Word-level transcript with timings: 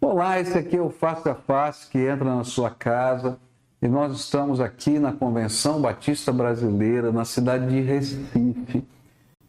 Olá, 0.00 0.38
esse 0.38 0.56
aqui 0.56 0.76
é 0.76 0.80
o 0.80 0.90
Face 0.90 1.28
a 1.28 1.34
Face 1.34 1.90
que 1.90 1.98
entra 1.98 2.24
na 2.24 2.44
sua 2.44 2.70
casa 2.70 3.36
e 3.82 3.88
nós 3.88 4.16
estamos 4.16 4.60
aqui 4.60 4.96
na 4.96 5.12
Convenção 5.12 5.80
Batista 5.80 6.32
Brasileira, 6.32 7.10
na 7.10 7.24
cidade 7.24 7.68
de 7.68 7.80
Recife. 7.80 8.84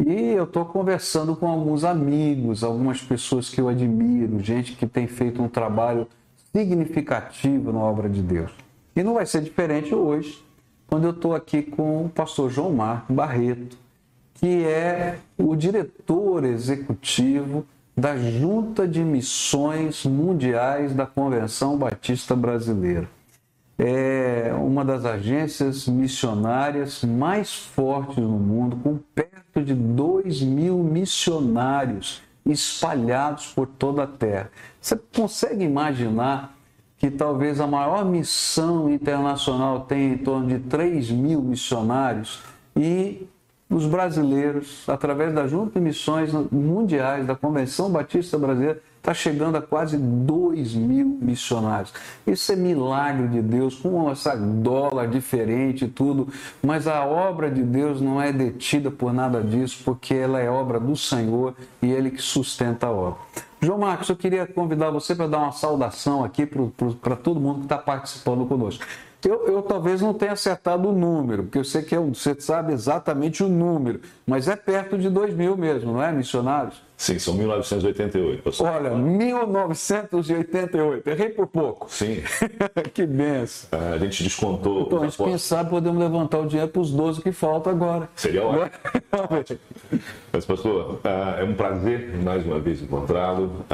E 0.03 0.11
eu 0.11 0.45
estou 0.45 0.65
conversando 0.65 1.35
com 1.35 1.47
alguns 1.47 1.83
amigos, 1.83 2.63
algumas 2.63 2.99
pessoas 2.99 3.47
que 3.47 3.61
eu 3.61 3.69
admiro, 3.69 4.39
gente 4.39 4.75
que 4.75 4.87
tem 4.87 5.05
feito 5.05 5.39
um 5.39 5.47
trabalho 5.47 6.07
significativo 6.51 7.71
na 7.71 7.79
obra 7.79 8.09
de 8.09 8.23
Deus. 8.23 8.51
E 8.95 9.03
não 9.03 9.13
vai 9.13 9.27
ser 9.27 9.43
diferente 9.43 9.93
hoje, 9.93 10.43
quando 10.87 11.03
eu 11.03 11.11
estou 11.11 11.35
aqui 11.35 11.61
com 11.61 12.05
o 12.05 12.09
pastor 12.09 12.49
João 12.49 12.73
Marco 12.73 13.13
Barreto, 13.13 13.77
que 14.33 14.65
é 14.65 15.19
o 15.37 15.55
diretor 15.55 16.43
executivo 16.43 17.67
da 17.99 18.15
Junta 18.15 18.87
de 18.87 19.03
Missões 19.03 20.05
Mundiais 20.05 20.93
da 20.93 21.05
Convenção 21.05 21.77
Batista 21.77 22.33
Brasileira. 22.33 23.09
É 23.77 24.53
uma 24.57 24.85
das 24.85 25.05
agências 25.05 25.85
missionárias 25.87 27.03
mais 27.03 27.53
fortes 27.53 28.17
no 28.17 28.39
mundo, 28.39 28.77
com 28.77 28.97
perto 29.13 29.61
de 29.61 29.73
2 29.73 30.41
mil 30.41 30.77
missionários 30.77 32.21
espalhados 32.45 33.47
por 33.47 33.67
toda 33.67 34.03
a 34.03 34.07
terra. 34.07 34.49
Você 34.79 34.97
consegue 35.13 35.65
imaginar 35.65 36.55
que 36.97 37.11
talvez 37.11 37.59
a 37.59 37.67
maior 37.67 38.05
missão 38.05 38.89
internacional 38.89 39.81
tenha 39.81 40.13
em 40.13 40.17
torno 40.17 40.47
de 40.47 40.59
3 40.59 41.11
mil 41.11 41.41
missionários 41.41 42.41
e 42.75 43.27
os 43.69 43.85
brasileiros, 43.85 44.83
através 44.89 45.33
da 45.33 45.47
Junta 45.47 45.79
de 45.79 45.85
Missões 45.85 46.33
Mundiais, 46.51 47.27
da 47.27 47.35
Convenção 47.35 47.91
Batista 47.91 48.37
Brasileira, 48.37 48.81
está 48.97 49.13
chegando 49.13 49.57
a 49.57 49.61
quase 49.61 49.97
2 49.97 50.73
mil 50.73 51.17
missionários. 51.21 51.93
Isso 52.25 52.51
é 52.51 52.55
milagre 52.55 53.27
de 53.27 53.41
Deus, 53.41 53.75
com 53.75 54.11
essa 54.11 54.35
dólar 54.35 55.07
diferente 55.07 55.85
e 55.85 55.87
tudo, 55.87 56.27
mas 56.61 56.87
a 56.87 57.05
obra 57.05 57.49
de 57.49 57.61
Deus 57.63 58.01
não 58.01 58.21
é 58.21 58.33
detida 58.33 58.89
por 58.91 59.13
nada 59.13 59.41
disso, 59.41 59.81
porque 59.85 60.13
ela 60.13 60.39
é 60.39 60.49
obra 60.49 60.79
do 60.79 60.95
Senhor 60.97 61.55
e 61.81 61.91
Ele 61.91 62.11
que 62.11 62.21
sustenta 62.21 62.87
a 62.87 62.91
obra. 62.91 63.19
João 63.61 63.77
Marcos, 63.77 64.09
eu 64.09 64.15
queria 64.15 64.47
convidar 64.47 64.89
você 64.89 65.13
para 65.13 65.27
dar 65.27 65.39
uma 65.39 65.51
saudação 65.51 66.23
aqui 66.23 66.45
para 66.45 67.15
todo 67.15 67.39
mundo 67.39 67.59
que 67.59 67.65
está 67.65 67.77
participando 67.77 68.45
conosco. 68.45 68.83
Eu, 69.25 69.47
eu, 69.47 69.61
talvez 69.61 70.01
não 70.01 70.13
tenha 70.13 70.31
acertado 70.31 70.87
o 70.87 70.93
número, 70.93 71.43
porque 71.43 71.57
eu 71.57 71.63
sei 71.63 71.81
que 71.81 71.93
é 71.93 71.99
você 71.99 72.39
sabe 72.39 72.71
exatamente 72.71 73.43
o 73.43 73.49
número, 73.49 74.01
mas 74.25 74.47
é 74.47 74.55
perto 74.55 74.97
de 74.97 75.09
2 75.09 75.33
mil 75.33 75.57
mesmo, 75.57 75.91
não 75.91 76.01
é, 76.01 76.11
missionários? 76.11 76.81
Sim, 76.99 77.17
são 77.17 77.33
1988, 77.33 78.43
pastor. 78.43 78.67
Olha, 78.67 78.89
1988, 78.89 81.09
errei 81.09 81.29
por 81.29 81.47
pouco. 81.47 81.89
Sim. 81.89 82.21
que 82.93 83.05
benção. 83.05 83.69
a 83.93 83.97
gente 83.97 84.21
descontou. 84.21 84.81
Então, 84.81 85.03
a 85.03 85.05
gente, 85.05 85.15
quem 85.15 85.37
sabe, 85.37 85.69
podemos 85.69 85.97
levantar 85.97 86.39
o 86.39 86.45
dinheiro 86.45 86.69
para 86.69 86.81
os 86.81 86.91
12 86.91 87.21
que 87.21 87.31
faltam 87.31 87.71
agora. 87.71 88.09
Seria 88.17 88.43
ótimo. 88.43 89.59
Mas, 90.33 90.45
pastor, 90.45 90.99
é 91.39 91.43
um 91.45 91.53
prazer 91.53 92.17
mais 92.21 92.45
uma 92.45 92.59
vez 92.59 92.81
encontrá-lo. 92.81 93.65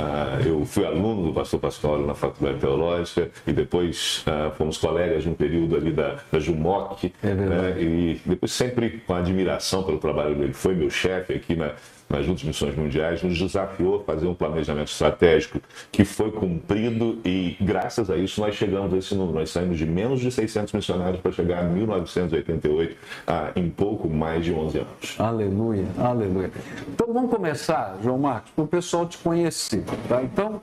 Eu 0.45 0.63
fui 0.63 0.85
aluno 0.85 1.23
do 1.23 1.33
pastor 1.33 1.59
Pascoal 1.59 2.05
na 2.05 2.13
Faculdade 2.13 2.59
Teológica 2.59 3.31
e 3.47 3.51
depois 3.51 4.23
fomos 4.55 4.77
colegas 4.77 5.25
num 5.25 5.33
período 5.33 5.75
ali 5.75 5.91
da, 5.91 6.19
da 6.31 6.37
Jumoc. 6.37 7.11
É 7.23 7.33
né? 7.33 7.81
E 7.81 8.21
depois 8.23 8.51
sempre 8.51 9.01
com 9.07 9.15
admiração 9.15 9.81
pelo 9.81 9.97
trabalho 9.97 10.35
dele. 10.35 10.53
Foi 10.53 10.75
meu 10.75 10.91
chefe 10.91 11.33
aqui 11.33 11.55
na 11.55 11.71
nas 12.09 12.27
últimas 12.27 12.43
missões 12.43 12.75
mundiais, 12.75 13.23
nos 13.23 13.37
desafiou 13.37 13.97
a 13.97 14.03
fazer 14.03 14.27
um 14.27 14.33
planejamento 14.33 14.89
estratégico 14.89 15.59
que 15.91 16.05
foi 16.05 16.31
cumprido 16.31 17.19
e, 17.25 17.57
graças 17.59 18.09
a 18.09 18.17
isso, 18.17 18.39
nós 18.41 18.55
chegamos 18.55 18.93
a 18.93 18.97
esse 18.97 19.15
número. 19.15 19.39
Nós 19.39 19.49
saímos 19.49 19.77
de 19.77 19.85
menos 19.85 20.19
de 20.19 20.31
600 20.31 20.73
missionários 20.73 21.19
para 21.19 21.31
chegar 21.31 21.59
a 21.59 21.63
1988, 21.63 22.95
ah, 23.27 23.51
em 23.55 23.69
pouco 23.69 24.07
mais 24.07 24.45
de 24.45 24.53
11 24.53 24.77
anos. 24.77 25.15
Aleluia, 25.19 25.85
aleluia. 25.97 26.51
Então 26.87 27.11
vamos 27.11 27.31
começar, 27.31 27.97
João 28.03 28.19
Marcos, 28.19 28.51
para 28.51 28.63
o 28.63 28.67
pessoal 28.67 29.05
te 29.07 29.17
conhecer. 29.17 29.83
Tá? 30.07 30.21
Então, 30.21 30.61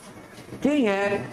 quem 0.60 0.88
é 0.88 1.24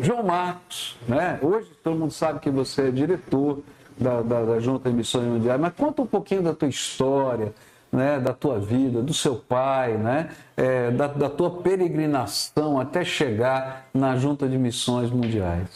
João 0.00 0.24
Marcos? 0.24 0.98
Né? 1.06 1.38
Hoje 1.40 1.68
todo 1.82 1.96
mundo 1.96 2.12
sabe 2.12 2.40
que 2.40 2.50
você 2.50 2.88
é 2.88 2.90
diretor 2.90 3.60
da, 3.96 4.22
da, 4.22 4.44
da 4.44 4.60
Junta 4.60 4.90
de 4.90 4.96
Missões 4.96 5.26
Mundiais, 5.26 5.60
mas 5.60 5.72
conta 5.74 6.02
um 6.02 6.06
pouquinho 6.06 6.42
da 6.42 6.54
tua 6.54 6.68
história 6.68 7.52
né, 7.92 8.18
da 8.18 8.32
tua 8.32 8.58
vida, 8.58 9.02
do 9.02 9.12
seu 9.12 9.36
pai, 9.36 9.98
né, 9.98 10.30
é, 10.56 10.90
da, 10.90 11.06
da 11.06 11.28
tua 11.28 11.50
peregrinação 11.50 12.80
até 12.80 13.04
chegar 13.04 13.86
na 13.92 14.16
Junta 14.16 14.48
de 14.48 14.56
Missões 14.56 15.10
Mundiais? 15.10 15.68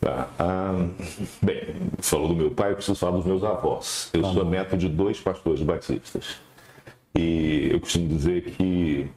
Tá. 0.00 0.28
Ah, 0.36 0.88
bem, 1.40 1.76
falou 2.00 2.26
do 2.26 2.34
meu 2.34 2.50
pai, 2.50 2.72
eu 2.72 2.74
preciso 2.74 2.98
falar 2.98 3.16
dos 3.16 3.24
meus 3.24 3.44
avós. 3.44 4.10
Eu 4.12 4.22
tá 4.22 4.32
sou 4.32 4.44
neto 4.44 4.76
de 4.76 4.88
dois 4.88 5.20
pastores 5.20 5.62
batistas. 5.62 6.40
E 7.14 7.68
eu 7.70 7.78
costumo 7.78 8.08
dizer 8.08 8.42
que 8.42 9.08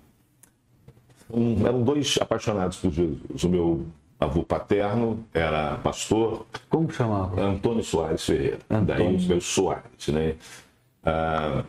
um, 1.27 1.66
eram 1.66 1.81
dois 1.81 2.19
apaixonados 2.22 2.77
por 2.77 2.91
Jesus. 2.91 3.44
O 3.44 3.50
meu 3.50 3.85
avô 4.19 4.44
paterno 4.44 5.25
era 5.33 5.77
pastor. 5.77 6.45
Como 6.69 6.91
chamava? 6.91 7.41
Antônio 7.41 7.83
Soares 7.83 8.23
Ferreira. 8.23 8.59
Antônio. 8.69 9.17
Daí 9.17 9.25
o 9.25 9.27
meu 9.27 9.41
Soares, 9.41 10.07
né? 10.09 10.35
Ah, 11.03 11.63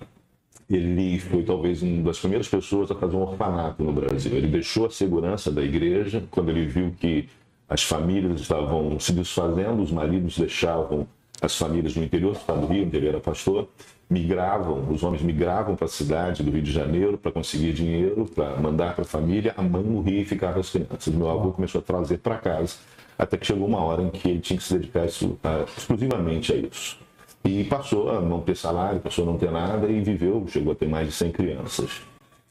ele 0.69 1.19
foi 1.19 1.43
talvez 1.43 1.83
uma 1.83 2.03
das 2.03 2.19
primeiras 2.19 2.49
pessoas 2.49 2.91
a 2.91 2.95
fazer 2.95 3.15
um 3.17 3.23
orfanato 3.23 3.83
no 3.83 3.93
Brasil. 3.93 4.33
Ele 4.33 4.49
deixou 4.49 4.87
a 4.87 4.91
segurança 4.91 5.51
da 5.51 5.63
igreja 5.63 6.25
quando 6.31 6.51
ele 6.51 6.67
viu 6.67 6.95
que 6.99 7.29
as 7.69 7.83
famílias 7.83 8.41
estavam 8.41 8.99
se 8.99 9.13
desfazendo, 9.13 9.83
os 9.83 9.91
maridos 9.91 10.39
deixavam 10.39 11.07
as 11.41 11.57
famílias 11.57 11.95
no 11.95 12.03
interior 12.03 12.33
do 12.33 12.39
estado 12.39 12.61
do 12.63 12.67
Rio, 12.67 12.87
onde 12.87 12.97
ele 12.97 13.09
era 13.09 13.21
pastor, 13.21 13.69
migravam, 14.09 14.89
os 14.91 15.03
homens 15.03 15.23
migravam 15.23 15.77
para 15.77 15.87
a 15.87 15.89
cidade 15.89 16.43
do 16.43 16.51
Rio 16.51 16.63
de 16.63 16.73
Janeiro 16.73 17.19
para 17.19 17.33
conseguir 17.33 17.73
dinheiro, 17.73 18.25
para 18.27 18.57
mandar 18.57 18.95
para 18.95 19.03
a 19.03 19.07
família, 19.07 19.53
a 19.57 19.63
mãe 19.63 19.83
morria 19.83 20.23
e 20.23 20.25
ficava 20.25 20.61
as 20.61 20.71
crianças. 20.71 21.13
Meu 21.13 21.29
avô 21.29 21.53
começou 21.53 21.81
a 21.81 21.85
trazer 21.85 22.19
para 22.19 22.39
casa, 22.39 22.77
até 23.19 23.37
que 23.37 23.47
chegou 23.47 23.67
uma 23.67 23.81
hora 23.81 24.03
em 24.03 24.11
que 24.11 24.29
ele 24.29 24.41
tinha 24.41 24.57
que 24.57 24.65
se 24.65 24.75
dedicar 24.75 25.07
exclusivamente 25.07 26.53
a 26.53 26.57
isso. 26.57 27.06
E 27.47 27.63
passou 27.65 28.11
a 28.11 28.21
não 28.21 28.41
ter 28.41 28.57
salário, 28.57 29.01
passou 29.01 29.23
a 29.23 29.27
não 29.27 29.39
ter 29.39 29.53
nada 29.53 29.87
e 29.87 30.01
viveu, 30.01 30.45
chegou 30.49 30.73
a 30.73 30.77
ter 30.77 30.89
mais 30.89 31.07
de 31.07 31.15
100 31.15 31.33
crianças. 31.33 32.03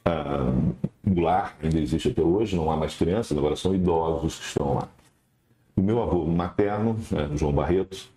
Ah, 0.05 0.53
o 1.05 1.19
lar 1.19 1.57
ainda 1.61 1.79
existe 1.79 2.09
até 2.09 2.21
hoje, 2.21 2.55
não 2.55 2.71
há 2.71 2.77
mais 2.77 2.95
crianças, 2.95 3.37
agora 3.37 3.55
são 3.57 3.75
idosos 3.75 4.39
que 4.39 4.45
estão 4.45 4.75
lá. 4.75 4.87
O 5.75 5.81
meu 5.81 6.01
avô 6.01 6.25
materno, 6.25 6.95
né, 7.11 7.29
João 7.35 7.51
Barreto, 7.51 8.07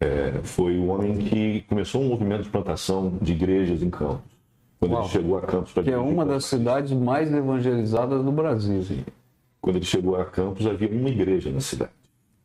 é, 0.00 0.40
foi 0.42 0.76
o 0.76 0.86
homem 0.88 1.16
que 1.18 1.60
começou 1.68 2.02
um 2.02 2.08
movimento 2.08 2.42
de 2.42 2.48
plantação 2.48 3.16
de 3.22 3.32
igrejas 3.32 3.80
em 3.80 3.90
Campos. 3.90 4.18
Quando 4.80 4.92
Uau, 4.92 5.02
ele 5.02 5.10
chegou 5.10 5.38
a 5.38 5.42
Campos... 5.42 5.72
Que 5.72 5.90
é 5.90 5.98
uma 5.98 6.26
das 6.26 6.46
cidades 6.46 6.90
mais 6.92 7.32
evangelizadas 7.32 8.24
do 8.24 8.32
Brasil. 8.32 8.82
Sim. 8.82 9.04
Quando 9.60 9.76
ele 9.76 9.84
chegou 9.84 10.16
a 10.16 10.24
Campos, 10.24 10.66
havia 10.66 10.88
uma 10.88 11.08
igreja 11.08 11.50
na 11.50 11.60
cidade 11.60 11.92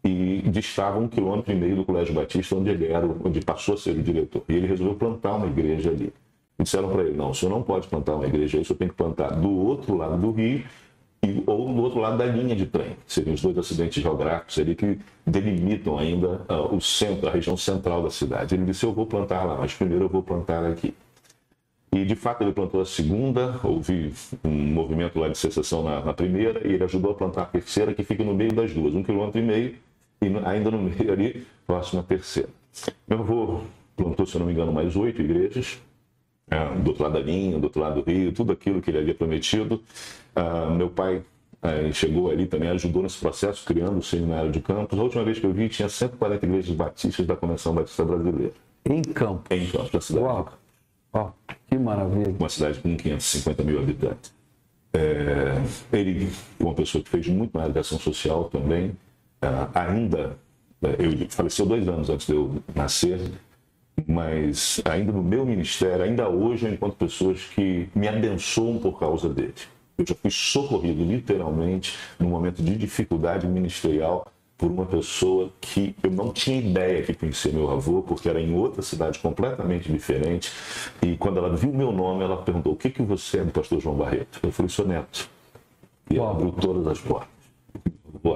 e 0.04 0.42
distava 0.50 0.98
um 1.00 1.08
quilômetro 1.08 1.52
e 1.52 1.56
meio 1.56 1.76
do 1.76 1.86
Colégio 1.86 2.14
Batista, 2.14 2.56
onde 2.56 2.70
ele 2.70 2.88
era, 2.88 3.06
onde 3.06 3.42
passou 3.42 3.76
a 3.76 3.78
ser 3.78 3.92
o 3.92 4.02
diretor. 4.02 4.44
E 4.48 4.54
ele 4.54 4.68
resolveu 4.68 4.96
plantar 4.96 5.36
uma 5.36 5.48
igreja 5.48 5.90
ali. 5.90 6.14
E 6.58 6.64
disseram 6.64 6.90
para 6.90 7.04
ele: 7.04 7.18
não, 7.18 7.32
o 7.32 7.36
senhor 7.36 7.52
não 7.52 7.62
pode 7.62 7.88
plantar 7.88 8.16
uma 8.16 8.26
igreja 8.26 8.58
aí, 8.58 8.62
o 8.62 8.66
senhor 8.66 8.78
tem 8.78 8.88
que 8.88 8.96
plantar 8.96 9.30
do 9.30 9.50
outro 9.50 9.96
lado 9.96 10.18
do 10.18 10.32
rio 10.32 10.64
e, 11.22 11.44
ou 11.46 11.74
do 11.74 11.82
outro 11.82 12.00
lado 12.00 12.18
da 12.18 12.26
linha 12.26 12.56
de 12.56 12.66
trem. 12.66 12.96
Seriam 13.06 13.34
os 13.34 13.42
dois 13.42 13.58
acidentes 13.58 14.02
geográficos 14.02 14.58
ali 14.58 14.76
que 14.76 15.00
delimitam 15.26 15.98
ainda 15.98 16.42
uh, 16.50 16.76
o 16.76 16.80
centro, 16.80 17.28
a 17.28 17.31
região 17.31 17.58
central 17.58 18.02
da 18.04 18.10
cidade. 18.10 18.56
Ele 18.56 18.66
disse: 18.66 18.86
eu 18.86 18.94
vou 18.94 19.06
plantar 19.06 19.44
lá, 19.44 19.58
mas 19.58 19.74
primeiro 19.74 20.06
eu 20.06 20.10
vou 20.10 20.24
plantar 20.24 20.66
aqui. 20.66 20.94
E 21.92 22.06
de 22.06 22.16
fato 22.16 22.44
ele 22.44 22.52
plantou 22.52 22.81
a 22.81 22.86
segunda, 22.86 23.60
houve 23.64 24.14
um 24.44 24.50
movimento 24.50 25.20
lá 25.20 25.28
de 25.28 25.38
secessão 25.38 25.84
na, 25.84 26.06
na, 26.06 26.14
primeira, 26.14 26.66
e 26.68 26.74
ele 26.74 26.84
ajudou 26.84 27.12
a 27.12 27.16
plantar 27.16 27.42
a 27.44 27.46
terceira, 27.46 27.96
que 27.96 28.04
fica 28.04 28.24
no 28.24 28.34
meio 28.34 28.54
das 28.54 28.72
duas, 28.72 28.94
um 28.94 29.01
quilômetro 29.01 29.42
e 29.42 29.44
meio, 29.44 29.75
e 30.21 30.27
ainda 30.45 30.71
no 30.71 30.80
meio 30.80 31.12
ali, 31.12 31.45
próximo 31.66 32.01
à 32.01 32.04
terceira. 32.04 32.50
Meu 33.07 33.19
avô 33.19 33.62
plantou, 33.95 34.25
se 34.25 34.36
eu 34.36 34.39
não 34.39 34.48
me 34.48 34.54
engano, 34.54 34.71
mais 34.71 34.95
oito 34.95 35.21
igrejas, 35.21 35.80
é, 36.50 36.75
do 36.75 36.89
outro 36.89 37.04
lado 37.04 37.13
da 37.13 37.19
linha, 37.19 37.60
do 37.60 37.66
outro 37.66 37.81
lado 37.81 38.01
do 38.01 38.10
rio, 38.10 38.31
tudo 38.31 38.51
aquilo 38.51 38.81
que 38.81 38.89
ele 38.89 39.00
havia 39.00 39.13
prometido. 39.13 39.81
Ah, 40.36 40.69
meu 40.69 40.89
pai 40.89 41.21
é, 41.62 41.92
chegou 41.92 42.31
ali 42.31 42.48
também, 42.48 42.69
ajudou 42.69 43.04
nesse 43.04 43.19
processo, 43.19 43.66
criando 43.66 43.98
o 43.98 44.04
seminário 44.04 44.51
de 44.51 44.62
Campos. 44.62 44.98
A 44.98 45.04
última 45.04 45.24
vez 45.24 45.39
que 45.39 45.45
eu 45.45 45.54
vi, 45.54 45.69
tinha 45.69 45.89
140 45.89 46.45
igrejas 46.45 46.75
batistas 46.75 47.25
da 47.25 47.36
Convenção 47.36 47.74
Batista 47.74 48.04
Brasileira. 48.04 48.54
Em 48.86 49.01
Campos? 49.01 49.45
Em 49.51 49.68
Campos, 49.68 49.92
na 49.92 50.01
cidade. 50.01 50.25
Uau. 50.25 51.36
Que 51.68 51.77
maravilha. 51.77 52.36
Uma 52.39 52.50
cidade 52.50 52.80
com 52.80 52.95
550 52.95 53.63
mil 53.63 53.80
habitantes. 53.80 54.33
É, 54.92 55.62
ele, 55.94 56.31
uma 56.60 56.74
pessoa 56.74 57.04
que 57.04 57.10
fez 57.10 57.27
muito 57.27 57.56
na 57.57 57.65
educação 57.65 58.00
social 58.00 58.45
também, 58.45 58.94
ainda, 59.74 60.38
né, 60.81 60.95
eu 61.00 61.30
faleceu 61.30 61.65
dois 61.65 61.88
anos 61.88 62.09
antes 62.09 62.27
de 62.27 62.33
eu 62.33 62.62
nascer, 62.75 63.19
mas 64.07 64.81
ainda 64.86 65.12
no 65.12 65.24
meu 65.24 65.45
ministério, 65.45 66.03
ainda 66.03 66.30
hoje 66.30 66.65
eu 66.65 66.74
encontro 66.74 66.97
pessoas 66.97 67.44
que 67.44 67.89
me 67.94 68.07
abençoam 68.07 68.80
por 68.80 69.00
causa 69.00 69.30
dele. 69.30 69.53
Eu 69.97 70.06
já 70.07 70.15
fui 70.15 70.31
socorrido, 70.31 71.03
literalmente, 71.03 71.97
num 72.18 72.30
momento 72.30 72.63
de 72.63 72.75
dificuldade 72.77 73.45
ministerial 73.45 74.25
por 74.57 74.69
uma 74.69 74.86
pessoa 74.86 75.50
que 75.62 75.95
eu 76.03 76.12
não 76.12 76.33
tinha 76.33 76.59
ideia 76.59 77.01
que 77.01 77.13
conhecia 77.13 77.51
meu 77.51 77.71
avô, 77.71 78.01
porque 78.01 78.27
era 78.27 78.41
em 78.41 78.53
outra 78.53 78.81
cidade 78.81 79.18
completamente 79.19 79.89
diferente. 79.91 80.51
E 81.01 81.15
quando 81.15 81.38
ela 81.38 81.56
viu 81.56 81.74
meu 81.74 81.94
nome, 81.94 82.24
ela 82.24 82.38
perguntou: 82.38 82.74
O 82.74 82.75
que, 82.75 82.89
que 82.89 83.01
você 83.01 83.39
é 83.39 83.45
do 83.45 83.51
pastor 83.51 83.80
João 83.80 83.95
Barreto? 83.95 84.39
Eu 84.44 84.51
falei: 84.51 84.69
Sou 84.69 84.86
neto. 84.86 85.30
E 86.09 86.18
ela 86.18 86.31
abriu 86.31 86.51
todas 86.51 86.86
as 86.88 87.00
portas. 87.00 87.38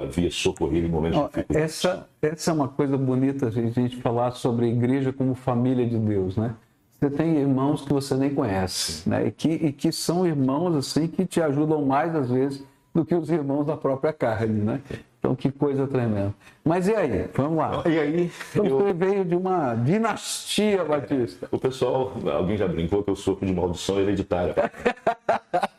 Havia 0.01 0.29
socorrido 0.31 0.87
em 0.87 0.89
momentos 0.89 1.19
oh, 1.19 1.29
essa, 1.53 2.07
essa 2.21 2.51
é 2.51 2.53
uma 2.53 2.67
coisa 2.67 2.97
bonita 2.97 3.47
a 3.47 3.51
gente 3.51 3.97
falar 3.97 4.31
sobre 4.31 4.65
a 4.65 4.69
igreja 4.69 5.11
como 5.11 5.35
família 5.35 5.85
de 5.85 5.97
Deus, 5.97 6.37
né? 6.37 6.55
Você 6.99 7.09
tem 7.09 7.35
irmãos 7.35 7.81
que 7.81 7.91
você 7.91 8.15
nem 8.15 8.33
conhece, 8.33 9.09
né? 9.09 9.27
E 9.27 9.31
que, 9.31 9.49
e 9.49 9.73
que 9.73 9.91
são 9.91 10.25
irmãos 10.25 10.75
assim 10.75 11.07
que 11.07 11.25
te 11.25 11.41
ajudam 11.41 11.83
mais 11.85 12.15
às 12.15 12.29
vezes 12.29 12.63
do 12.93 13.03
que 13.03 13.13
os 13.13 13.29
irmãos 13.29 13.65
da 13.65 13.75
própria 13.75 14.13
carne, 14.13 14.61
né? 14.61 14.81
Então, 15.19 15.35
que 15.35 15.49
coisa 15.51 15.87
tremenda. 15.87 16.33
Mas 16.65 16.87
e 16.87 16.93
aí? 16.93 17.29
Vamos 17.33 17.57
lá. 17.57 17.81
E 17.85 17.97
aí? 17.97 18.31
Então, 18.51 18.65
eu... 18.65 18.77
você 18.77 18.93
veio 18.93 19.25
de 19.25 19.35
uma 19.35 19.73
dinastia 19.73 20.83
batista. 20.83 21.47
O 21.49 21.57
pessoal, 21.57 22.13
alguém 22.31 22.57
já 22.57 22.67
brincou 22.67 23.01
que 23.03 23.09
eu 23.09 23.15
sofro 23.15 23.45
de 23.45 23.53
maldição 23.53 23.99
hereditária. 23.99 24.53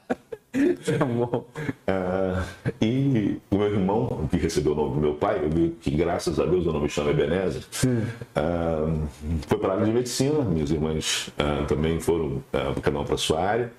Bom. 1.17 1.47
Uh, 1.89 2.73
e 2.81 3.41
o 3.51 3.59
meu 3.59 3.67
irmão, 3.67 4.29
que 4.31 4.37
recebeu 4.37 4.73
o 4.73 4.77
nome 4.77 4.95
do 4.95 5.01
meu 5.01 5.15
pai, 5.15 5.41
que 5.81 5.91
graças 5.91 6.39
a 6.39 6.45
Deus 6.45 6.67
o 6.67 6.73
nome 6.73 6.89
chama 6.89 7.11
Ebenezer, 7.11 7.63
uh, 7.85 9.09
foi 9.47 9.59
para 9.59 9.73
a 9.73 9.75
área 9.75 9.87
de 9.87 9.93
medicina. 9.93 10.41
Minhas 10.43 10.71
irmãs 10.71 11.29
uh, 11.29 11.67
também 11.67 11.99
foram, 12.01 12.43
cada 12.83 12.97
uma 12.97 13.05
para 13.05 13.15
a 13.15 13.19
sua 13.19 13.41
área. 13.41 13.73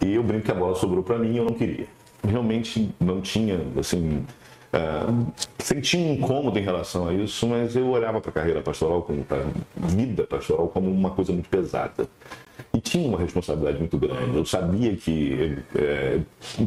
E 0.00 0.14
eu 0.14 0.22
brinco 0.22 0.44
que 0.44 0.50
a 0.50 0.54
bola 0.54 0.74
sobrou 0.74 1.02
para 1.02 1.18
mim 1.18 1.34
e 1.34 1.36
eu 1.38 1.44
não 1.44 1.54
queria. 1.54 1.86
Realmente 2.22 2.90
não 3.00 3.20
tinha, 3.20 3.60
assim, 3.78 4.24
Uh, 4.72 5.32
senti 5.58 5.96
um 5.96 6.14
incômodo 6.14 6.56
em 6.56 6.62
relação 6.62 7.08
a 7.08 7.12
isso, 7.12 7.44
mas 7.48 7.74
eu 7.74 7.88
olhava 7.88 8.20
para 8.20 8.30
a 8.30 8.32
carreira 8.32 8.62
pastoral, 8.62 9.02
para 9.26 9.38
a 9.40 9.86
vida 9.88 10.22
pastoral, 10.22 10.68
como 10.68 10.88
uma 10.88 11.10
coisa 11.10 11.32
muito 11.32 11.48
pesada. 11.48 12.08
E 12.72 12.80
tinha 12.80 13.08
uma 13.08 13.18
responsabilidade 13.18 13.78
muito 13.78 13.98
grande. 13.98 14.36
Eu 14.36 14.44
sabia 14.44 14.94
que 14.94 15.58
é, 15.74 16.20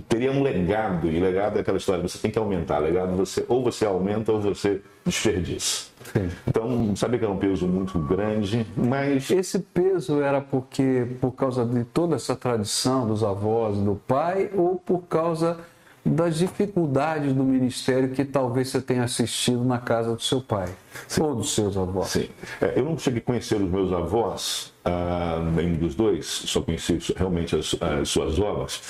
teria 0.10 0.32
um 0.32 0.44
legado, 0.44 1.08
e 1.08 1.18
legado 1.18 1.58
é 1.58 1.62
aquela 1.62 1.78
história: 1.78 2.02
você 2.02 2.18
tem 2.18 2.30
que 2.30 2.38
aumentar. 2.38 2.80
Legado 2.80 3.16
você 3.16 3.46
ou 3.48 3.64
você 3.64 3.86
aumenta 3.86 4.32
ou 4.32 4.42
você 4.42 4.82
desperdiça. 5.06 5.92
Sim. 6.12 6.30
Então, 6.46 6.96
sabia 6.96 7.20
que 7.20 7.26
era 7.26 7.34
um 7.34 7.38
peso 7.38 7.68
muito 7.68 7.98
grande, 8.00 8.66
mas. 8.76 9.32
Esse 9.32 9.60
peso 9.60 10.22
era 10.22 10.42
porque, 10.42 11.08
por 11.22 11.32
causa 11.32 11.66
de 11.66 11.86
toda 11.86 12.16
essa 12.16 12.36
tradição 12.36 13.08
dos 13.08 13.24
avós, 13.24 13.78
do 13.78 13.96
pai, 13.96 14.50
ou 14.54 14.76
por 14.76 15.04
causa 15.04 15.58
das 16.06 16.38
dificuldades 16.38 17.34
do 17.34 17.44
ministério 17.44 18.10
que 18.10 18.26
talvez 18.26 18.70
você 18.70 18.82
tenha 18.82 19.04
assistido 19.04 19.64
na 19.64 19.78
casa 19.78 20.14
do 20.14 20.22
seu 20.22 20.42
pai 20.42 20.68
Sim. 21.08 21.22
ou 21.22 21.36
dos 21.36 21.54
seus 21.54 21.78
avós. 21.78 22.10
Sim. 22.10 22.28
É, 22.60 22.74
eu 22.78 22.84
não 22.84 22.98
cheguei 22.98 23.20
a 23.20 23.24
conhecer 23.24 23.56
os 23.56 23.70
meus 23.70 23.94
avós, 23.94 24.73
ah, 24.86 25.40
nenhum 25.56 25.78
dos 25.78 25.96
dois, 25.96 26.26
só 26.26 26.62
conheci 26.62 27.00
realmente 27.16 27.56
as, 27.56 27.76
as 27.82 28.10
suas 28.10 28.38
obras. 28.40 28.82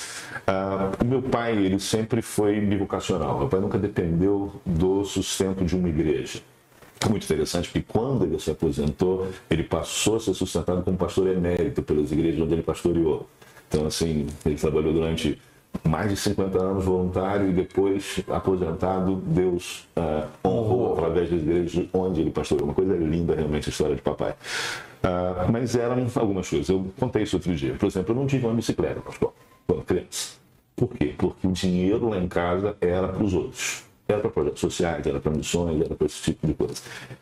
Ah, 0.46 0.90
meu 1.04 1.22
pai, 1.22 1.56
ele 1.56 1.78
sempre 1.78 2.20
foi 2.20 2.60
bivocacional. 2.60 3.38
Meu 3.38 3.48
pai 3.48 3.60
nunca 3.60 3.78
dependeu 3.78 4.52
do 4.66 5.04
sustento 5.04 5.64
de 5.64 5.76
uma 5.76 5.88
igreja. 5.88 6.40
Muito 7.08 7.24
interessante, 7.24 7.68
porque 7.68 7.84
quando 7.86 8.24
ele 8.24 8.38
se 8.38 8.50
aposentou, 8.50 9.28
ele 9.50 9.62
passou 9.62 10.16
a 10.16 10.20
ser 10.20 10.34
sustentado 10.34 10.82
como 10.82 10.96
pastor 10.96 11.28
emérito 11.28 11.82
pelas 11.82 12.10
igrejas 12.10 12.40
onde 12.40 12.54
ele 12.54 12.62
pastoreou. 12.62 13.28
Então, 13.68 13.86
assim, 13.86 14.26
ele 14.44 14.54
trabalhou 14.56 14.92
durante 14.92 15.38
mais 15.82 16.10
de 16.10 16.16
50 16.16 16.58
anos 16.58 16.84
voluntário 16.84 17.48
e 17.48 17.52
depois 17.52 18.20
aposentado, 18.28 19.16
Deus 19.26 19.88
uh, 19.96 20.26
honrou 20.46 20.92
através 20.92 21.30
das 21.30 21.40
igrejas 21.40 21.86
onde 21.92 22.20
ele 22.20 22.30
pastoreou. 22.30 22.68
Uma 22.68 22.74
coisa 22.74 22.94
linda 22.94 23.34
realmente 23.34 23.68
a 23.68 23.70
história 23.70 23.96
de 23.96 24.02
papai. 24.02 24.32
Uh, 24.32 25.52
mas 25.52 25.74
eram 25.74 26.06
algumas 26.14 26.48
coisas. 26.48 26.68
Eu 26.68 26.86
contei 26.98 27.22
isso 27.22 27.36
outro 27.36 27.54
dia. 27.54 27.74
Por 27.74 27.86
exemplo, 27.86 28.14
eu 28.14 28.20
não 28.20 28.26
tive 28.26 28.46
uma 28.46 28.54
bicicleta, 28.54 29.00
pastor, 29.00 29.32
quando 29.66 29.84
criança. 29.84 30.38
Por 30.76 30.88
quê? 30.88 31.14
Porque 31.16 31.46
o 31.46 31.52
dinheiro 31.52 32.08
lá 32.08 32.18
em 32.18 32.28
casa 32.28 32.76
era 32.80 33.08
para 33.08 33.22
os 33.22 33.34
outros. 33.34 33.84
Era 34.06 34.20
para 34.20 34.30
projetos 34.30 34.60
sociais, 34.60 35.06
era 35.06 35.18
para 35.18 35.32
missões, 35.32 35.80
era 35.80 35.94
para 35.94 36.06
esse 36.06 36.22
tipo 36.22 36.46
de 36.46 36.52
coisa. 36.52 36.74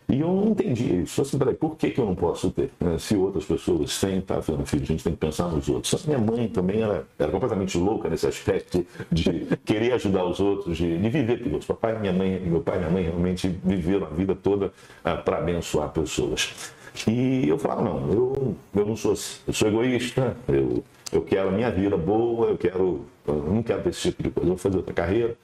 E 0.09 0.21
eu 0.21 0.27
não 0.27 0.49
entendi 0.49 1.03
isso. 1.03 1.23
Assim, 1.23 1.39
peraí, 1.39 1.55
por 1.55 1.77
que, 1.77 1.91
que 1.91 2.01
eu 2.01 2.07
não 2.07 2.15
posso 2.15 2.51
ter? 2.51 2.71
Né? 2.81 2.99
Se 2.99 3.17
outras 3.17 3.45
pessoas 3.45 4.01
têm, 4.01 4.21
tá, 4.21 4.43
filho, 4.43 4.63
a 4.63 4.87
gente 4.87 5.05
tem 5.05 5.13
que 5.13 5.19
pensar 5.19 5.47
nos 5.49 5.69
outros. 5.69 5.95
A 5.95 6.07
minha 6.07 6.19
mãe 6.19 6.49
também 6.49 6.83
era, 6.83 7.07
era 7.17 7.31
completamente 7.31 7.79
louca 7.79 8.09
nesse 8.09 8.27
aspecto 8.27 8.85
de 9.13 9.47
querer 9.65 9.93
ajudar 9.93 10.25
os 10.25 10.41
outros, 10.41 10.77
de, 10.77 10.99
de 10.99 11.09
viver 11.09 11.43
pelos 11.43 11.65
Papai, 11.65 11.99
minha 11.99 12.13
mãe, 12.13 12.41
meu 12.41 12.61
pai 12.61 12.77
e 12.77 12.79
minha 12.81 12.91
mãe 12.91 13.03
realmente 13.05 13.49
viveram 13.65 14.07
a 14.07 14.11
vida 14.11 14.35
toda 14.35 14.73
ah, 15.05 15.17
para 15.17 15.39
abençoar 15.39 15.89
pessoas. 15.91 16.75
E 17.07 17.49
eu 17.49 17.59
falava, 17.59 17.83
não, 17.83 18.13
eu, 18.13 18.57
eu 18.75 18.87
não 18.87 18.97
sou 18.97 19.13
assim, 19.13 19.41
eu 19.47 19.53
sou 19.53 19.69
egoísta, 19.69 20.37
eu, 20.49 20.85
eu 21.11 21.23
quero 21.23 21.49
a 21.49 21.53
minha 21.53 21.71
vida 21.71 21.97
boa, 21.97 22.49
eu 22.49 22.59
quero, 22.59 23.07
eu 23.27 23.35
não 23.35 23.63
quero 23.63 23.89
esse 23.89 24.11
tipo 24.11 24.23
de 24.23 24.31
coisa, 24.31 24.49
eu 24.49 24.55
vou 24.55 24.59
fazer 24.59 24.77
outra 24.77 24.93
carreira. 24.93 25.37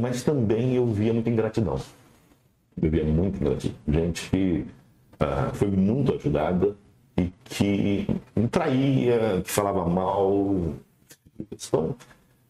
Mas 0.00 0.22
também 0.22 0.74
eu 0.74 0.86
via 0.86 1.12
muita 1.12 1.28
ingratidão. 1.28 1.80
Eu 2.80 2.90
via 2.90 3.04
muita 3.04 3.38
ingratidão. 3.38 3.76
Gente 3.88 4.30
que 4.30 4.66
ah, 5.20 5.50
foi 5.52 5.68
muito 5.68 6.14
ajudada 6.14 6.76
e 7.16 7.32
que 7.44 8.06
me 8.36 8.48
traía, 8.48 9.42
que 9.42 9.50
falava 9.50 9.84
mal. 9.88 10.74
Então, 11.52 11.96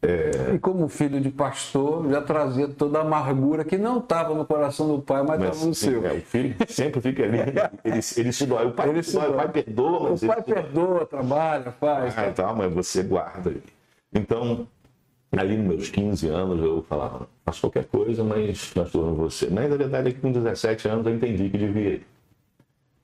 é... 0.00 0.54
E 0.54 0.58
como 0.60 0.88
filho 0.88 1.20
de 1.20 1.30
pastor, 1.30 2.08
já 2.08 2.22
trazia 2.22 2.68
toda 2.68 2.98
a 2.98 3.02
amargura 3.02 3.64
que 3.64 3.76
não 3.76 3.98
estava 3.98 4.32
no 4.32 4.46
coração 4.46 4.86
do 4.86 5.02
pai, 5.02 5.24
mas 5.24 5.42
estava 5.42 5.66
no 5.66 5.74
seu. 5.74 6.06
É, 6.06 6.12
o 6.12 6.20
filho 6.20 6.54
sempre 6.68 7.00
fica 7.00 7.24
ali, 7.24 7.38
ele, 7.84 8.00
ele 8.16 8.32
se 8.32 8.46
dói. 8.46 8.66
O 8.66 8.72
pai, 8.72 8.90
ele 8.90 9.02
se 9.02 9.14
dói, 9.14 9.28
o 9.28 9.34
pai 9.34 9.48
perdoa. 9.48 10.12
O 10.12 10.18
pai 10.20 10.42
perdoa, 10.42 11.06
trabalha, 11.06 11.72
faz. 11.72 12.16
Ah, 12.16 12.30
tá, 12.30 12.52
mas 12.52 12.72
você 12.72 13.02
guarda. 13.02 13.54
Então, 14.12 14.68
ali 15.36 15.56
nos 15.56 15.66
meus 15.66 15.90
15 15.90 16.28
anos 16.28 16.60
eu 16.60 16.82
falava, 16.82 17.28
faço 17.44 17.60
qualquer 17.62 17.84
coisa, 17.84 18.24
mas 18.24 18.72
nós 18.74 18.86
estamos 18.86 19.16
você. 19.16 19.48
Mas 19.50 19.70
a 19.70 19.76
verdade 19.76 20.08
é 20.08 20.12
que 20.12 20.20
com 20.20 20.32
17 20.32 20.88
anos 20.88 21.06
eu 21.06 21.14
entendi 21.14 21.50
que 21.50 21.58
devia. 21.58 22.00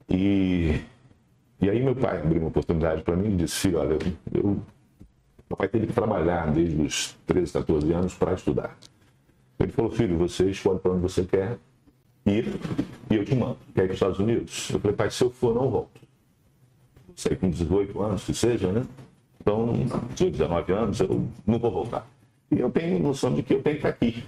E, 0.08 0.80
e 1.60 1.70
aí 1.70 1.82
meu 1.82 1.94
pai 1.94 2.20
abriu 2.20 2.40
uma 2.40 2.48
oportunidade 2.48 3.02
para 3.02 3.16
mim 3.16 3.34
e 3.34 3.36
disse, 3.36 3.56
filho, 3.56 3.78
olha, 3.78 3.94
eu, 3.94 4.00
eu, 4.32 4.42
meu 5.50 5.56
pai 5.56 5.68
teve 5.68 5.86
que 5.86 5.92
trabalhar 5.92 6.50
desde 6.50 6.80
os 6.80 7.14
13, 7.26 7.52
14 7.52 7.92
anos 7.92 8.14
para 8.14 8.32
estudar. 8.32 8.76
Ele 9.58 9.72
falou, 9.72 9.90
filho, 9.90 10.16
você 10.16 10.50
escolhe 10.50 10.78
para 10.78 10.92
onde 10.92 11.02
você 11.02 11.24
quer 11.24 11.58
ir 12.26 12.58
e 13.10 13.16
eu 13.16 13.24
te 13.24 13.34
mando. 13.34 13.58
Quer 13.74 13.82
ir 13.82 13.86
para 13.86 13.92
os 13.92 13.94
Estados 13.94 14.18
Unidos? 14.18 14.70
Eu 14.70 14.80
falei, 14.80 14.96
pai, 14.96 15.10
se 15.10 15.22
eu 15.22 15.30
for, 15.30 15.54
não 15.54 15.70
volto. 15.70 16.00
Saí 17.14 17.36
com 17.36 17.48
18 17.48 18.02
anos, 18.02 18.24
que 18.24 18.34
seja, 18.34 18.72
né? 18.72 18.82
Então, 19.40 19.72
18, 20.14 20.32
19 20.32 20.72
anos, 20.72 21.00
eu 21.00 21.28
não 21.46 21.58
vou 21.58 21.70
voltar. 21.70 22.06
E 22.54 22.60
eu 22.60 22.70
tenho 22.70 22.98
noção 23.00 23.34
de 23.34 23.42
que 23.42 23.54
eu 23.54 23.62
tenho 23.62 23.76
que 23.76 23.86
estar 23.86 23.88
aqui. 23.88 24.24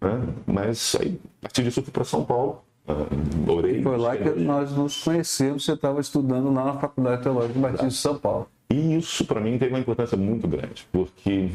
Né? 0.00 0.34
Mas 0.46 0.96
aí, 1.00 1.18
a 1.40 1.42
partir 1.42 1.64
disso, 1.64 1.80
eu 1.80 1.84
fui 1.84 1.92
para 1.92 2.04
São 2.04 2.24
Paulo. 2.24 2.62
Uh, 2.86 3.50
orei. 3.50 3.82
Foi 3.82 3.98
lá 3.98 4.16
que 4.16 4.30
nós 4.30 4.72
nos 4.72 5.02
conhecemos. 5.02 5.64
Você 5.64 5.72
estava 5.72 6.00
estudando 6.00 6.52
lá 6.52 6.64
na 6.64 6.74
Faculdade 6.74 7.22
Teológica 7.22 7.58
Batista 7.58 7.88
de 7.88 7.94
São 7.94 8.16
Paulo. 8.16 8.46
E 8.70 8.96
isso, 8.96 9.24
para 9.24 9.40
mim, 9.40 9.58
teve 9.58 9.72
uma 9.72 9.80
importância 9.80 10.16
muito 10.16 10.46
grande, 10.46 10.86
porque 10.92 11.50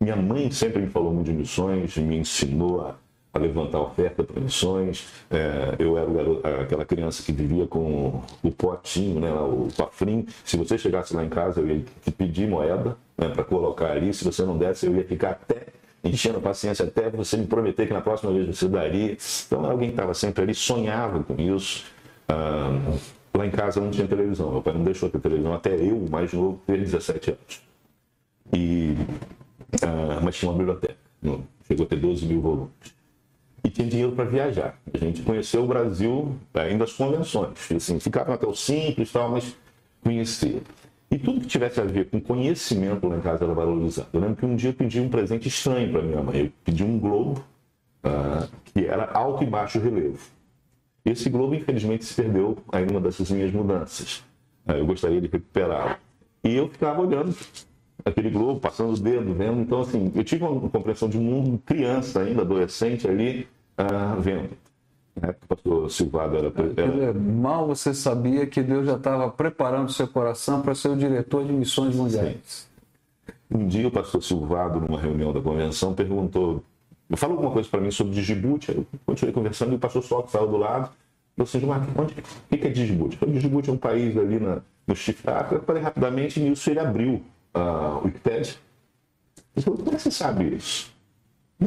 minha 0.00 0.16
mãe 0.16 0.50
sempre 0.50 0.82
me 0.82 0.88
falou 0.88 1.12
muito 1.12 1.26
de 1.26 1.32
missões, 1.32 1.96
me 1.96 2.16
ensinou 2.16 2.86
a 2.86 2.94
a 3.32 3.38
levantar 3.38 3.80
oferta 3.80 4.22
para 4.22 4.40
missões. 4.40 5.06
É, 5.30 5.74
eu 5.78 5.96
era 5.96 6.10
garoto, 6.10 6.46
aquela 6.46 6.84
criança 6.84 7.22
que 7.22 7.32
vivia 7.32 7.66
com 7.66 8.22
o 8.42 8.50
potinho, 8.50 9.20
né, 9.20 9.32
o 9.32 9.68
cofrinho. 9.74 10.26
Se 10.44 10.56
você 10.56 10.76
chegasse 10.76 11.14
lá 11.14 11.24
em 11.24 11.28
casa, 11.28 11.60
eu 11.60 11.68
ia 11.68 11.84
te 12.04 12.10
pedir 12.10 12.46
moeda 12.46 12.96
né, 13.16 13.28
para 13.28 13.42
colocar 13.44 13.92
ali. 13.92 14.12
Se 14.12 14.24
você 14.24 14.44
não 14.44 14.58
desse, 14.58 14.86
eu 14.86 14.94
ia 14.94 15.04
ficar 15.04 15.30
até 15.30 15.66
enchendo 16.04 16.38
a 16.38 16.40
paciência 16.40 16.84
até 16.84 17.08
você 17.08 17.36
me 17.36 17.46
prometer 17.46 17.86
que 17.86 17.92
na 17.92 18.00
próxima 18.00 18.32
vez 18.32 18.46
você 18.46 18.68
daria. 18.68 19.16
Então, 19.46 19.64
alguém 19.64 19.90
estava 19.90 20.12
sempre 20.12 20.42
ali, 20.42 20.54
sonhava 20.54 21.22
com 21.22 21.40
isso. 21.40 21.84
Ah, 22.28 22.70
lá 23.34 23.46
em 23.46 23.50
casa 23.50 23.80
não 23.80 23.90
tinha 23.90 24.06
televisão. 24.06 24.50
Meu 24.52 24.62
pai 24.62 24.74
não 24.74 24.84
deixou 24.84 25.08
ter 25.08 25.20
televisão 25.20 25.54
até 25.54 25.74
eu, 25.74 26.06
mais 26.10 26.32
novo, 26.34 26.60
ter 26.66 26.78
17 26.78 27.30
anos. 27.30 27.62
E, 28.52 28.94
ah, 29.82 30.20
mas 30.22 30.36
tinha 30.36 30.50
uma 30.50 30.58
biblioteca. 30.58 30.96
Chegou 31.66 31.86
a 31.86 31.88
ter 31.88 31.96
12 31.96 32.26
mil 32.26 32.40
volumes 32.42 33.01
e 33.64 33.70
tinha 33.70 33.86
dinheiro 33.86 34.12
para 34.12 34.24
viajar. 34.24 34.78
A 34.92 34.98
gente 34.98 35.22
conheceu 35.22 35.62
o 35.64 35.66
Brasil 35.66 36.34
ainda 36.54 36.84
as 36.84 36.92
convenções. 36.92 37.70
Assim, 37.70 38.00
ficava 38.00 38.34
até 38.34 38.46
o 38.46 38.54
simples 38.54 39.12
tal, 39.12 39.30
mas 39.30 39.56
conhecia. 40.02 40.60
E 41.10 41.18
tudo 41.18 41.40
que 41.40 41.46
tivesse 41.46 41.80
a 41.80 41.84
ver 41.84 42.08
com 42.08 42.20
conhecimento 42.20 43.06
lá 43.06 43.16
em 43.16 43.20
casa 43.20 43.44
era 43.44 43.52
valorizado. 43.52 44.08
Eu 44.12 44.20
lembro 44.20 44.36
que 44.36 44.46
um 44.46 44.56
dia 44.56 44.70
eu 44.70 44.74
pedi 44.74 44.98
um 45.00 45.08
presente 45.08 45.46
estranho 45.46 45.92
para 45.92 46.02
minha 46.02 46.22
mãe. 46.22 46.40
Eu 46.40 46.52
pedi 46.64 46.82
um 46.82 46.98
globo 46.98 47.44
uh, 48.04 48.48
que 48.64 48.86
era 48.86 49.10
alto 49.12 49.44
e 49.44 49.46
baixo 49.46 49.78
relevo. 49.78 50.18
Esse 51.04 51.28
globo, 51.28 51.54
infelizmente, 51.54 52.04
se 52.04 52.14
perdeu 52.14 52.56
aí 52.72 52.86
numa 52.86 53.00
dessas 53.00 53.30
minhas 53.30 53.52
mudanças. 53.52 54.24
Uh, 54.66 54.72
eu 54.72 54.86
gostaria 54.86 55.20
de 55.20 55.28
recuperá-lo. 55.28 55.96
E 56.42 56.56
eu 56.56 56.68
ficava 56.68 57.00
olhando 57.00 57.36
aquele 58.04 58.30
globo, 58.30 58.60
passando 58.60 58.92
o 58.92 58.98
dedo, 58.98 59.34
vendo. 59.34 59.60
Então, 59.60 59.80
assim, 59.80 60.12
eu 60.14 60.24
tive 60.24 60.44
uma 60.44 60.68
compreensão 60.68 61.08
de 61.08 61.18
mundo 61.18 61.60
criança 61.64 62.20
ainda, 62.20 62.42
adolescente 62.42 63.08
ali, 63.08 63.46
uh, 63.78 64.20
vendo. 64.20 64.50
Na 65.14 65.28
época, 65.28 65.44
o 65.44 65.48
pastor 65.48 65.90
Silvado 65.90 66.36
era, 66.36 66.52
era... 66.76 67.12
Mal 67.12 67.66
você 67.66 67.92
sabia 67.92 68.46
que 68.46 68.62
Deus 68.62 68.86
já 68.86 68.96
estava 68.96 69.30
preparando 69.30 69.92
seu 69.92 70.08
coração 70.08 70.62
para 70.62 70.74
ser 70.74 70.88
o 70.88 70.96
diretor 70.96 71.44
de 71.44 71.52
missões 71.52 71.94
mundiais. 71.94 72.36
Sim. 72.46 72.72
Um 73.54 73.66
dia 73.66 73.86
o 73.86 73.90
pastor 73.90 74.22
Silvado, 74.22 74.80
numa 74.80 74.98
reunião 74.98 75.32
da 75.32 75.40
convenção, 75.40 75.92
perguntou, 75.92 76.64
falou 77.14 77.36
alguma 77.36 77.52
coisa 77.52 77.68
para 77.68 77.80
mim 77.80 77.90
sobre 77.90 78.14
Djibouti, 78.14 78.72
eu 78.74 78.86
continuei 79.04 79.34
conversando 79.34 79.72
e 79.72 79.76
o 79.76 79.78
pastor 79.78 80.02
que 80.02 80.28
estava 80.28 80.46
do 80.46 80.56
lado, 80.56 80.90
falou 81.36 81.46
assim, 81.46 81.60
Gilmar, 81.60 81.86
onde, 81.94 82.14
o 82.50 82.56
que 82.56 82.66
é 82.66 82.70
Djibouti? 82.70 83.18
Djibouti 83.26 83.68
é 83.68 83.72
um 83.74 83.76
país 83.76 84.16
ali 84.16 84.40
na, 84.40 84.62
no 84.86 84.96
Chifre 84.96 85.30
Eu 85.50 85.62
falei 85.62 85.82
rapidamente 85.82 86.40
e 86.40 86.48
nisso 86.48 86.70
ele 86.70 86.80
abriu 86.80 87.22
uh, 87.54 87.98
o 87.98 88.04
Wikipedia. 88.04 88.54
Ele 89.54 89.64
falou, 89.64 89.78
como 89.78 89.90
é 89.90 89.96
que 89.96 90.02
você 90.02 90.10
sabe 90.10 90.54
isso? 90.54 90.92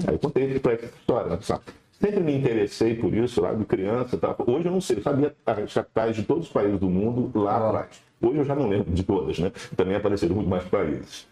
Aí 0.07 0.15
eu 0.15 0.19
contei 0.19 0.59
para 0.59 0.73
essa 0.73 0.85
história, 0.85 1.41
sabe? 1.41 1.63
Sempre 1.99 2.19
me 2.19 2.37
interessei 2.37 2.95
por 2.95 3.13
isso, 3.13 3.41
lá 3.41 3.53
de 3.53 3.63
criança. 3.65 4.17
Tá? 4.17 4.35
Hoje 4.45 4.67
eu 4.67 4.71
não 4.71 4.81
sei, 4.81 4.97
eu 4.97 5.01
sabia 5.01 5.35
as 5.45 5.73
capitais 5.73 6.15
de 6.15 6.23
todos 6.23 6.47
os 6.47 6.51
países 6.51 6.79
do 6.79 6.89
mundo 6.89 7.31
lá 7.39 7.57
atrás. 7.57 8.01
Hoje 8.21 8.37
eu 8.37 8.43
já 8.43 8.55
não 8.55 8.67
lembro 8.67 8.91
de 8.91 9.03
todas, 9.03 9.39
né? 9.39 9.51
Também 9.75 9.95
apareceram 9.95 10.35
muito 10.35 10.49
mais 10.49 10.63
países. 10.65 11.27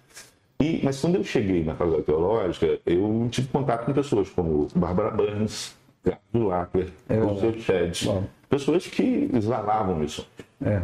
E, 0.60 0.80
mas 0.84 1.02
quando 1.02 1.16
eu 1.16 1.24
cheguei 1.24 1.64
na 1.64 1.76
faculdade 1.76 2.04
teológica, 2.04 2.80
eu 2.86 3.28
tive 3.30 3.48
contato 3.50 3.86
com 3.86 3.94
pessoas 3.94 4.30
como 4.30 4.68
Barbara 4.76 5.12
Burns, 5.12 5.76
Carlos 6.04 6.50
Lacker, 6.50 6.90
é 7.10 7.18
Rousseau 7.18 7.54
Shedd, 7.60 8.08
pessoas 8.50 8.88
que 8.88 9.30
exalavam 9.34 9.96
missões. 9.96 10.28
É, 10.62 10.82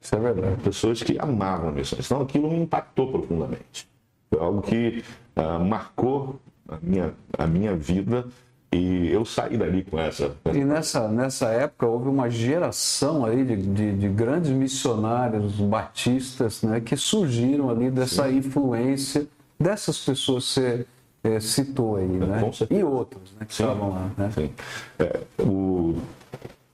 isso 0.00 0.14
é 0.14 0.18
verdade. 0.18 0.62
Pessoas 0.62 1.02
que 1.02 1.18
amavam 1.18 1.72
missões. 1.72 2.06
Então 2.06 2.20
aquilo 2.20 2.50
me 2.50 2.60
impactou 2.60 3.10
profundamente. 3.10 3.88
Foi 4.30 4.40
algo 4.40 4.62
que 4.62 5.04
uh, 5.36 5.64
marcou 5.64 6.40
a 6.68 6.78
minha, 6.82 7.14
a 7.38 7.46
minha 7.46 7.74
vida 7.74 8.26
e 8.72 9.10
eu 9.10 9.24
saí 9.24 9.56
dali 9.56 9.84
com 9.84 9.98
essa. 9.98 10.36
E 10.52 10.64
nessa, 10.64 11.08
nessa 11.08 11.48
época 11.48 11.86
houve 11.86 12.08
uma 12.08 12.28
geração 12.28 13.24
aí 13.24 13.44
de, 13.44 13.56
de, 13.56 13.92
de 13.96 14.08
grandes 14.08 14.50
missionários 14.50 15.54
batistas 15.54 16.62
né, 16.62 16.80
que 16.80 16.96
surgiram 16.96 17.70
ali 17.70 17.90
dessa 17.90 18.28
Sim. 18.28 18.38
influência 18.38 19.26
dessas 19.58 19.98
pessoas 19.98 20.52
que 20.52 20.60
você 20.60 20.86
é, 21.24 21.40
citou 21.40 21.96
aí, 21.96 22.06
né? 22.06 22.42
E 22.70 22.82
outros 22.82 23.32
né, 23.38 23.46
que 23.46 23.54
Sim. 23.54 23.62
estavam 23.62 23.90
lá. 23.90 24.10
Né? 24.16 24.30
Sim. 24.34 24.50
É, 24.98 25.20
o... 25.42 25.96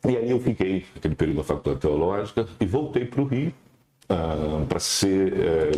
E 0.04 0.16
aí 0.16 0.30
eu 0.30 0.40
fiquei 0.40 0.85
aquele 0.97 1.14
período 1.14 1.38
na 1.38 1.44
faculdade 1.44 1.80
teológica 1.80 2.49
e 2.61 2.66
voltei 2.66 3.04
para 3.04 3.21
o 3.21 3.25
Rio 3.25 3.52
ah, 4.09 4.64
para 4.68 4.80
ser 4.80 5.32
é, 5.38 5.71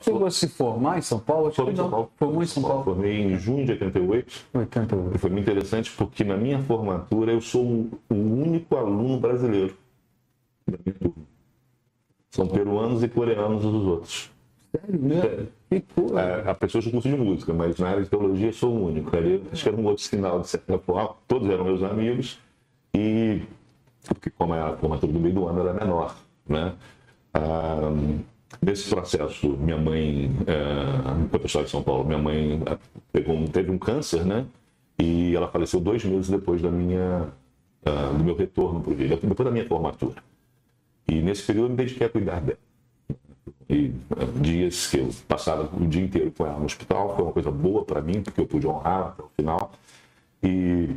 Chegou 0.00 0.24
a 0.24 0.30
se 0.30 0.48
formar 0.48 0.98
em 0.98 1.02
São 1.02 1.18
Paulo? 1.18 1.52
Formei 1.52 1.74
em 1.74 1.76
São 1.76 1.90
Paulo. 1.90 2.10
Formou 2.16 2.42
em 2.42 2.46
São 2.46 2.62
Paulo. 2.62 2.84
Formei 2.84 3.20
em 3.20 3.38
junho 3.38 3.66
de 3.66 3.72
88. 3.72 4.46
88. 4.54 5.16
E 5.16 5.18
foi 5.18 5.30
muito 5.30 5.42
interessante 5.42 5.92
porque 5.92 6.24
na 6.24 6.36
minha 6.36 6.58
formatura 6.60 7.32
eu 7.32 7.40
sou 7.42 7.90
o 8.08 8.14
único 8.14 8.74
aluno 8.74 9.20
brasileiro 9.20 9.76
da 10.66 10.78
minha 10.82 10.98
turma. 10.98 11.26
São 12.30 12.48
peruanos 12.48 13.02
e 13.02 13.08
coreanos 13.08 13.62
os 13.66 13.86
outros. 13.86 14.30
Sério 14.74 14.98
mesmo? 14.98 15.24
É. 15.24 15.46
Que 15.68 15.80
coisa. 15.94 16.20
É, 16.20 16.50
a 16.50 16.54
pessoa 16.54 16.82
do 16.82 16.90
curso 16.90 17.08
de 17.08 17.16
música, 17.16 17.52
mas 17.52 17.78
na 17.78 17.90
área 17.90 18.02
de 18.02 18.08
teologia 18.08 18.48
eu 18.48 18.52
sou 18.54 18.74
o 18.74 18.86
único. 18.86 19.14
Ali, 19.14 19.42
acho 19.52 19.62
que 19.62 19.68
era 19.68 19.78
um 19.78 19.84
outro 19.84 20.02
sinal 20.02 20.40
de 20.40 20.48
certa 20.48 20.78
forma. 20.78 21.14
Todos 21.28 21.50
eram 21.50 21.64
meus 21.64 21.82
amigos. 21.82 22.40
E 22.94 23.42
porque 24.06 24.30
como 24.30 24.52
a 24.54 24.76
formatura 24.76 25.12
do 25.12 25.20
meio 25.20 25.34
do 25.34 25.48
ano 25.48 25.60
era 25.60 25.72
menor, 25.72 26.16
né? 26.46 26.74
Ah, 27.32 27.92
Nesse 28.60 28.90
processo, 28.90 29.48
minha 29.56 29.78
mãe, 29.78 30.30
é, 30.46 31.28
foi 31.30 31.38
pessoal 31.40 31.64
de 31.64 31.70
São 31.70 31.82
Paulo, 31.82 32.04
minha 32.04 32.18
mãe 32.18 32.62
é, 32.66 32.78
pegou, 33.12 33.48
teve 33.48 33.70
um 33.70 33.78
câncer, 33.78 34.24
né? 34.24 34.46
E 34.98 35.34
ela 35.34 35.48
faleceu 35.48 35.80
dois 35.80 36.04
meses 36.04 36.28
depois 36.28 36.60
da 36.60 36.70
minha, 36.70 37.28
uh, 37.84 38.16
do 38.16 38.22
meu 38.22 38.36
retorno 38.36 38.80
para 38.80 38.92
o 38.92 38.94
Rio, 38.94 39.08
depois 39.08 39.44
da 39.44 39.50
minha 39.50 39.66
formatura. 39.66 40.22
E 41.08 41.20
nesse 41.20 41.42
período 41.44 41.66
eu 41.66 41.70
me 41.70 41.76
dediquei 41.76 42.06
a 42.06 42.10
cuidar 42.10 42.40
dela. 42.40 42.58
E 43.68 43.86
uh, 44.10 44.40
dias 44.40 44.86
que 44.88 44.98
eu 44.98 45.10
passava 45.26 45.68
o 45.74 45.86
dia 45.88 46.02
inteiro 46.02 46.30
com 46.30 46.46
ela 46.46 46.58
no 46.58 46.66
hospital, 46.66 47.16
foi 47.16 47.24
uma 47.24 47.32
coisa 47.32 47.50
boa 47.50 47.84
para 47.84 48.00
mim, 48.02 48.22
porque 48.22 48.40
eu 48.40 48.46
pude 48.46 48.66
honrar 48.66 49.08
até 49.08 49.22
o 49.22 49.30
final. 49.34 49.72
E 50.42 50.88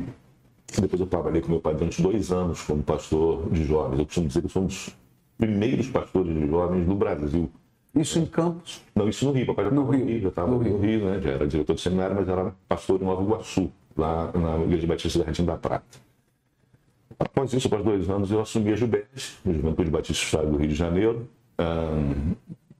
depois 0.80 1.00
eu 1.00 1.06
trabalhei 1.06 1.40
com 1.40 1.50
meu 1.50 1.60
pai 1.60 1.74
durante 1.74 2.02
dois 2.02 2.32
anos 2.32 2.62
como 2.62 2.82
pastor 2.82 3.48
de 3.50 3.64
jovens. 3.64 3.98
Eu 3.98 4.06
costumo 4.06 4.28
dizer 4.28 4.42
que 4.42 4.48
somos 4.48 4.90
primeiros 5.38 5.88
pastores 5.88 6.34
de 6.34 6.46
jovens 6.48 6.86
do 6.86 6.94
Brasil. 6.94 7.50
Isso 7.94 8.18
em 8.18 8.26
Campos? 8.26 8.82
Não, 8.94 9.08
isso 9.08 9.24
no 9.24 9.32
Rio. 9.32 9.46
Papai 9.46 9.64
já 9.64 9.70
estava 9.70 9.86
no, 9.86 9.92
no 9.92 10.06
Rio, 10.06 10.20
já 10.20 10.28
estava 10.28 10.50
no, 10.50 10.58
no 10.58 10.78
Rio, 10.78 11.06
né? 11.06 11.20
Já 11.20 11.30
era 11.30 11.46
diretor 11.46 11.74
do 11.74 11.80
seminário, 11.80 12.14
mas 12.14 12.28
era 12.28 12.54
pastor 12.68 13.00
em 13.00 13.04
Nova 13.04 13.22
Iguaçu, 13.22 13.72
lá 13.96 14.30
na 14.32 14.58
Igreja 14.64 14.86
Batista 14.86 15.24
Jardim 15.24 15.44
da 15.44 15.56
Prata. 15.56 16.06
Após 17.18 17.52
isso, 17.54 17.68
após 17.68 17.82
dois 17.82 18.10
anos, 18.10 18.30
eu 18.30 18.40
assumi 18.40 18.72
a 18.72 18.76
Jubes, 18.76 19.38
a 19.46 19.52
Juventude 19.52 19.90
Batista 19.90 20.22
Estado 20.22 20.50
do 20.50 20.58
Rio 20.58 20.68
de 20.68 20.74
Janeiro. 20.74 21.26
Um, 21.58 22.34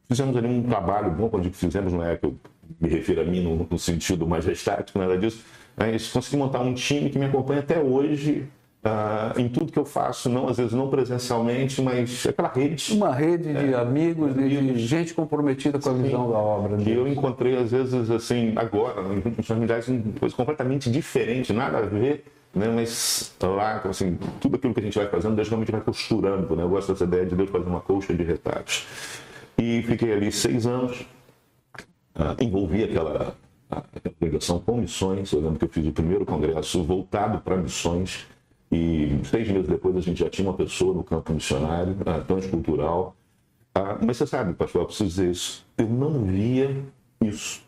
fizemos 0.06 0.36
ali 0.36 0.46
um 0.46 0.62
trabalho 0.64 1.10
bom, 1.12 1.30
quando 1.30 1.50
fizemos, 1.50 1.92
não 1.92 2.04
é 2.04 2.16
que 2.16 2.26
eu 2.26 2.36
me 2.78 2.88
refiro 2.88 3.22
a 3.22 3.24
mim 3.24 3.42
no, 3.42 3.66
no 3.70 3.78
sentido 3.78 4.26
mais 4.26 4.46
estático, 4.46 4.98
nada 4.98 5.16
disso. 5.16 5.42
Mas 5.76 6.08
consegui 6.08 6.36
montar 6.36 6.60
um 6.60 6.74
time 6.74 7.10
que 7.10 7.18
me 7.18 7.26
acompanha 7.26 7.60
até 7.60 7.78
hoje 7.78 8.48
Uh, 8.86 9.40
em 9.40 9.48
tudo 9.48 9.72
que 9.72 9.78
eu 9.80 9.84
faço, 9.84 10.28
não 10.28 10.48
às 10.48 10.58
vezes 10.58 10.72
não 10.72 10.88
presencialmente, 10.88 11.82
mas 11.82 12.24
aquela 12.24 12.48
rede. 12.48 12.92
Uma 12.92 13.12
rede 13.12 13.52
de 13.52 13.74
é, 13.74 13.76
amigos, 13.76 14.32
de, 14.32 14.44
amigos, 14.44 14.80
de 14.80 14.86
gente 14.86 15.12
comprometida 15.12 15.76
com 15.76 15.90
a 15.90 15.92
visão 15.92 16.30
da 16.30 16.38
obra. 16.38 16.76
Que 16.76 16.92
eu 16.92 17.08
encontrei 17.08 17.56
às 17.56 17.72
vezes 17.72 18.08
assim, 18.08 18.52
agora, 18.54 19.02
em 19.02 19.52
unidades, 19.52 19.88
coisa 20.20 20.36
completamente 20.36 20.88
diferente, 20.88 21.52
nada 21.52 21.78
a 21.78 21.80
ver, 21.80 22.26
né? 22.54 22.68
mas 22.68 23.34
lá, 23.42 23.82
assim, 23.84 24.16
tudo 24.40 24.54
aquilo 24.54 24.72
que 24.72 24.78
a 24.78 24.84
gente 24.84 24.96
vai 24.96 25.08
fazendo, 25.08 25.34
Deus 25.34 25.48
realmente 25.48 25.72
vai 25.72 25.80
costurando. 25.80 26.54
Né? 26.54 26.62
Eu 26.62 26.68
gosto 26.68 26.92
dessa 26.92 27.04
ideia 27.04 27.26
de 27.26 27.34
Deus 27.34 27.50
fazer 27.50 27.66
uma 27.66 27.80
colcha 27.80 28.14
de 28.14 28.22
retalhos. 28.22 28.86
E 29.58 29.82
fiquei 29.82 30.12
ali 30.12 30.30
seis 30.30 30.64
anos, 30.64 31.00
uh, 32.14 32.40
envolvi 32.40 32.84
aquela, 32.84 33.34
aquela 33.70 34.14
pregação 34.18 34.58
com 34.60 34.76
missões. 34.78 35.32
Eu 35.32 35.40
lembro 35.40 35.58
que 35.58 35.64
eu 35.64 35.68
fiz 35.68 35.86
o 35.86 35.92
primeiro 35.92 36.24
congresso 36.24 36.82
voltado 36.82 37.40
para 37.40 37.56
missões 37.56 38.26
e 38.70 39.20
seis 39.24 39.48
meses 39.48 39.68
depois 39.68 39.96
a 39.96 40.00
gente 40.00 40.18
já 40.20 40.28
tinha 40.28 40.48
uma 40.48 40.56
pessoa 40.56 40.94
no 40.94 41.04
campo 41.04 41.32
missionário, 41.32 41.96
ah, 42.04 42.20
transcultural. 42.20 43.14
Ah, 43.74 43.98
mas 44.00 44.16
você 44.16 44.26
sabe, 44.26 44.54
pastor, 44.54 44.82
eu 44.82 44.86
preciso 44.86 45.08
dizer 45.10 45.30
isso. 45.30 45.66
Eu 45.78 45.88
não 45.88 46.24
via 46.24 46.84
isso. 47.20 47.64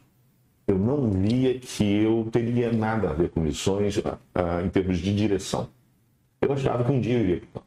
Eu 0.67 0.79
não 0.79 1.11
via 1.11 1.59
que 1.59 2.03
eu 2.03 2.29
teria 2.31 2.73
nada 2.73 3.11
a 3.11 3.13
ver 3.13 3.31
com 3.31 3.41
missões 3.41 4.03
ah, 4.35 4.63
em 4.65 4.69
termos 4.69 4.99
de 4.99 5.15
direção. 5.15 5.69
Eu 6.41 6.53
achava 6.53 6.85
que 6.85 6.93
um 6.93 7.01
dia 7.01 7.19
eu 7.19 7.21
iria 7.21 7.41
para 7.41 7.47
o 7.47 7.53
campo. 7.53 7.67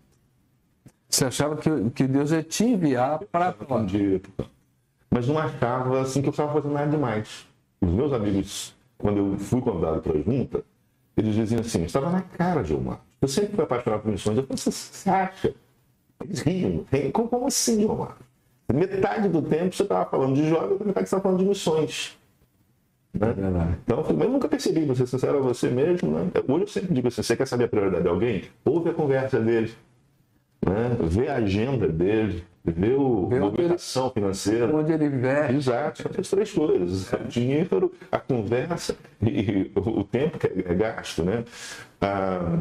Você 1.10 1.26
achava 1.26 1.58
que, 1.58 1.90
que 1.92 2.08
Deus 2.08 2.32
ia 2.32 2.44
te 2.44 2.64
enviar 2.64 3.20
para 3.32 3.56
um 3.70 3.86
dia 3.86 4.00
eu 4.00 4.06
iria 4.06 4.20
para 4.20 4.30
o 4.30 4.34
campo. 4.34 4.52
Mas 5.10 5.28
não 5.28 5.38
achava 5.38 6.02
assim 6.02 6.22
que 6.22 6.28
eu 6.28 6.32
estava 6.32 6.54
fazendo 6.54 6.74
nada 6.74 6.90
demais. 6.90 7.46
Os 7.82 7.90
meus 7.90 8.14
amigos, 8.14 8.76
quando 8.98 9.18
eu 9.18 9.38
fui 9.38 9.60
convidado 9.62 10.02
para 10.02 10.14
a 10.14 10.22
junta, 10.22 10.64
eles 11.18 11.36
diziam 11.36 11.62
assim: 11.62 11.84
estava 11.84 12.10
na 12.10 12.22
cara, 12.22 12.64
Gilmar. 12.64 13.02
Eu 13.22 13.28
sempre 13.28 13.56
fui 13.56 13.64
apaixonado 13.64 14.02
por 14.02 14.12
missões. 14.12 14.38
Eu 14.38 14.44
falei, 14.44 14.58
você 14.58 15.10
acha? 15.10 15.54
Eles 16.24 16.42
riam. 16.42 16.86
Como, 17.12 17.28
como 17.28 17.48
assim, 17.48 17.86
Omar? 17.86 18.18
Metade 18.74 19.28
do 19.28 19.42
tempo 19.42 19.76
você 19.76 19.84
estava 19.84 20.10
falando 20.10 20.36
de 20.36 20.48
jovem, 20.48 20.78
metade 20.80 20.94
você 20.94 21.02
estava 21.02 21.24
falando 21.24 21.40
de 21.40 21.46
missões. 21.46 22.18
Né? 23.14 23.28
É 23.28 23.78
então, 23.84 24.06
eu, 24.08 24.30
nunca 24.30 24.48
percebi, 24.48 24.86
vou 24.86 24.96
ser 24.96 25.08
sincero 25.08 25.40
a 25.40 25.42
você 25.42 25.70
mesmo. 25.70 26.10
Né? 26.12 26.32
Hoje 26.48 26.64
eu 26.64 26.68
sempre 26.68 26.94
digo 26.94 27.08
assim: 27.08 27.22
você 27.22 27.36
quer 27.36 27.48
saber 27.48 27.66
a 27.66 27.68
prioridade 27.68 28.04
de 28.04 28.10
alguém? 28.10 28.44
Ouve 28.64 28.90
a 28.90 28.94
conversa 28.94 29.40
dele, 29.40 29.74
né? 30.66 30.98
vê 31.02 31.28
a 31.28 31.36
agenda 31.36 31.88
dele, 31.88 32.44
vê 32.64 32.94
o, 32.94 33.30
a 33.32 33.40
mobilização 33.40 34.10
financeira. 34.12 34.76
Onde 34.76 34.92
ele 34.92 35.06
investe. 35.06 35.56
Exato, 35.56 36.04
são 36.04 36.12
as 36.18 36.30
três 36.30 36.52
coisas: 36.52 37.14
o 37.14 37.28
dinheiro, 37.28 37.92
a 38.12 38.20
conversa 38.20 38.96
e 39.22 39.72
o 39.76 40.04
tempo 40.04 40.38
que 40.38 40.48
é 40.48 40.74
gasto. 40.74 41.24
Né? 41.24 41.44
Ah, 42.00 42.60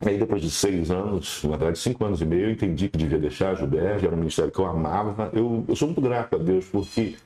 Aí, 0.00 0.16
depois 0.16 0.40
de 0.40 0.50
seis 0.50 0.92
anos, 0.92 1.42
na 1.42 1.56
verdade, 1.56 1.78
cinco 1.78 2.04
anos 2.04 2.20
e 2.20 2.24
meio, 2.24 2.44
eu 2.44 2.50
entendi 2.52 2.88
que 2.88 2.96
devia 2.96 3.18
deixar 3.18 3.50
a 3.50 3.54
Juberge, 3.56 4.06
era 4.06 4.14
um 4.14 4.18
ministério 4.18 4.52
que 4.52 4.58
eu 4.60 4.66
amava. 4.66 5.28
Eu, 5.32 5.64
eu 5.66 5.74
sou 5.74 5.88
muito 5.88 6.00
grato 6.00 6.36
a 6.36 6.38
Deus, 6.38 6.66
porque 6.66 7.16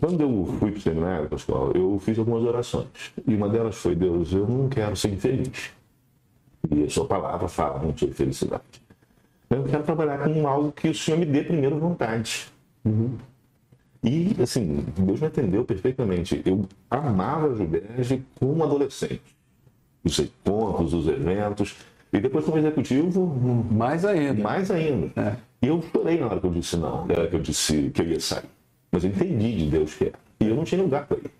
quando 0.00 0.20
eu 0.20 0.46
fui 0.58 0.72
para 0.72 0.78
o 0.78 0.82
seminário, 0.82 1.28
Pascoal, 1.28 1.70
eu 1.76 1.96
fiz 2.00 2.18
algumas 2.18 2.42
orações. 2.42 2.88
E 3.24 3.32
uma 3.36 3.48
delas 3.48 3.76
foi: 3.76 3.94
Deus, 3.94 4.32
eu 4.32 4.48
não 4.48 4.68
quero 4.68 4.96
ser 4.96 5.12
infeliz. 5.12 5.70
E 6.72 6.84
a 6.84 6.90
sua 6.90 7.06
palavra 7.06 7.46
fala 7.46 7.78
muito 7.78 8.00
sobre 8.00 8.14
felicidade. 8.16 8.62
Eu 9.52 9.64
quero 9.64 9.82
trabalhar 9.82 10.18
com 10.18 10.48
algo 10.48 10.72
que 10.72 10.88
o 10.88 10.94
Senhor 10.94 11.18
me 11.18 11.26
dê 11.26 11.42
primeiro 11.42 11.78
vontade. 11.78 12.46
Uhum. 12.84 13.16
E, 14.02 14.34
assim, 14.42 14.84
Deus 14.96 15.20
me 15.20 15.26
atendeu 15.26 15.64
perfeitamente. 15.64 16.42
Eu 16.44 16.66
amava 16.90 17.52
a 17.52 17.54
Juberge 17.54 18.24
como 18.38 18.64
adolescente. 18.64 19.36
Os 20.02 20.18
encontros, 20.18 20.92
os 20.94 21.06
eventos. 21.06 21.76
E 22.12 22.18
depois 22.18 22.44
como 22.44 22.58
executivo, 22.58 23.26
mais 23.70 24.04
ainda. 24.04 24.42
Mais 24.42 24.70
ainda. 24.70 25.12
É. 25.16 25.36
E 25.62 25.68
eu 25.68 25.80
chorei 25.92 26.18
na 26.18 26.26
hora 26.26 26.40
que 26.40 26.46
eu 26.46 26.50
disse 26.50 26.76
não, 26.76 27.06
na 27.06 27.14
hora 27.14 27.28
que 27.28 27.36
eu 27.36 27.40
disse 27.40 27.90
que 27.90 28.02
eu 28.02 28.06
ia 28.06 28.20
sair. 28.20 28.48
mas 28.90 29.04
eu 29.04 29.10
entendi 29.10 29.56
de 29.56 29.70
Deus 29.70 29.94
que 29.94 30.04
era. 30.06 30.18
E 30.40 30.48
eu 30.48 30.56
não 30.56 30.64
tinha 30.64 30.82
lugar 30.82 31.06
para 31.06 31.18
ir. 31.18 31.30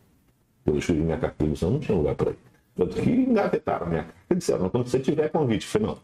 Quando 0.64 0.76
eu 0.76 0.78
escrevi 0.78 1.00
minha 1.00 1.19
carta 1.19 1.45
de 1.45 1.50
missão, 1.50 1.71
não 1.73 1.81
tinha 1.81 1.99
lugar 1.99 2.14
para 2.14 2.31
ir. 2.31 2.38
Tanto 2.76 2.95
que 3.02 3.11
engavetaram 3.11 3.87
a 3.87 3.88
minha 3.90 4.02
carta 4.04 4.19
e 4.31 4.35
disseram, 4.37 4.69
quando 4.69 4.87
você 4.87 5.00
tiver 5.00 5.28
convite, 5.28 5.66
eu 5.66 5.71
falei, 5.71 5.88
não, 5.88 5.99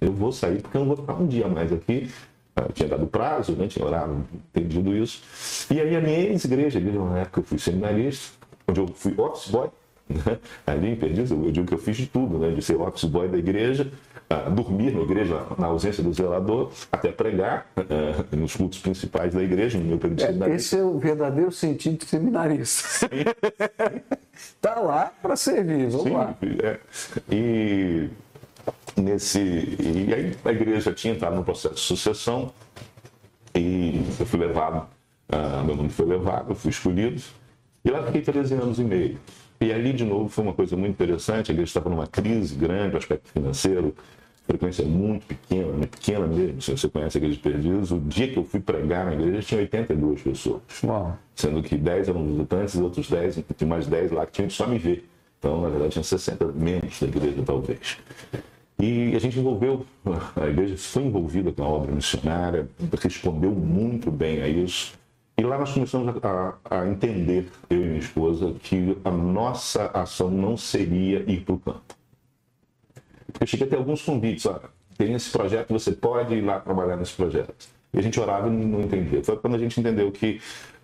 eu 0.00 0.12
vou 0.12 0.32
sair 0.32 0.60
porque 0.60 0.76
eu 0.76 0.80
não 0.80 0.88
vou 0.88 0.96
ficar 0.96 1.14
um 1.14 1.26
dia 1.26 1.48
mais 1.48 1.72
aqui. 1.72 2.10
Eu 2.54 2.72
tinha 2.72 2.88
dado 2.88 3.06
prazo, 3.06 3.52
né? 3.52 3.66
tinha 3.66 3.84
orado, 3.84 4.24
entendido 4.54 4.94
isso. 4.94 5.22
E 5.70 5.80
aí 5.80 5.96
a 5.96 6.00
minha 6.00 6.18
ex-igreja, 6.18 6.78
na 6.78 7.20
época 7.20 7.40
eu 7.40 7.44
fui 7.44 7.58
seminarista, 7.58 8.36
onde 8.68 8.80
eu 8.80 8.86
fui 8.88 9.14
office 9.16 9.50
boy, 9.50 9.68
né? 10.08 10.38
ali 10.66 10.90
em 10.90 10.96
Perdiz, 10.96 11.30
eu 11.30 11.50
digo 11.50 11.66
que 11.66 11.74
eu 11.74 11.78
fiz 11.78 11.96
de 11.96 12.06
tudo, 12.06 12.38
né? 12.38 12.50
de 12.50 12.60
ser 12.60 12.76
office 12.76 13.04
boy 13.04 13.26
da 13.28 13.38
igreja, 13.38 13.90
uh, 14.30 14.50
dormir 14.50 14.92
na 14.92 15.00
igreja 15.00 15.46
na 15.58 15.68
ausência 15.68 16.02
do 16.02 16.12
zelador, 16.12 16.70
até 16.90 17.10
pregar 17.10 17.66
uh, 17.76 18.36
nos 18.36 18.54
cultos 18.54 18.78
principais 18.80 19.32
da 19.32 19.42
igreja, 19.42 19.78
no 19.78 19.84
meu 19.84 19.98
período 19.98 20.18
de 20.18 20.24
é, 20.24 20.26
seminarista. 20.26 20.56
Esse 20.56 20.76
é 20.76 20.84
o 20.84 20.98
verdadeiro 20.98 21.52
sentido 21.52 21.98
de 21.98 22.04
seminarista. 22.06 23.08
Está 24.34 24.80
lá 24.80 25.12
para 25.22 25.36
servir, 25.36 25.88
vamos 25.88 26.04
Sim, 26.04 26.12
lá. 26.12 26.36
É. 26.62 26.78
E 27.30 28.10
nesse 28.96 29.38
e 29.40 30.12
aí 30.14 30.36
a 30.44 30.52
igreja 30.52 30.92
tinha 30.92 31.14
entrado 31.14 31.34
no 31.34 31.44
processo 31.44 31.74
de 31.74 31.80
sucessão 31.80 32.52
e 33.54 34.02
eu 34.18 34.26
fui 34.26 34.40
levado, 34.40 34.86
uh, 35.28 35.64
meu 35.64 35.76
nome 35.76 35.90
foi 35.90 36.06
levado, 36.06 36.50
eu 36.50 36.54
fui 36.54 36.70
escolhido 36.70 37.20
e 37.84 37.90
lá 37.90 38.02
fiquei 38.04 38.22
13 38.22 38.54
anos 38.54 38.78
e 38.78 38.84
meio. 38.84 39.18
E 39.60 39.72
ali, 39.72 39.92
de 39.92 40.04
novo, 40.04 40.28
foi 40.28 40.42
uma 40.44 40.52
coisa 40.52 40.76
muito 40.76 40.92
interessante. 40.92 41.50
A 41.50 41.54
igreja 41.54 41.70
estava 41.70 41.88
numa 41.88 42.06
crise 42.06 42.54
grande, 42.54 42.96
o 42.96 42.98
aspecto 42.98 43.28
financeiro, 43.28 43.94
frequência 44.44 44.84
muito 44.84 45.24
pequena, 45.26 45.72
muito 45.72 45.90
pequena 45.90 46.26
mesmo. 46.26 46.60
Se 46.60 46.72
você 46.72 46.88
conhece 46.88 47.16
a 47.16 47.20
igreja 47.20 47.36
de 47.36 47.42
Perdiz, 47.42 47.90
o 47.92 48.00
dia 48.00 48.28
que 48.28 48.36
eu 48.36 48.44
fui 48.44 48.60
pregar 48.60 49.06
na 49.06 49.14
igreja 49.14 49.40
tinha 49.42 49.60
82 49.60 50.22
pessoas. 50.22 50.62
Uau. 50.82 51.16
Sendo 51.34 51.62
que 51.62 51.76
10 51.76 52.08
eram 52.08 52.26
visitantes 52.26 52.74
e 52.74 52.82
outros 52.82 53.08
10, 53.08 53.44
tinha 53.56 53.68
mais 53.68 53.86
10 53.86 54.10
lá 54.10 54.26
que 54.26 54.32
tinham 54.32 54.48
que 54.48 54.54
só 54.54 54.66
me 54.66 54.78
ver. 54.78 55.08
Então, 55.38 55.60
na 55.60 55.68
verdade, 55.68 55.92
tinha 55.92 56.04
60 56.04 56.46
membros 56.46 57.00
da 57.00 57.06
igreja, 57.06 57.42
talvez. 57.44 57.98
E 58.82 59.14
a 59.14 59.20
gente 59.20 59.38
envolveu, 59.38 59.86
a 60.34 60.48
igreja 60.48 60.76
foi 60.76 61.04
envolvida 61.04 61.52
com 61.52 61.62
a 61.62 61.68
obra 61.68 61.92
missionária, 61.92 62.68
respondeu 63.00 63.52
muito 63.52 64.10
bem 64.10 64.42
a 64.42 64.48
isso. 64.48 64.94
E 65.38 65.42
lá 65.44 65.56
nós 65.56 65.72
começamos 65.72 66.12
a, 66.20 66.54
a, 66.68 66.88
entender, 66.88 67.48
eu 67.70 67.80
e 67.80 67.84
minha 67.84 67.98
esposa, 68.00 68.52
que 68.60 68.98
a 69.04 69.10
nossa 69.12 69.86
ação 69.94 70.28
não 70.32 70.56
seria 70.56 71.20
ir 71.30 71.44
para 71.44 71.54
o 71.54 71.58
campo. 71.60 71.94
Eu 73.40 73.46
cheguei 73.46 73.68
a 73.68 73.70
ter 73.70 73.76
alguns 73.76 74.02
convites, 74.02 74.46
olha, 74.46 74.62
tem 74.98 75.14
esse 75.14 75.30
projeto, 75.30 75.72
você 75.72 75.92
pode 75.92 76.34
ir 76.34 76.40
lá 76.40 76.58
trabalhar 76.58 76.96
nesse 76.96 77.12
projeto. 77.12 77.54
E 77.94 78.00
a 78.00 78.02
gente 78.02 78.18
orava 78.18 78.48
e 78.48 78.50
não 78.50 78.80
entendia. 78.80 79.22
Foi 79.22 79.36
quando 79.36 79.54
a 79.54 79.58
gente 79.58 79.78
entendeu 79.78 80.10
que 80.10 80.40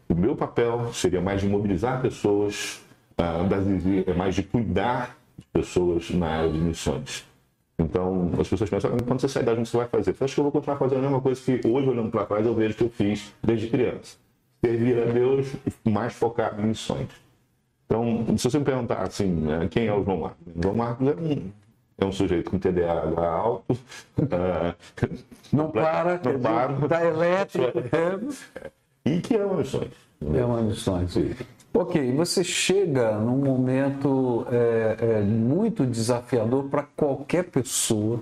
o 0.09 0.15
meu 0.15 0.37
papel 0.37 0.93
seria 0.95 1.21
mais 1.21 1.41
de 1.41 1.49
mobilizar 1.49 2.01
pessoas, 2.01 2.81
uh, 3.19 4.15
mais 4.17 4.37
de 4.37 4.45
cuidar 4.45 5.19
de 5.37 5.47
pessoas 5.53 6.11
na 6.11 6.29
área 6.29 6.53
de 6.53 6.59
missões. 6.61 7.28
Então, 7.79 8.31
as 8.39 8.49
pessoas 8.49 8.69
pensam, 8.69 8.91
ah, 8.93 9.03
quando 9.07 9.21
você 9.21 9.29
sair 9.29 9.45
da 9.45 9.55
gente, 9.55 9.69
você 9.69 9.77
vai 9.77 9.87
fazer? 9.87 10.15
Eu 10.19 10.25
acho 10.25 10.35
que 10.35 10.41
eu 10.41 10.45
vou 10.45 10.53
continuar 10.53 10.79
fazendo 10.79 10.99
a 10.99 11.03
mesma 11.03 11.21
coisa 11.21 11.41
que 11.41 11.69
hoje, 11.69 11.89
olhando 11.89 12.11
para 12.11 12.27
trás, 12.27 12.45
eu 12.45 12.55
vejo 12.55 12.75
que 12.75 12.85
eu 12.85 12.91
fiz 12.91 13.33
desde 13.43 13.69
criança. 13.69 14.17
Servir 14.65 15.01
a 15.01 15.05
Deus, 15.07 15.55
mais 15.85 16.13
focado 16.13 16.61
em 16.61 16.67
missões. 16.67 17.09
Então, 17.87 18.37
se 18.37 18.51
você 18.51 18.59
me 18.59 18.65
perguntar 18.65 19.03
assim, 19.03 19.27
né, 19.27 19.69
quem 19.71 19.87
é 19.87 19.95
o 19.95 20.05
João 20.05 20.19
Marcos? 20.19 20.47
João 20.61 20.75
Marcos 20.75 21.09
é 21.09 21.15
um, 21.15 21.53
é 21.99 22.05
um 22.05 22.13
sujeito 22.13 22.51
com 22.51 22.59
TDAH 22.59 23.31
alto. 23.31 23.73
Uh, 24.19 24.75
não 25.53 25.71
para, 25.71 26.21
não 26.23 26.41
para. 26.41 26.73
Está 26.73 27.07
elétrico. 27.07 27.79
e 29.07 29.21
que 29.21 29.37
ama 29.37 29.55
missões. 29.55 29.91
É 30.21 30.45
uma 30.45 30.61
missões. 30.61 31.17
Ok, 31.81 32.13
você 32.13 32.43
chega 32.43 33.17
num 33.21 33.37
momento 33.37 34.45
é, 34.51 34.97
é, 34.99 35.21
muito 35.21 35.87
desafiador 35.87 36.65
para 36.65 36.83
qualquer 36.83 37.45
pessoa, 37.45 38.21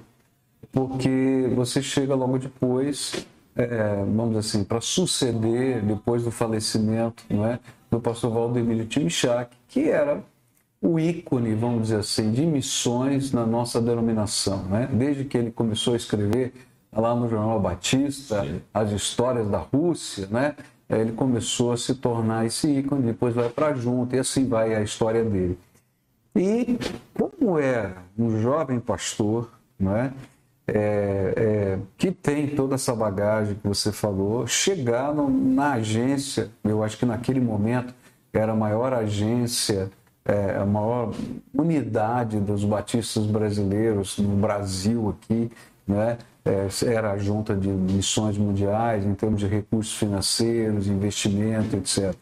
porque 0.71 1.51
você 1.55 1.81
chega 1.81 2.15
logo 2.15 2.39
depois, 2.39 3.27
é, 3.57 4.05
vamos 4.15 4.37
assim, 4.37 4.63
para 4.63 4.83
suceder 4.83 5.81
depois 5.81 6.23
do 6.25 6.31
falecimento 6.31 7.25
não 7.31 7.47
é, 7.47 7.59
do 7.91 7.99
pastor 7.99 8.31
Valdemiro 8.31 8.85
Timichak, 8.85 9.57
que 9.69 9.89
era 9.89 10.23
o 10.83 11.01
ícone, 11.01 11.55
vamos 11.55 11.85
dizer 11.85 12.01
assim, 12.01 12.33
de 12.33 12.45
missões 12.45 13.33
na 13.33 13.47
nossa 13.47 13.81
denominação. 13.81 14.65
Né? 14.65 14.87
Desde 14.93 15.25
que 15.25 15.39
ele 15.39 15.51
começou 15.51 15.95
a 15.95 15.97
escrever 15.97 16.53
lá 16.93 17.15
no 17.15 17.27
Jornal 17.27 17.59
Batista, 17.59 18.43
Sim. 18.43 18.61
as 18.75 18.91
histórias 18.93 19.49
da 19.49 19.61
Rússia, 19.61 20.29
né? 20.31 20.55
Ele 20.89 21.13
começou 21.13 21.73
a 21.73 21.77
se 21.77 21.95
tornar 21.95 22.47
esse 22.47 22.69
ícone, 22.69 23.03
depois 23.03 23.35
vai 23.35 23.49
para 23.49 23.75
junto 23.75 24.15
e 24.15 24.19
assim 24.19 24.49
vai 24.49 24.75
a 24.75 24.83
história 24.83 25.25
dele. 25.25 25.59
E 26.35 26.79
como 27.15 27.59
era 27.59 27.97
um 28.17 28.41
jovem 28.41 28.79
pastor, 28.79 29.51
não 29.79 29.97
é? 29.97 30.13
É, 30.69 31.35
é, 31.37 31.79
que 31.97 32.11
tem 32.11 32.49
toda 32.49 32.75
essa 32.75 32.95
bagagem 32.95 33.55
que 33.55 33.69
você 33.69 33.93
falou, 33.93 34.47
chegar 34.49 35.15
no, 35.15 35.31
na 35.31 35.75
agência, 35.75 36.51
eu 36.65 36.83
acho 36.83 36.99
que 36.99 37.07
naquele 37.07 37.41
momento 37.41 37.95
era 38.33 38.51
a 38.51 38.57
maior 38.57 38.93
agência, 38.93 39.91
é, 40.25 40.57
a 40.57 40.67
maior 40.67 41.13
unidade 41.55 42.41
dos 42.41 42.65
batistas 42.65 43.27
brasileiros 43.27 44.19
no 44.19 44.37
Brasil 44.37 45.17
aqui, 45.17 45.51
né? 45.87 46.19
É, 46.47 46.69
era 46.87 47.13
a 47.13 47.19
junta 47.19 47.57
de 47.57 47.69
missões 47.69 48.39
mundiais 48.39 49.05
em 49.05 49.15
termos 49.15 49.41
de 49.41 49.47
recursos 49.47 49.95
financeiros, 49.97 50.87
investimento, 50.87 51.77
etc. 51.77 52.15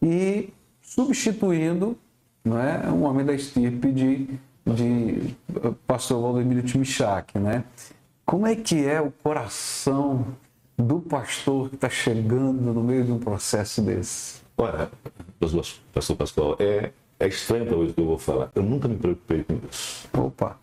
E 0.00 0.50
substituindo 0.80 1.98
não 2.44 2.60
é, 2.60 2.88
um 2.88 3.02
homem 3.02 3.26
da 3.26 3.34
estirpe 3.34 3.90
de, 3.90 4.28
de 4.64 5.36
pastor 5.86 6.22
Valdemiro 6.22 6.62
Timichak. 6.62 7.38
Né? 7.38 7.64
Como 8.24 8.46
é 8.46 8.54
que 8.54 8.86
é 8.86 9.00
o 9.00 9.10
coração 9.10 10.26
do 10.78 11.00
pastor 11.00 11.68
que 11.70 11.74
está 11.74 11.90
chegando 11.90 12.72
no 12.72 12.84
meio 12.84 13.04
de 13.04 13.10
um 13.10 13.18
processo 13.18 13.82
desse? 13.82 14.42
Olha, 14.56 14.88
pastor 15.92 16.16
Pascoal, 16.16 16.56
é, 16.60 16.92
é 17.18 17.26
estranho 17.26 17.66
talvez 17.66 17.90
o 17.90 17.94
que 17.94 18.00
eu 18.00 18.06
vou 18.06 18.18
falar. 18.18 18.50
Eu 18.54 18.62
nunca 18.62 18.86
me 18.86 18.96
preocupei 18.96 19.42
com 19.42 19.58
isso. 19.68 20.08
Opa! 20.16 20.56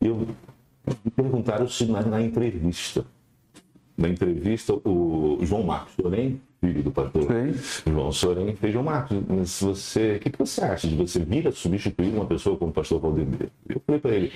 Eu 0.00 0.28
me 1.04 1.10
perguntaram 1.10 1.68
se 1.68 1.86
na, 1.86 2.02
na, 2.02 2.22
entrevista, 2.22 3.04
na 3.96 4.08
entrevista, 4.08 4.74
o 4.74 5.38
João 5.42 5.64
Marcos 5.64 5.94
Sorém, 5.94 6.40
filho 6.60 6.82
do 6.82 6.90
pastor 6.90 7.22
Sim. 7.22 7.90
João 7.90 8.12
Sorém, 8.12 8.54
fez 8.56 8.72
João 8.72 8.84
Marcos, 8.84 9.18
mas 9.28 9.60
você, 9.60 10.16
o 10.16 10.20
que, 10.20 10.30
que, 10.30 10.38
você 10.38 10.62
acha 10.62 10.88
de 10.88 10.94
você 10.94 11.20
vir 11.20 11.48
a 11.48 11.52
substituir 11.52 12.14
uma 12.14 12.26
pessoa 12.26 12.56
como 12.56 12.70
o 12.70 12.74
pastor 12.74 13.00
Valdemir? 13.00 13.50
Eu 13.68 13.80
falei 13.84 14.00
para 14.00 14.14
ele, 14.14 14.32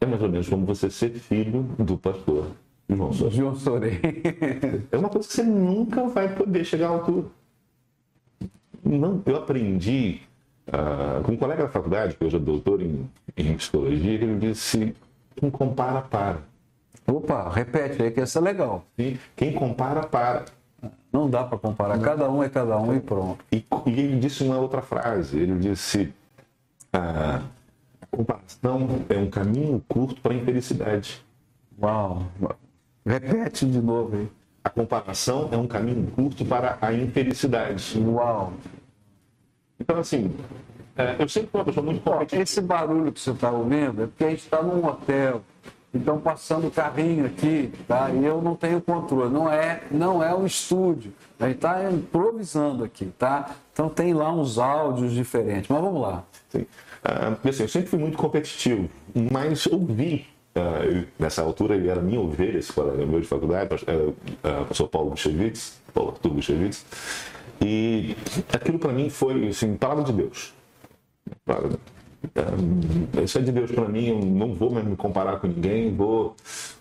é 0.00 0.06
mais 0.06 0.22
ou 0.22 0.28
menos 0.28 0.48
como 0.48 0.66
você 0.66 0.90
ser 0.90 1.10
filho 1.10 1.62
do 1.78 1.96
pastor 1.96 2.48
João 2.88 3.12
Sorém. 3.12 3.32
João 3.36 3.56
Sorém. 3.56 4.00
é 4.90 4.96
uma 4.96 5.08
coisa 5.08 5.26
que 5.26 5.34
você 5.34 5.42
nunca 5.42 6.06
vai 6.08 6.34
poder 6.34 6.64
chegar 6.64 6.88
à 6.88 6.90
altura. 6.90 7.26
Não, 8.84 9.22
eu 9.24 9.36
aprendi 9.36 10.20
uh, 10.68 11.22
com 11.22 11.32
um 11.32 11.36
colega 11.36 11.62
da 11.62 11.68
faculdade, 11.68 12.16
que 12.16 12.24
hoje 12.24 12.36
é 12.36 12.38
doutor 12.38 12.82
em, 12.82 13.08
em 13.36 13.54
psicologia, 13.54 14.12
ele 14.12 14.38
disse 14.38 14.94
quem 15.36 15.50
compara, 15.50 16.02
para. 16.02 16.38
Opa, 17.06 17.50
repete 17.50 18.02
aí 18.02 18.10
que 18.10 18.20
essa 18.20 18.38
é 18.38 18.42
legal. 18.42 18.84
Sim. 18.98 19.18
Quem 19.36 19.52
compara, 19.52 20.02
para. 20.06 20.44
Não 21.12 21.30
dá 21.30 21.44
para 21.44 21.58
comparar. 21.58 21.98
Cada 22.00 22.30
um 22.30 22.42
é 22.42 22.48
cada 22.48 22.78
um 22.78 22.94
e 22.94 23.00
pronto. 23.00 23.44
E, 23.52 23.64
e 23.86 23.90
ele 23.90 24.18
disse 24.18 24.42
uma 24.42 24.58
outra 24.58 24.82
frase. 24.82 25.38
Ele 25.38 25.58
disse: 25.58 26.12
a 26.92 27.40
comparação 28.10 28.88
é 29.08 29.18
um 29.18 29.28
caminho 29.28 29.84
curto 29.88 30.20
para 30.20 30.32
a 30.32 30.36
infelicidade. 30.36 31.24
Uau! 31.80 32.26
Repete 33.04 33.66
de 33.66 33.80
novo 33.80 34.16
aí. 34.16 34.30
A 34.62 34.70
comparação 34.70 35.48
é 35.52 35.56
um 35.56 35.66
caminho 35.66 36.10
curto 36.12 36.44
para 36.44 36.78
a 36.80 36.92
infelicidade. 36.92 37.98
Uau! 37.98 38.52
Então, 39.78 39.98
assim, 39.98 40.34
é, 40.96 41.16
eu 41.18 41.28
sempre 41.28 41.50
fui 41.50 41.60
uma 41.60 41.64
pessoa 41.64 41.84
muito 41.84 42.02
competitiva. 42.02 42.42
Esse 42.42 42.60
barulho 42.60 43.12
que 43.12 43.20
você 43.20 43.30
está 43.30 43.50
ouvindo 43.50 44.02
é 44.02 44.06
porque 44.06 44.24
a 44.24 44.30
gente 44.30 44.44
está 44.44 44.62
num 44.62 44.84
hotel, 44.86 45.42
então 45.92 46.20
passando 46.20 46.68
o 46.68 46.70
carrinho 46.70 47.26
aqui, 47.26 47.72
tá? 47.86 48.10
E 48.10 48.24
eu 48.24 48.40
não 48.40 48.54
tenho 48.54 48.80
controle. 48.80 49.32
Não 49.32 49.50
é, 49.50 49.82
não 49.90 50.22
é 50.22 50.34
um 50.34 50.46
estúdio. 50.46 51.12
A 51.38 51.46
gente 51.46 51.56
está 51.56 51.90
improvisando 51.90 52.84
aqui, 52.84 53.06
tá? 53.18 53.50
Então 53.72 53.88
tem 53.88 54.14
lá 54.14 54.32
uns 54.32 54.58
áudios 54.58 55.12
diferentes. 55.12 55.68
Mas 55.68 55.80
vamos 55.80 56.00
lá. 56.00 56.24
Sim. 56.48 56.66
Ah, 57.02 57.36
assim, 57.48 57.62
eu 57.64 57.68
sempre 57.68 57.88
fui 57.88 57.98
muito 57.98 58.16
competitivo, 58.16 58.88
mas 59.14 59.66
ouvi 59.66 60.26
Uh, 60.56 61.04
nessa 61.18 61.42
altura 61.42 61.74
ele 61.74 61.88
era 61.88 62.00
minha 62.00 62.20
ovelha, 62.20 62.58
esse 62.58 62.72
colega 62.72 63.04
meu 63.04 63.18
de 63.18 63.26
faculdade, 63.26 63.74
era 63.88 63.98
o 63.98 64.10
uh, 64.10 64.64
pastor 64.68 64.88
Paulo 64.88 65.10
Buchevitz, 65.10 65.80
Paulo 65.92 66.12
Arthur 66.12 66.30
Buchevitz, 66.30 66.86
e 67.60 68.16
aquilo 68.52 68.78
para 68.78 68.92
mim 68.92 69.10
foi 69.10 69.48
assim, 69.48 69.74
palavra 69.76 70.04
de 70.04 70.12
Deus. 70.12 70.54
Isso 73.22 73.38
é 73.38 73.42
de 73.42 73.52
Deus 73.52 73.70
para 73.70 73.88
mim, 73.88 74.06
eu 74.08 74.18
não 74.18 74.54
vou 74.54 74.70
me 74.70 74.96
comparar 74.96 75.38
com 75.38 75.46
ninguém, 75.46 75.94
vou, 75.94 76.34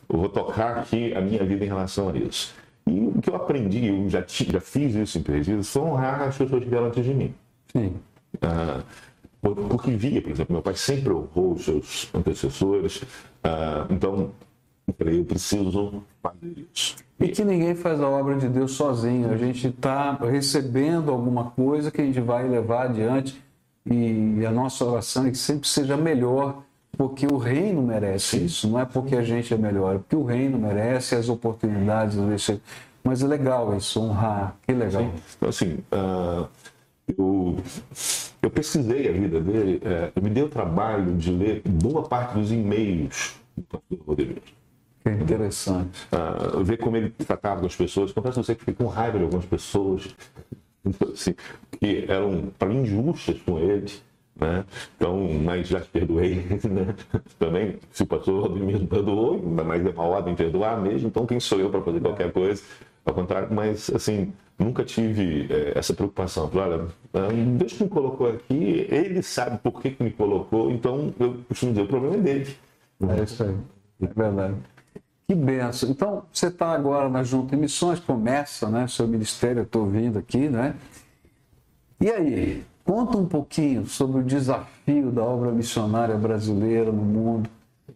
vou 0.08 0.30
tocar 0.30 0.78
aqui 0.78 1.14
a 1.14 1.22
minha 1.22 1.44
vida 1.44 1.66
em 1.66 1.68
relação 1.68 2.10
a 2.10 2.18
isso. 2.18 2.54
E 2.88 3.20
que 3.22 3.30
eu 3.30 3.36
aprendi, 3.36 3.88
eu 3.88 4.10
já, 4.10 4.24
já 4.28 4.60
fiz 4.60 4.96
isso 4.96 5.18
em 5.18 5.24
Perdidos, 5.24 5.70
foi 5.70 5.82
honrar 5.84 6.22
as 6.22 6.38
pessoas 6.38 6.64
que 6.64 6.70
vieram 6.70 6.88
antes 6.88 7.04
de 7.04 7.14
mim. 7.14 7.34
Sim. 7.72 7.96
Ah, 8.42 8.82
porque 9.42 9.92
via, 9.92 10.22
por 10.22 10.32
exemplo, 10.32 10.54
meu 10.54 10.62
pai 10.62 10.76
sempre 10.76 11.12
honrou 11.12 11.54
os 11.54 11.66
seus 11.66 12.10
antecessores, 12.14 13.04
ah, 13.44 13.86
então 13.90 14.32
eu 14.88 15.26
preciso 15.26 16.04
fazer 16.22 16.66
isso. 16.74 16.96
E 17.20 17.28
que 17.30 17.44
ninguém 17.44 17.76
faz 17.76 18.02
a 18.02 18.10
obra 18.10 18.36
de 18.36 18.50
Deus 18.50 18.72
sozinho, 18.72 19.32
a 19.32 19.38
gente 19.38 19.68
está 19.68 20.14
recebendo 20.14 21.12
alguma 21.12 21.52
coisa 21.52 21.92
que 21.92 22.02
a 22.02 22.06
gente 22.06 22.20
vai 22.20 22.48
levar 22.48 22.88
adiante 22.88 23.42
e 23.86 24.46
a 24.46 24.52
nossa 24.52 24.86
oração 24.86 25.26
é 25.26 25.32
que 25.32 25.38
sempre 25.38 25.68
seja 25.68 25.98
melhor, 25.98 26.64
porque 26.98 27.26
o 27.28 27.38
reino 27.38 27.82
merece 27.82 28.38
Sim. 28.38 28.46
isso, 28.46 28.68
não 28.70 28.80
é 28.80 28.86
porque 28.86 29.16
a 29.16 29.24
gente 29.24 29.54
é 29.54 29.58
melhor, 29.58 29.96
é 29.96 29.98
porque 29.98 30.16
o 30.16 30.24
reino 30.24 30.58
merece 30.58 31.16
as 31.16 31.28
oportunidades, 31.28 32.18
mas 33.04 33.22
é 33.22 33.28
legal 33.28 33.76
isso, 33.76 34.00
honrar, 34.02 34.56
que 34.66 34.74
legal. 34.74 35.02
Sim. 35.02 35.12
Então, 35.36 35.50
assim, 35.50 35.80
uh, 35.92 36.48
eu, 37.18 37.58
eu 38.42 38.50
pesquisei 38.50 39.10
a 39.10 39.12
vida 39.12 39.42
dele, 39.42 39.82
uh, 40.16 40.24
me 40.24 40.30
dei 40.30 40.44
o 40.44 40.50
trabalho 40.50 41.14
de 41.16 41.32
ler 41.32 41.62
boa 41.66 42.04
parte 42.04 42.36
dos 42.36 42.52
e-mails 42.52 43.36
do 43.58 43.64
pastor 43.64 44.00
Rodrigo. 44.08 44.42
Que 45.04 45.10
interessante. 45.10 46.08
Uh, 46.14 46.64
ver 46.64 46.78
como 46.78 46.96
ele 46.96 47.10
tratava 47.10 47.60
com 47.60 47.66
as 47.66 47.76
pessoas. 47.76 48.14
Confesso 48.14 48.40
a 48.40 48.44
você 48.44 48.56
que 48.56 48.62
fiquei 48.62 48.74
com 48.74 48.86
raiva 48.86 49.18
de 49.18 49.26
algumas 49.26 49.46
pessoas 49.46 50.16
assim, 51.14 51.36
que 51.84 52.06
eram 52.08 52.50
para 52.58 52.72
injustas 52.72 53.38
com 53.46 53.60
ele. 53.60 53.92
Né? 54.36 54.64
Então, 54.96 55.28
mas 55.44 55.68
já 55.68 55.82
perdoei, 55.82 56.36
né? 56.64 56.96
Também, 57.38 57.78
se 57.92 58.04
o 58.04 58.08
pastor 58.08 58.56
me 58.56 58.88
perdoou, 58.88 59.36
ainda 59.36 59.64
mais 59.64 59.86
é 59.86 59.90
uma 59.90 60.06
ordem 60.06 60.34
perdoar 60.34 60.82
mesmo, 60.82 61.10
então 61.10 61.26
quem 61.26 61.40
sou 61.40 61.60
eu 61.60 61.70
para 61.70 61.82
fazer 61.82 62.00
qualquer 62.00 62.32
coisa? 62.32 62.64
Ao 63.06 63.14
contrário, 63.14 63.50
mas 63.52 63.92
assim, 63.94 64.32
nunca 64.58 64.84
tive 64.86 65.48
é, 65.52 65.78
essa 65.78 65.94
preocupação. 65.94 66.50
Olha, 66.56 66.88
ah, 67.14 67.28
Deus 67.58 67.74
que 67.74 67.84
me 67.84 67.90
colocou 67.90 68.28
aqui, 68.28 68.88
ele 68.90 69.22
sabe 69.22 69.60
por 69.60 69.82
que, 69.82 69.92
que 69.92 70.04
me 70.04 70.12
colocou, 70.12 70.72
então 70.72 71.14
eu 71.20 71.44
costumo 71.48 71.74
dizer, 71.74 71.84
o 71.84 71.88
problema 71.88 72.16
é 72.16 72.20
dele. 72.20 72.56
É 73.10 73.24
isso 73.24 73.44
aí, 73.44 73.56
é 74.02 74.08
verdade. 74.08 74.56
Que 75.28 75.36
benção. 75.36 75.90
Então, 75.90 76.24
você 76.32 76.48
está 76.48 76.72
agora 76.72 77.08
na 77.10 77.24
Junta 77.24 77.56
de 77.56 77.62
Missões, 77.62 78.00
começa, 78.00 78.70
né? 78.70 78.88
Seu 78.88 79.08
ministério, 79.08 79.60
eu 79.60 79.64
estou 79.64 79.84
ouvindo 79.84 80.18
aqui, 80.18 80.50
né? 80.50 80.76
E 82.04 82.12
aí, 82.12 82.66
conta 82.84 83.18
um 83.18 83.26
pouquinho 83.26 83.86
sobre 83.86 84.20
o 84.20 84.24
desafio 84.26 85.10
da 85.10 85.24
obra 85.24 85.54
missionária 85.54 86.18
brasileira 86.18 86.92
no 86.92 87.02
mundo, 87.02 87.50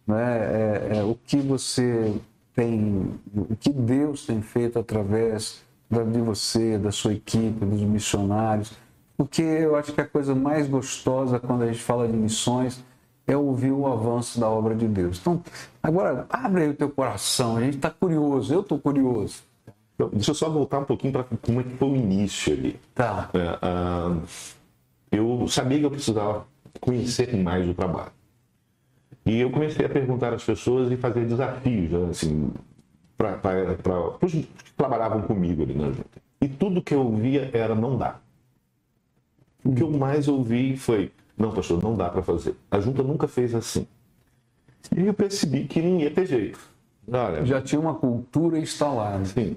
né? 0.06 0.38
É, 0.38 0.96
é, 0.96 1.02
o 1.02 1.14
que 1.14 1.36
você 1.36 2.14
tem, 2.54 3.06
o 3.36 3.54
que 3.54 3.68
Deus 3.68 4.24
tem 4.24 4.40
feito 4.40 4.78
através 4.78 5.62
de 5.90 6.20
você, 6.22 6.78
da 6.78 6.90
sua 6.90 7.12
equipe, 7.12 7.66
dos 7.66 7.82
missionários, 7.82 8.72
porque 9.14 9.42
eu 9.42 9.76
acho 9.76 9.92
que 9.92 10.00
a 10.00 10.06
coisa 10.06 10.34
mais 10.34 10.66
gostosa 10.66 11.38
quando 11.38 11.64
a 11.64 11.66
gente 11.66 11.82
fala 11.82 12.08
de 12.08 12.16
missões 12.16 12.82
é 13.26 13.36
ouvir 13.36 13.72
o 13.72 13.86
avanço 13.86 14.40
da 14.40 14.48
obra 14.48 14.74
de 14.74 14.88
Deus. 14.88 15.18
Então, 15.20 15.42
agora, 15.82 16.24
abre 16.30 16.62
aí 16.62 16.70
o 16.70 16.74
teu 16.74 16.88
coração, 16.88 17.58
a 17.58 17.60
gente 17.60 17.76
está 17.76 17.90
curioso, 17.90 18.54
eu 18.54 18.60
estou 18.62 18.78
curioso. 18.78 19.42
Deixa 20.12 20.30
eu 20.30 20.34
só 20.34 20.48
voltar 20.48 20.78
um 20.78 20.84
pouquinho 20.84 21.12
para 21.12 21.24
como 21.24 21.60
é 21.60 21.64
que 21.64 21.70
foi 21.70 21.88
o 21.88 21.96
início 21.96 22.52
ali. 22.52 22.78
Tá. 22.94 23.28
É, 23.34 23.66
uh, 23.66 24.22
eu 25.10 25.48
sabia 25.48 25.78
que 25.78 25.86
eu 25.86 25.90
precisava 25.90 26.46
conhecer 26.80 27.36
mais 27.36 27.68
o 27.68 27.74
trabalho. 27.74 28.12
E 29.26 29.40
eu 29.40 29.50
comecei 29.50 29.84
a 29.84 29.88
perguntar 29.88 30.32
às 30.32 30.44
pessoas 30.44 30.90
e 30.92 30.96
fazer 30.96 31.26
desafios, 31.26 31.90
né, 31.90 32.08
assim, 32.10 32.50
para 33.16 34.16
os 34.22 34.32
que 34.32 34.48
trabalhavam 34.76 35.22
comigo 35.22 35.62
ali 35.62 35.74
na 35.74 35.86
junta. 35.86 36.22
E 36.40 36.48
tudo 36.48 36.80
que 36.80 36.94
eu 36.94 37.00
ouvia 37.00 37.50
era 37.52 37.74
não 37.74 37.96
dá. 37.96 38.20
O 39.64 39.74
que 39.74 39.82
eu 39.82 39.90
mais 39.90 40.28
ouvi 40.28 40.76
foi 40.76 41.10
não, 41.38 41.52
pastor, 41.52 41.80
não 41.82 41.96
dá 41.96 42.10
para 42.10 42.22
fazer. 42.22 42.56
A 42.68 42.80
junta 42.80 43.02
nunca 43.02 43.28
fez 43.28 43.54
assim. 43.54 43.86
E 44.96 45.06
eu 45.06 45.14
percebi 45.14 45.64
que 45.66 45.80
não 45.80 46.00
ia 46.00 46.10
ter 46.10 46.26
jeito. 46.26 46.58
Olha, 47.10 47.46
Já 47.46 47.60
tinha 47.62 47.80
uma 47.80 47.94
cultura 47.94 48.58
instalada. 48.58 49.24
Sim. 49.24 49.56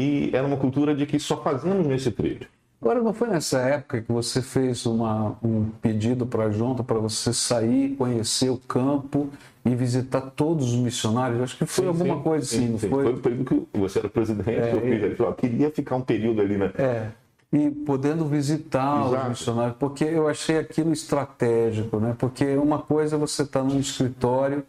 E 0.00 0.30
era 0.34 0.46
uma 0.46 0.56
cultura 0.56 0.94
de 0.94 1.04
que 1.04 1.18
só 1.18 1.42
fazíamos 1.42 1.86
nesse 1.86 2.10
trilho. 2.10 2.46
Agora, 2.80 3.02
não 3.02 3.12
foi 3.12 3.28
nessa 3.28 3.58
época 3.58 4.00
que 4.00 4.10
você 4.10 4.40
fez 4.40 4.86
uma, 4.86 5.36
um 5.42 5.66
pedido 5.82 6.24
para 6.24 6.44
a 6.44 6.50
junta 6.50 6.82
para 6.82 6.98
você 6.98 7.30
sair, 7.34 7.94
conhecer 7.96 8.48
o 8.48 8.56
campo 8.56 9.28
e 9.62 9.74
visitar 9.74 10.22
todos 10.22 10.72
os 10.72 10.78
missionários? 10.78 11.42
Acho 11.42 11.58
que 11.58 11.66
foi 11.66 11.84
sim, 11.84 11.88
alguma 11.88 12.16
sim, 12.16 12.22
coisa 12.22 12.44
assim, 12.44 12.66
sim, 12.66 12.72
não 12.72 12.78
foi? 12.78 13.04
Foi 13.04 13.12
o 13.12 13.18
período 13.18 13.44
que 13.70 13.78
você 13.78 13.98
era 13.98 14.08
presidente, 14.08 14.48
é, 14.48 14.72
eu, 14.72 14.80
fiz, 14.80 15.20
eu 15.20 15.32
queria 15.34 15.70
ficar 15.70 15.96
um 15.96 16.00
período 16.00 16.40
ali, 16.40 16.56
né? 16.56 16.72
É 16.78 17.08
e 17.52 17.68
podendo 17.68 18.24
visitar 18.26 19.06
Exato. 19.06 19.22
os 19.22 19.28
missionários, 19.30 19.76
porque 19.76 20.04
eu 20.04 20.28
achei 20.28 20.58
aquilo 20.58 20.92
estratégico, 20.92 21.98
né? 21.98 22.14
Porque 22.16 22.44
uma 22.56 22.78
coisa 22.78 23.16
é 23.16 23.18
você 23.18 23.42
estar 23.42 23.60
tá 23.60 23.66
num 23.66 23.80
escritório 23.80 24.64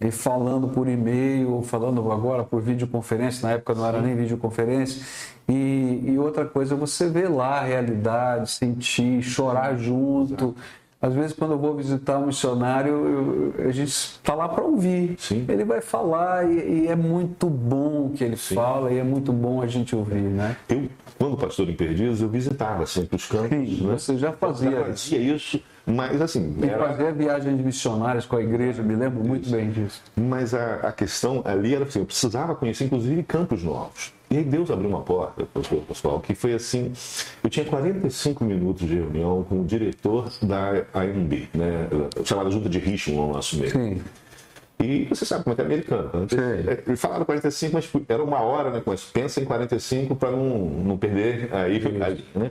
e 0.00 0.10
falando 0.10 0.68
por 0.68 0.88
e-mail, 0.88 1.52
ou 1.52 1.62
falando 1.62 2.10
agora 2.10 2.42
por 2.42 2.62
videoconferência, 2.62 3.46
na 3.46 3.54
época 3.54 3.74
não 3.74 3.86
era 3.86 4.00
nem 4.00 4.16
videoconferência, 4.16 5.02
e, 5.48 6.02
e 6.06 6.18
outra 6.18 6.46
coisa 6.46 6.74
você 6.74 7.08
ver 7.08 7.28
lá 7.28 7.60
a 7.60 7.64
realidade, 7.64 8.50
sentir, 8.50 9.22
chorar 9.22 9.76
junto. 9.76 10.32
Exato. 10.32 10.56
Às 11.02 11.14
vezes, 11.14 11.32
quando 11.32 11.52
eu 11.52 11.58
vou 11.58 11.74
visitar 11.74 12.18
um 12.18 12.26
missionário, 12.26 12.92
eu, 13.58 13.68
a 13.68 13.72
gente 13.72 13.88
está 13.88 14.34
lá 14.34 14.46
para 14.46 14.62
ouvir. 14.62 15.16
Sim. 15.18 15.46
Ele 15.48 15.64
vai 15.64 15.80
falar 15.80 16.46
e, 16.50 16.82
e, 16.82 16.88
é 16.88 16.94
muito 16.94 17.48
bom 17.48 18.06
o 18.06 18.10
que 18.10 18.22
ele 18.22 18.36
Sim. 18.36 18.54
fala 18.54 18.92
e 18.92 18.98
é 18.98 19.02
muito 19.02 19.32
bom 19.32 19.62
a 19.62 19.66
gente 19.66 19.96
ouvir, 19.96 20.20
né? 20.20 20.56
Eu, 20.68 20.90
quando 21.18 21.38
pastor 21.38 21.70
em 21.70 21.74
Perdidos, 21.74 22.20
eu 22.20 22.28
visitava 22.28 22.84
sempre 22.86 23.16
os 23.16 23.24
campos. 23.26 23.48
Sim, 23.48 23.86
né? 23.86 23.92
Você 23.94 24.18
já 24.18 24.32
fazia, 24.32 24.70
já 24.70 24.84
fazia 24.84 25.18
isso. 25.18 25.60
Mas 25.86 26.20
assim. 26.20 26.54
E 26.60 26.64
era... 26.66 26.88
fazer 26.88 27.12
viagens 27.14 27.60
missionárias 27.60 28.26
com 28.26 28.36
a 28.36 28.42
igreja, 28.42 28.82
me 28.82 28.94
lembro 28.94 29.24
muito 29.24 29.44
isso. 29.44 29.52
bem 29.52 29.70
disso. 29.70 30.02
Mas 30.16 30.54
a, 30.54 30.76
a, 30.76 30.92
questão 30.92 31.42
ali 31.44 31.74
era 31.74 31.84
assim, 31.84 32.00
eu 32.00 32.06
precisava 32.06 32.54
conhecer, 32.54 32.84
inclusive, 32.84 33.22
campos 33.22 33.62
novos. 33.62 34.12
E 34.30 34.36
aí 34.36 34.44
Deus 34.44 34.70
abriu 34.70 34.88
uma 34.88 35.00
porta, 35.00 35.44
pessoal, 35.88 36.20
que 36.20 36.36
foi 36.36 36.54
assim. 36.54 36.92
Eu 37.42 37.50
tinha 37.50 37.66
45 37.66 38.44
minutos 38.44 38.86
de 38.86 38.94
reunião 38.94 39.42
com 39.42 39.62
o 39.62 39.64
diretor 39.64 40.30
da 40.40 40.84
AMB, 40.94 41.48
né? 41.52 41.88
Chamada 42.24 42.48
Junta 42.48 42.68
de 42.68 42.78
Richmond, 42.78 43.26
no 43.26 43.32
nosso 43.34 43.58
meio. 43.58 43.72
Sim. 43.72 44.00
E 44.82 45.04
você 45.04 45.26
sabe 45.26 45.44
como 45.44 45.52
é 45.52 45.56
que 45.56 45.62
é 45.62 45.64
americano. 45.66 46.10
Né? 46.14 46.82
É, 46.86 46.96
falaram 46.96 47.26
45, 47.26 47.74
mas 47.74 47.90
era 48.08 48.24
uma 48.24 48.40
hora, 48.40 48.70
né? 48.70 48.82
Mas 48.84 49.04
pensa 49.04 49.40
em 49.40 49.44
45 49.44 50.16
para 50.16 50.30
não, 50.30 50.58
não 50.58 50.96
perder 50.96 51.54
aí, 51.54 51.76
ali, 52.02 52.24
né? 52.34 52.50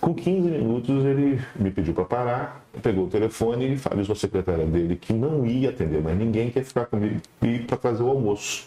Com 0.00 0.14
15 0.14 0.50
minutos 0.50 1.04
ele 1.04 1.40
me 1.54 1.70
pediu 1.70 1.94
para 1.94 2.04
parar, 2.04 2.64
pegou 2.82 3.04
o 3.04 3.08
telefone 3.08 3.74
e 3.74 3.80
avisou 3.90 4.14
a 4.14 4.16
secretária 4.16 4.66
dele 4.66 4.96
que 4.96 5.12
não 5.12 5.46
ia 5.46 5.70
atender 5.70 6.02
mais 6.02 6.18
ninguém, 6.18 6.50
que 6.50 6.58
ia 6.58 6.64
ficar 6.64 6.86
comigo 6.86 7.20
e 7.42 7.60
para 7.60 7.76
fazer 7.76 8.02
o 8.02 8.08
almoço. 8.08 8.66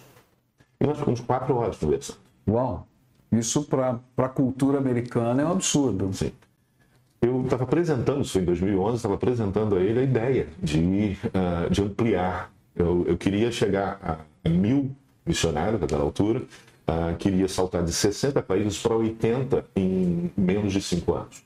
E 0.79 0.85
nós 0.85 0.97
ficamos 0.97 1.19
quatro 1.19 1.55
horas 1.55 1.77
conversando. 1.77 2.19
Uau! 2.47 2.87
Isso 3.31 3.63
para 3.63 3.99
a 4.17 4.29
cultura 4.29 4.77
americana 4.77 5.41
é 5.41 5.45
um 5.45 5.51
absurdo. 5.51 6.13
Sim 6.13 6.31
eu 7.25 7.41
estava 7.43 7.63
apresentando, 7.63 8.21
isso 8.21 8.37
em 8.37 8.43
2011, 8.43 8.97
estava 8.97 9.15
apresentando 9.15 9.75
a 9.77 9.79
ele 9.79 9.99
a 9.99 10.03
ideia 10.03 10.47
de, 10.61 11.17
uh, 11.27 11.69
de 11.69 11.81
ampliar 11.81 12.51
eu, 12.75 13.05
eu 13.07 13.17
queria 13.17 13.51
chegar 13.51 13.99
a 14.43 14.49
mil 14.49 14.95
missionários 15.25 15.79
naquela 15.79 16.03
altura, 16.03 16.43
uh, 16.87 17.15
queria 17.17 17.47
saltar 17.47 17.83
de 17.83 17.93
60 17.93 18.41
países 18.41 18.79
para 18.81 18.95
80 18.95 19.65
em 19.75 20.31
menos 20.35 20.73
de 20.73 20.81
5 20.81 21.13
anos. 21.13 21.43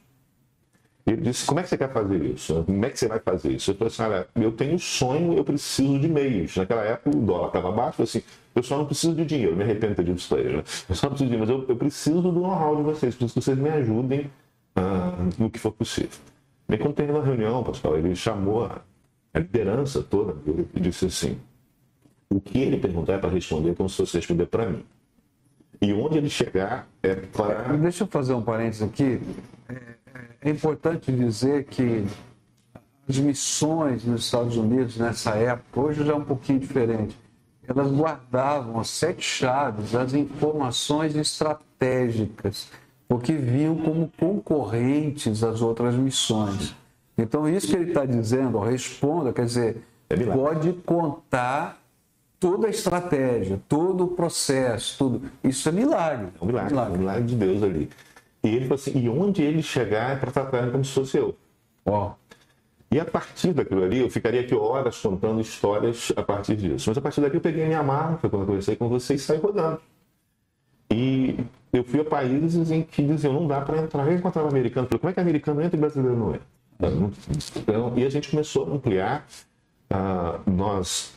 Ele 1.06 1.22
disse: 1.22 1.46
Como 1.46 1.60
é 1.60 1.64
que 1.64 1.70
você 1.70 1.78
quer 1.78 1.92
fazer 1.92 2.22
isso? 2.26 2.64
Como 2.66 2.86
é 2.86 2.90
que 2.90 3.00
você 3.00 3.08
vai 3.08 3.20
fazer 3.20 3.54
isso? 3.54 3.72
Eu 3.72 3.76
falei 3.76 3.94
assim: 3.94 4.02
Olha, 4.04 4.28
eu 4.36 4.52
tenho 4.52 4.78
sonho, 4.78 5.34
eu 5.38 5.44
preciso 5.44 6.00
de 6.00 6.08
meios. 6.08 6.56
Naquela 6.58 6.84
época 6.84 7.18
o 7.18 7.22
dólar 7.22 7.48
estava 7.48 7.72
baixo, 7.72 8.04
assim, 8.04 8.22
eu 8.54 8.62
só 8.62 8.78
não 8.78 8.86
preciso 8.86 9.16
de 9.16 9.26
dinheiro, 9.26 9.56
me 9.56 9.64
arrependo 9.64 9.92
de 9.92 9.96
ter 9.96 10.04
dito 10.04 10.18
isso. 10.18 10.36
Né? 10.36 10.64
Eu 10.90 10.96
só 10.96 11.08
não 11.08 11.16
preciso 11.16 11.18
de 11.18 11.38
dinheiro, 11.38 11.40
mas 11.40 11.50
eu, 11.50 11.66
eu 11.70 11.76
preciso 11.78 12.22
do 12.22 12.32
know-how 12.32 12.76
de 12.76 12.84
vocês, 12.84 13.16
preciso 13.16 13.34
que 13.34 13.42
vocês 13.42 13.58
me 13.58 13.70
ajudem 13.70 14.30
uh, 14.78 15.30
no 15.38 15.50
que 15.50 15.60
for 15.60 15.72
possível. 15.72 16.20
Me 16.68 16.78
contei 16.78 17.08
numa 17.08 17.24
reunião, 17.24 17.64
pastor, 17.64 17.98
ele 17.98 18.14
chamou 18.14 18.66
a 18.66 18.82
a 19.38 19.40
liderança 19.40 20.02
toda 20.02 20.36
e 20.76 20.80
disse 20.80 21.06
assim: 21.06 21.40
o 22.30 22.42
que 22.42 22.60
ele 22.60 22.78
perguntar 22.78 23.14
é 23.14 23.18
para 23.18 23.30
responder 23.30 23.76
como 23.76 23.88
se 23.88 23.98
fosse 23.98 24.18
responder 24.18 24.48
para 24.48 24.70
mim. 24.70 24.84
E 25.80 25.94
onde 25.94 26.18
ele 26.18 26.30
chegar 26.30 26.88
é 27.04 27.16
para. 27.16 27.78
Deixa 27.78 28.04
eu 28.04 28.08
fazer 28.08 28.34
um 28.34 28.42
parênteses 28.42 28.82
aqui. 28.82 29.22
É, 29.70 29.76
é, 30.42 30.50
importante 30.50 31.12
dizer 31.12 31.66
que 31.66 32.06
as 33.08 33.18
missões 33.20 34.04
nos 34.04 34.26
Estados 34.26 34.58
Unidos 34.58 34.98
nessa 34.98 35.36
época, 35.36 35.80
hoje 35.80 36.04
já 36.04 36.14
é 36.14 36.16
um 36.16 36.26
pouquinho 36.26 36.60
diferente, 36.60 37.18
elas 37.68 37.92
guardavam 37.92 38.80
as 38.80 38.90
sete 38.90 39.22
chaves, 39.22 39.94
as 39.94 40.14
informações 40.14 41.16
estratégicas, 41.16 42.70
porque 43.08 43.34
viam 43.34 43.76
como 43.76 44.12
concorrentes 44.18 45.44
às 45.44 45.62
outras 45.62 45.94
missões. 45.96 46.76
Então, 47.18 47.50
isso 47.50 47.68
que 47.68 47.76
ele 47.76 47.90
está 47.90 48.06
dizendo, 48.06 48.60
responda, 48.60 49.34
quer 49.34 49.46
dizer, 49.46 49.84
é 50.10 50.16
pode 50.16 50.74
contar 50.86 51.82
toda 52.40 52.68
a 52.68 52.70
estratégia, 52.70 53.60
todo 53.68 54.06
o 54.06 54.08
processo, 54.10 54.98
tudo. 54.98 55.32
Isso 55.44 55.68
é 55.68 55.72
milagre. 55.72 56.28
É 56.40 56.44
um 56.44 56.48
milagre, 56.48 56.72
milagre. 56.72 56.94
É 56.94 56.96
um 56.96 57.00
milagre 57.00 57.24
de 57.24 57.36
Deus 57.36 57.64
ali. 57.64 57.90
E 58.44 58.48
ele 58.50 58.66
falou 58.66 58.76
assim: 58.76 58.98
e 58.98 59.10
onde 59.10 59.42
ele 59.42 59.62
chegar 59.62 60.12
é 60.12 60.16
para 60.16 60.32
tratar 60.32 60.72
como 60.72 60.86
se 60.86 60.94
fosse 60.94 61.18
eu. 61.18 61.36
Ó. 61.86 62.14
E 62.90 63.00
a 63.00 63.06
partir 63.06 63.52
daquilo 63.52 63.84
ali, 63.84 64.00
eu 64.00 64.10
ficaria 64.10 64.42
aqui 64.42 64.56
horas 64.56 64.98
contando 65.02 65.42
histórias 65.42 66.14
a 66.16 66.24
partir 66.24 66.56
disso. 66.56 66.90
Mas 66.90 66.98
a 66.98 67.02
partir 67.02 67.20
daqui 67.20 67.36
eu 67.36 67.42
peguei 67.42 67.66
a 67.66 67.68
minha 67.68 68.18
foi 68.18 68.30
quando 68.30 68.44
eu 68.44 68.48
conversei 68.48 68.76
com 68.78 68.88
você 68.88 69.16
e 69.16 69.20
saí 69.20 69.38
rodando. 69.38 69.82
E 70.90 71.38
eu 71.74 71.84
fui 71.84 72.00
a 72.00 72.06
países 72.06 72.72
em 72.72 72.82
que 72.82 73.04
diziam, 73.04 73.34
não 73.34 73.46
dá 73.46 73.60
para 73.60 73.80
entrar. 73.80 74.08
Eu 74.08 74.14
encontrava 74.16 74.48
americano, 74.48 74.88
falei, 74.88 75.00
como 75.00 75.10
é 75.12 75.14
que 75.14 75.20
americano 75.20 75.62
entra 75.62 75.76
e 75.76 75.80
brasileiro 75.80 76.16
não 76.16 76.30
entra? 76.30 76.57
Então, 76.80 77.94
e 77.96 78.06
a 78.06 78.10
gente 78.10 78.30
começou 78.30 78.66
a 78.66 78.76
ampliar. 78.76 79.28
Uh, 79.90 80.52
nós 80.52 81.14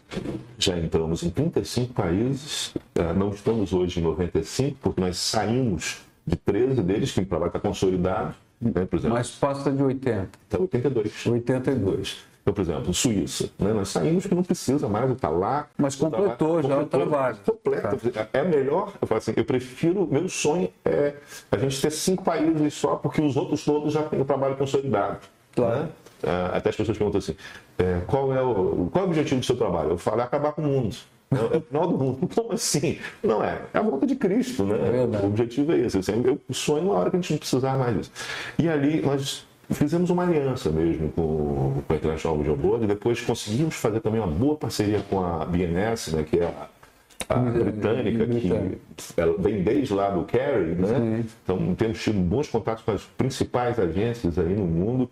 já 0.57 0.79
entramos 0.79 1.25
em 1.25 1.31
35 1.31 1.93
países, 1.93 2.73
uh, 2.97 3.13
não 3.17 3.31
estamos 3.31 3.73
hoje 3.73 3.99
em 3.99 4.03
95, 4.05 4.77
porque 4.81 5.01
nós 5.01 5.19
saímos 5.19 6.03
de 6.25 6.37
13 6.37 6.81
deles, 6.83 7.11
que 7.11 7.21
o 7.21 7.27
trabalho 7.27 7.49
está 7.49 7.59
consolidado. 7.59 8.35
Né, 8.61 8.85
por 8.85 8.97
exemplo, 8.97 9.17
Mas 9.17 9.31
passa 9.31 9.73
de 9.73 9.83
80. 9.83 10.29
Está 10.45 10.59
82. 10.59 11.27
82. 11.27 12.31
Então, 12.43 12.55
por 12.55 12.61
exemplo, 12.63 12.95
Suíça, 12.95 13.51
né? 13.59 13.73
nós 13.73 13.89
saímos 13.89 14.27
que 14.27 14.35
não 14.35 14.43
precisa 14.43 14.89
mais 14.89 15.11
estar 15.11 15.29
lá. 15.29 15.69
Mas 15.77 15.95
completou 15.95 16.63
já 16.63 16.79
o 16.79 16.87
trabalho. 16.87 17.39
Completo. 17.45 18.11
Tá. 18.11 18.29
É 18.33 18.43
melhor, 18.43 18.95
eu 19.01 19.07
falo 19.07 19.19
assim, 19.19 19.33
eu 19.37 19.45
prefiro, 19.45 20.09
meu 20.11 20.29
sonho 20.29 20.71
é 20.85 21.17
a 21.51 21.59
gente 21.59 21.81
ter 21.81 21.91
cinco 21.91 22.25
países 22.25 22.75
só, 22.75 22.97
porque 22.97 23.21
os 23.21 23.37
outros 23.37 23.65
todos 23.65 23.93
já 23.93 24.03
têm 24.05 24.21
o 24.21 24.25
trabalho 24.25 24.57
consolidado. 24.57 25.19
Claro. 25.55 25.83
Né? 25.83 25.89
É, 26.23 26.57
até 26.57 26.69
as 26.71 26.77
pessoas 26.77 26.99
perguntam 26.99 27.19
assim, 27.19 27.35
é, 27.79 28.01
qual, 28.07 28.33
é 28.35 28.43
o, 28.43 28.89
qual 28.93 29.05
é 29.05 29.07
o 29.07 29.11
objetivo 29.11 29.41
do 29.41 29.47
seu 29.47 29.57
trabalho? 29.57 29.91
Eu 29.91 29.99
falo, 29.99 30.21
é 30.21 30.25
acabar 30.25 30.53
com 30.53 30.63
o 30.63 30.67
mundo. 30.67 30.97
É 31.31 31.57
o 31.57 31.61
final 31.61 31.87
do 31.87 31.97
mundo. 31.97 32.29
Como 32.35 32.53
assim? 32.53 32.99
Não 33.23 33.43
é. 33.43 33.63
É 33.73 33.79
a 33.79 33.83
volta 33.83 34.07
de 34.07 34.17
Cristo, 34.17 34.65
né? 34.65 34.77
É 34.99 35.05
o 35.05 35.27
objetivo 35.27 35.73
é 35.73 35.79
esse. 35.79 35.99
Assim, 35.99 36.23
eu 36.25 36.39
sonho 36.53 36.85
uma 36.85 36.95
hora 36.95 37.11
que 37.11 37.17
a 37.17 37.21
gente 37.21 37.33
não 37.33 37.39
precisar 37.39 37.79
mais 37.79 37.97
disso. 37.97 38.13
E 38.59 38.69
ali 38.69 39.01
nós 39.01 39.47
fizemos 39.71 40.11
uma 40.11 40.25
aliança 40.25 40.71
mesmo 40.71 41.11
com, 41.13 41.83
com 41.87 41.93
a 41.93 41.97
International 41.97 42.39
Vision 42.39 42.57
Board 42.57 42.85
e 42.85 42.89
depois 42.89 43.21
conseguimos 43.21 43.77
fazer 43.77 44.01
também 44.01 44.21
uma 44.21 44.31
boa 44.31 44.57
parceria 44.57 45.01
com 45.09 45.25
a 45.25 45.45
BNS, 45.45 46.17
né, 46.17 46.25
que 46.25 46.41
é 46.41 46.47
a, 46.47 47.35
a 47.35 47.39
britânica, 47.39 48.27
que 48.27 48.79
ela 49.17 49.39
vem 49.39 49.63
desde 49.63 49.95
lá 49.95 50.11
do 50.11 50.25
Kerry, 50.25 50.75
né? 50.75 50.89
Sim. 50.89 51.29
Então 51.45 51.75
temos 51.77 52.03
tido 52.03 52.19
bons 52.19 52.49
contatos 52.49 52.83
com 52.83 52.91
as 52.91 53.05
principais 53.05 53.79
agências 53.79 54.39
aí 54.39 54.55
no 54.55 54.67
mundo, 54.67 55.09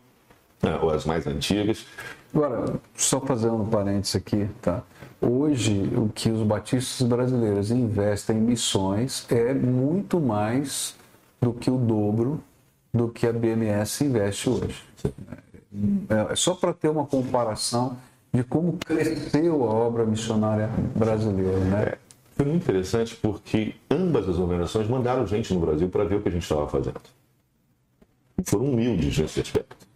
ou 0.82 0.90
as 0.90 1.04
mais 1.04 1.26
antigas. 1.26 1.86
Agora, 2.34 2.74
só 2.94 3.20
fazendo 3.20 3.54
um 3.54 3.66
parênteses 3.66 4.16
aqui, 4.16 4.48
tá? 4.60 4.82
Hoje, 5.20 5.90
o 5.96 6.08
que 6.08 6.30
os 6.30 6.42
batistas 6.42 7.06
brasileiros 7.06 7.70
investem 7.70 8.36
em 8.36 8.40
missões 8.40 9.26
é 9.30 9.52
muito 9.52 10.20
mais 10.20 10.94
do 11.40 11.52
que 11.52 11.70
o 11.70 11.76
dobro 11.76 12.40
do 12.92 13.08
que 13.08 13.26
a 13.26 13.32
BMS 13.32 14.04
investe 14.04 14.48
hoje. 14.48 14.84
É, 16.08 16.32
é 16.32 16.36
só 16.36 16.54
para 16.54 16.72
ter 16.72 16.88
uma 16.88 17.06
comparação 17.06 17.96
de 18.32 18.44
como 18.44 18.74
cresceu 18.78 19.64
a 19.64 19.72
obra 19.72 20.04
missionária 20.04 20.68
brasileira. 20.94 21.58
Né? 21.58 21.82
É, 21.82 21.98
foi 22.36 22.46
muito 22.46 22.62
interessante 22.62 23.16
porque 23.16 23.74
ambas 23.90 24.28
as 24.28 24.38
organizações 24.38 24.88
mandaram 24.88 25.26
gente 25.26 25.52
no 25.52 25.60
Brasil 25.60 25.88
para 25.88 26.04
ver 26.04 26.16
o 26.16 26.22
que 26.22 26.28
a 26.28 26.32
gente 26.32 26.42
estava 26.42 26.68
fazendo. 26.68 27.00
Foram 28.44 28.66
humildes 28.66 29.18
nesse 29.18 29.40
aspecto. 29.40 29.87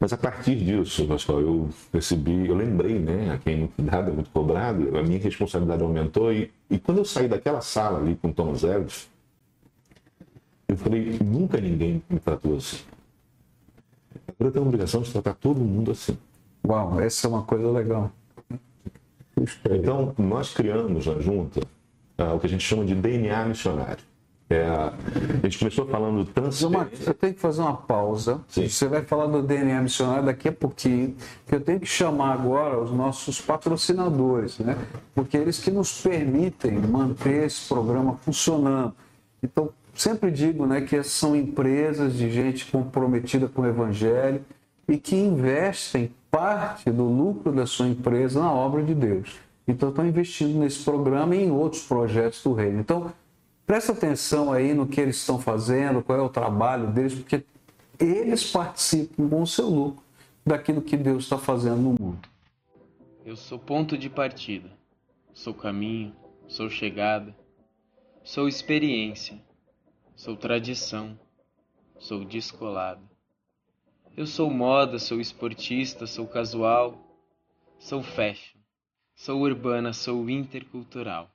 Mas 0.00 0.12
a 0.12 0.16
partir 0.16 0.54
disso, 0.56 1.06
Pascoal, 1.06 1.40
eu 1.40 1.68
percebi, 1.90 2.46
eu 2.46 2.54
lembrei, 2.54 2.98
né, 3.00 3.32
a 3.32 3.38
quem 3.38 3.68
nada 3.76 4.10
é 4.10 4.14
muito 4.14 4.30
cobrado, 4.30 4.96
a 4.96 5.02
minha 5.02 5.18
responsabilidade 5.18 5.82
aumentou 5.82 6.32
e, 6.32 6.52
e 6.70 6.78
quando 6.78 6.98
eu 6.98 7.04
saí 7.04 7.26
daquela 7.26 7.60
sala 7.60 7.98
ali 7.98 8.14
com 8.14 8.28
o 8.28 8.32
Thomas 8.32 8.62
Ellis, 8.62 9.10
eu 10.68 10.76
falei, 10.76 11.18
nunca 11.18 11.60
ninguém 11.60 12.02
me 12.08 12.20
tratou 12.20 12.56
assim. 12.56 12.78
Agora 14.28 14.48
eu 14.48 14.52
tenho 14.52 14.64
a 14.64 14.68
obrigação 14.68 15.02
de 15.02 15.10
tratar 15.10 15.34
todo 15.34 15.58
mundo 15.58 15.90
assim. 15.90 16.16
Uau, 16.64 17.00
essa 17.00 17.26
é 17.26 17.30
uma 17.30 17.42
coisa 17.42 17.68
legal. 17.70 18.12
Então, 19.70 20.14
nós 20.18 20.52
criamos 20.52 21.06
na 21.06 21.18
junta 21.20 21.60
uh, 22.18 22.34
o 22.34 22.40
que 22.40 22.46
a 22.46 22.50
gente 22.50 22.64
chama 22.64 22.84
de 22.84 22.94
DNA 22.94 23.46
missionário. 23.46 24.02
É, 24.50 24.64
a 24.64 24.94
gente 25.42 25.58
começou 25.58 25.86
falando 25.86 26.24
transferência. 26.24 27.10
Eu 27.10 27.14
tenho 27.14 27.34
que 27.34 27.40
fazer 27.40 27.60
uma 27.60 27.76
pausa. 27.76 28.40
Sim. 28.48 28.66
Você 28.66 28.88
vai 28.88 29.02
falar 29.02 29.26
do 29.26 29.42
DNA 29.42 29.82
missionário 29.82 30.24
daqui 30.24 30.48
a 30.48 30.52
pouquinho, 30.52 31.14
que 31.46 31.54
eu 31.54 31.60
tenho 31.60 31.78
que 31.78 31.86
chamar 31.86 32.32
agora 32.32 32.80
os 32.80 32.90
nossos 32.90 33.42
patrocinadores, 33.42 34.58
né? 34.58 34.76
Porque 35.14 35.36
eles 35.36 35.58
que 35.58 35.70
nos 35.70 36.00
permitem 36.00 36.78
manter 36.78 37.44
esse 37.44 37.68
programa 37.68 38.18
funcionando. 38.22 38.94
Então, 39.42 39.68
sempre 39.94 40.30
digo 40.30 40.64
né, 40.64 40.80
que 40.80 41.02
são 41.02 41.36
empresas 41.36 42.14
de 42.14 42.30
gente 42.30 42.70
comprometida 42.70 43.48
com 43.48 43.62
o 43.62 43.66
Evangelho 43.66 44.42
e 44.88 44.96
que 44.96 45.14
investem 45.14 46.10
parte 46.30 46.90
do 46.90 47.04
lucro 47.04 47.52
da 47.52 47.66
sua 47.66 47.86
empresa 47.86 48.40
na 48.40 48.50
obra 48.50 48.82
de 48.82 48.94
Deus. 48.94 49.36
Então, 49.66 49.90
estão 49.90 50.06
investindo 50.06 50.58
nesse 50.58 50.82
programa 50.82 51.36
e 51.36 51.44
em 51.44 51.50
outros 51.50 51.82
projetos 51.82 52.42
do 52.42 52.54
reino. 52.54 52.80
Então, 52.80 53.12
presta 53.68 53.92
atenção 53.92 54.52
aí 54.52 54.74
no 54.74 54.88
que 54.88 55.00
eles 55.00 55.16
estão 55.16 55.38
fazendo, 55.38 56.02
qual 56.02 56.18
é 56.18 56.22
o 56.22 56.28
trabalho 56.28 56.88
deles, 56.88 57.14
porque 57.14 57.44
eles 58.00 58.50
participam 58.50 59.28
com 59.28 59.42
o 59.42 59.46
seu 59.46 59.68
lucro 59.68 60.02
daquilo 60.44 60.82
que 60.82 60.96
Deus 60.96 61.22
está 61.22 61.38
fazendo 61.38 61.76
no 61.76 61.90
mundo. 61.90 62.28
Eu 63.24 63.36
sou 63.36 63.60
ponto 63.60 63.96
de 63.96 64.10
partida, 64.10 64.68
sou 65.32 65.54
caminho, 65.54 66.12
sou 66.48 66.68
chegada, 66.68 67.32
sou 68.24 68.48
experiência 68.48 69.38
sou 70.18 70.36
tradição, 70.36 71.16
sou 71.96 72.24
descolado. 72.24 73.08
Eu 74.16 74.26
sou 74.26 74.50
moda, 74.50 74.98
sou 74.98 75.20
esportista, 75.20 76.08
sou 76.08 76.26
casual, 76.26 76.98
sou 77.78 78.02
fashion, 78.02 78.58
sou 79.14 79.40
urbana, 79.42 79.92
sou 79.92 80.28
intercultural. 80.28 81.30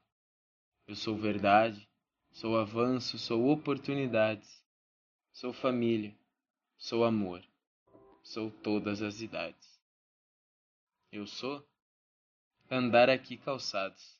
Eu 0.86 0.96
sou 0.96 1.16
verdade, 1.16 1.88
sou 2.34 2.58
avanço, 2.58 3.18
sou 3.20 3.48
oportunidades, 3.48 4.66
sou 5.32 5.54
família, 5.54 6.18
sou 6.78 7.06
amor, 7.06 7.44
sou 8.24 8.50
todas 8.50 9.04
as 9.04 9.22
idades. 9.22 9.80
Eu 11.12 11.28
sou 11.28 11.64
andar 12.70 13.08
aqui 13.08 13.38
calçados. 13.38 14.20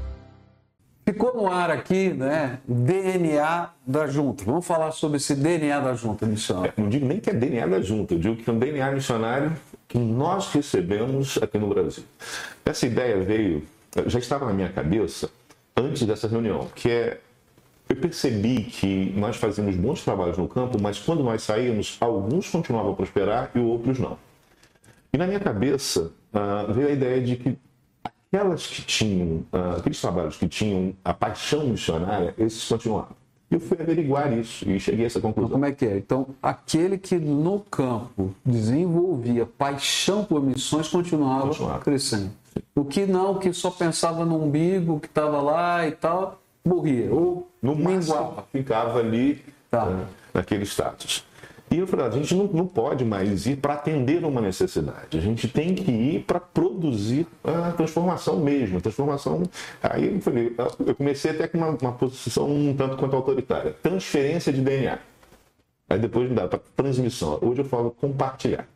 Ficou 1.05 1.33
no 1.33 1.47
ar 1.47 1.71
aqui, 1.71 2.09
né? 2.09 2.59
DNA 2.67 3.69
da 3.85 4.07
junta. 4.07 4.43
Vamos 4.45 4.65
falar 4.65 4.91
sobre 4.91 5.17
esse 5.17 5.35
DNA 5.35 5.79
da 5.79 5.93
junta 5.95 6.25
missionária. 6.25 6.73
É, 6.77 6.81
não 6.81 6.89
digo 6.89 7.05
nem 7.05 7.19
que 7.19 7.29
é 7.29 7.33
DNA 7.33 7.67
da 7.67 7.81
junta, 7.81 8.13
eu 8.13 8.19
digo 8.19 8.35
que 8.35 8.49
é 8.49 8.53
um 8.53 8.59
DNA 8.59 8.91
missionário 8.91 9.51
que 9.87 9.97
nós 9.97 10.51
recebemos 10.53 11.37
aqui 11.41 11.57
no 11.57 11.67
Brasil. 11.67 12.03
Essa 12.63 12.85
ideia 12.85 13.19
veio, 13.19 13.63
já 14.05 14.19
estava 14.19 14.45
na 14.45 14.53
minha 14.53 14.69
cabeça 14.69 15.29
antes 15.75 16.03
dessa 16.03 16.27
reunião, 16.27 16.67
que 16.75 16.89
é 16.89 17.19
eu 17.89 17.95
percebi 17.97 18.63
que 18.63 19.13
nós 19.17 19.35
fazíamos 19.35 19.75
bons 19.75 20.01
trabalhos 20.01 20.37
no 20.37 20.47
campo, 20.47 20.81
mas 20.81 20.97
quando 20.97 21.23
nós 21.23 21.43
saímos, 21.43 21.97
alguns 21.99 22.49
continuavam 22.49 22.93
a 22.93 22.95
prosperar 22.95 23.51
e 23.53 23.59
outros 23.59 23.99
não. 23.99 24.17
E 25.11 25.17
na 25.17 25.27
minha 25.27 25.41
cabeça 25.41 26.09
uh, 26.33 26.73
veio 26.73 26.87
a 26.87 26.91
ideia 26.91 27.21
de 27.21 27.35
que 27.35 27.57
Aquelas 28.33 28.65
que 28.67 28.81
tinham, 28.83 29.43
uh, 29.51 29.77
aqueles 29.77 29.99
trabalhos 29.99 30.37
que 30.37 30.47
tinham 30.47 30.93
a 31.03 31.13
paixão 31.13 31.67
missionária, 31.67 32.33
esses 32.37 32.65
continuavam. 32.65 33.15
Eu 33.49 33.59
fui 33.59 33.77
averiguar 33.81 34.31
isso 34.31 34.69
e 34.69 34.79
cheguei 34.79 35.03
a 35.03 35.07
essa 35.07 35.19
conclusão. 35.19 35.49
Mas 35.49 35.53
como 35.53 35.65
é 35.65 35.71
que 35.73 35.85
é? 35.85 35.97
Então, 35.97 36.27
aquele 36.41 36.97
que 36.97 37.17
no 37.17 37.59
campo 37.59 38.33
desenvolvia 38.45 39.45
paixão 39.45 40.23
por 40.23 40.41
missões 40.41 40.87
continuava, 40.87 41.49
continuava. 41.49 41.79
crescendo. 41.79 42.31
Sim. 42.53 42.61
O 42.73 42.85
que 42.85 43.05
não, 43.05 43.37
que 43.37 43.51
só 43.51 43.69
pensava 43.69 44.23
no 44.23 44.41
umbigo, 44.41 45.01
que 45.01 45.07
estava 45.07 45.41
lá 45.41 45.85
e 45.85 45.91
tal, 45.91 46.39
morria. 46.63 47.13
Ou 47.13 47.49
no 47.61 47.75
máximo 47.75 48.45
ficava 48.53 48.99
ali 48.99 49.43
tá. 49.69 49.85
uh, 49.85 50.07
naquele 50.33 50.63
status. 50.63 51.25
E 51.71 51.77
eu 51.77 51.87
falei, 51.87 52.05
a 52.05 52.09
gente 52.09 52.35
não, 52.35 52.47
não 52.47 52.67
pode 52.67 53.05
mais 53.05 53.45
ir 53.45 53.55
para 53.55 53.75
atender 53.75 54.25
uma 54.25 54.41
necessidade, 54.41 55.17
a 55.17 55.21
gente 55.21 55.47
tem 55.47 55.73
que 55.73 55.89
ir 55.89 56.25
para 56.25 56.37
produzir 56.37 57.25
a 57.41 57.71
transformação 57.71 58.41
mesmo, 58.41 58.77
a 58.77 58.81
transformação. 58.81 59.43
Aí 59.81 60.13
eu 60.13 60.19
falei, 60.19 60.53
eu 60.85 60.93
comecei 60.93 61.31
até 61.31 61.47
com 61.47 61.57
uma, 61.57 61.69
uma 61.69 61.93
posição 61.93 62.49
um 62.49 62.75
tanto 62.75 62.97
quanto 62.97 63.15
autoritária, 63.15 63.73
transferência 63.81 64.51
de 64.51 64.61
DNA. 64.61 64.99
Aí 65.89 65.97
depois 65.97 66.29
dá 66.33 66.45
para 66.47 66.59
transmissão. 66.75 67.39
Hoje 67.41 67.61
eu 67.61 67.65
falo 67.65 67.91
compartilhar. 67.91 68.67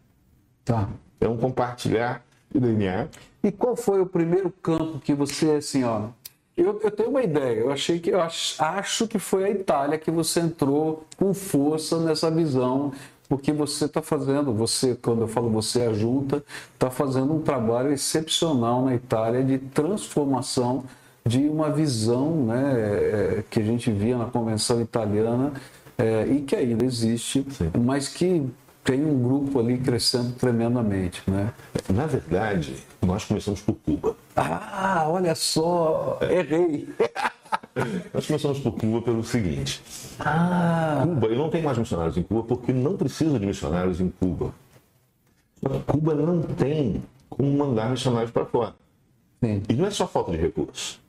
Tá. 0.64 0.90
Um 1.22 1.38
compartilhar 1.38 2.26
de 2.54 2.60
DNA. 2.60 3.08
E 3.44 3.52
qual 3.52 3.76
foi 3.76 4.00
o 4.00 4.06
primeiro 4.06 4.50
campo 4.50 5.00
que 5.00 5.14
você, 5.14 5.52
assim, 5.52 5.84
ó, 5.84 6.10
eu, 6.58 6.80
eu, 6.82 6.92
tenho 6.92 7.10
uma 7.10 7.24
ideia. 7.24 7.60
Eu 7.60 7.72
achei 7.72 8.00
que 8.00 8.10
eu 8.10 8.22
acho, 8.22 8.62
acho, 8.64 9.08
que 9.08 9.20
foi 9.20 9.46
a 9.46 9.50
Itália 9.50 9.98
que 9.98 10.10
você 10.10 10.40
entrou 10.40 11.04
com 11.18 11.34
força 11.34 12.00
nessa 12.00 12.32
visão, 12.32 12.94
porque 13.28 13.52
você 13.52 13.86
está 13.86 14.02
fazendo, 14.02 14.54
você, 14.54 14.96
quando 14.96 15.22
eu 15.22 15.28
falo 15.28 15.50
você, 15.50 15.82
a 15.84 15.94
junta, 15.94 16.44
está 16.74 16.90
fazendo 16.90 17.34
um 17.34 17.42
trabalho 17.42 17.92
excepcional 17.92 18.86
na 18.86 18.96
Itália 18.96 19.44
de 19.44 19.58
transformação 19.58 20.84
de 21.26 21.50
uma 21.50 21.72
visão 21.72 22.46
né, 22.46 22.74
é, 22.78 23.44
que 23.50 23.60
a 23.60 23.64
gente 23.64 23.92
via 23.92 24.18
na 24.18 24.26
Convenção 24.26 24.80
Italiana 24.80 25.54
é, 25.98 26.26
e 26.28 26.42
que 26.42 26.56
ainda 26.56 26.86
existe, 26.86 27.46
Sim. 27.50 27.72
mas 27.80 28.08
que 28.08 28.46
tem 28.86 29.04
um 29.04 29.22
grupo 29.22 29.60
ali 29.60 29.80
crescendo 29.80 30.34
tremendamente, 30.34 31.24
né? 31.28 31.52
Na 31.92 32.06
verdade, 32.06 32.76
nós 33.02 33.26
começamos 33.26 33.60
por 33.60 33.74
Cuba. 33.74 34.16
Ah, 34.36 35.06
olha 35.08 35.34
só, 35.34 36.20
errei. 36.22 36.88
nós 38.14 38.28
começamos 38.28 38.60
por 38.60 38.74
Cuba 38.74 39.02
pelo 39.02 39.24
seguinte. 39.24 39.82
Ah. 40.20 41.02
Cuba, 41.04 41.28
eu 41.28 41.36
não 41.36 41.50
tenho 41.50 41.66
mais 41.66 41.80
missionários 41.80 42.16
em 42.16 42.22
Cuba 42.22 42.44
porque 42.44 42.72
não 42.72 42.96
precisa 42.96 43.40
de 43.40 43.46
missionários 43.48 44.00
em 44.00 44.10
Cuba. 44.10 44.54
Cuba 45.88 46.14
não 46.14 46.44
tem 46.44 47.04
como 47.28 47.58
mandar 47.58 47.90
missionários 47.90 48.30
para 48.30 48.46
fora. 48.46 48.76
Sim. 49.44 49.64
E 49.68 49.74
não 49.74 49.88
é 49.88 49.90
só 49.90 50.08
falta 50.08 50.32
de 50.32 50.38
recursos. 50.38 51.02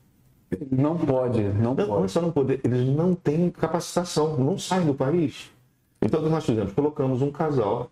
Não 0.71 0.97
pode, 0.97 1.43
não, 1.43 1.75
não 1.75 1.77
pode. 1.77 2.15
Não 2.15 2.23
é 2.23 2.25
não 2.25 2.33
poder, 2.33 2.61
eles 2.65 2.89
não 2.89 3.15
têm 3.15 3.51
capacitação, 3.51 4.39
não 4.39 4.59
saem 4.59 4.87
do 4.87 4.95
país. 4.95 5.51
Então, 6.01 6.21
o 6.21 6.25
que 6.25 6.29
nós 6.29 6.45
fizemos? 6.45 6.73
Colocamos 6.73 7.23
um 7.23 7.31
casal, 7.31 7.91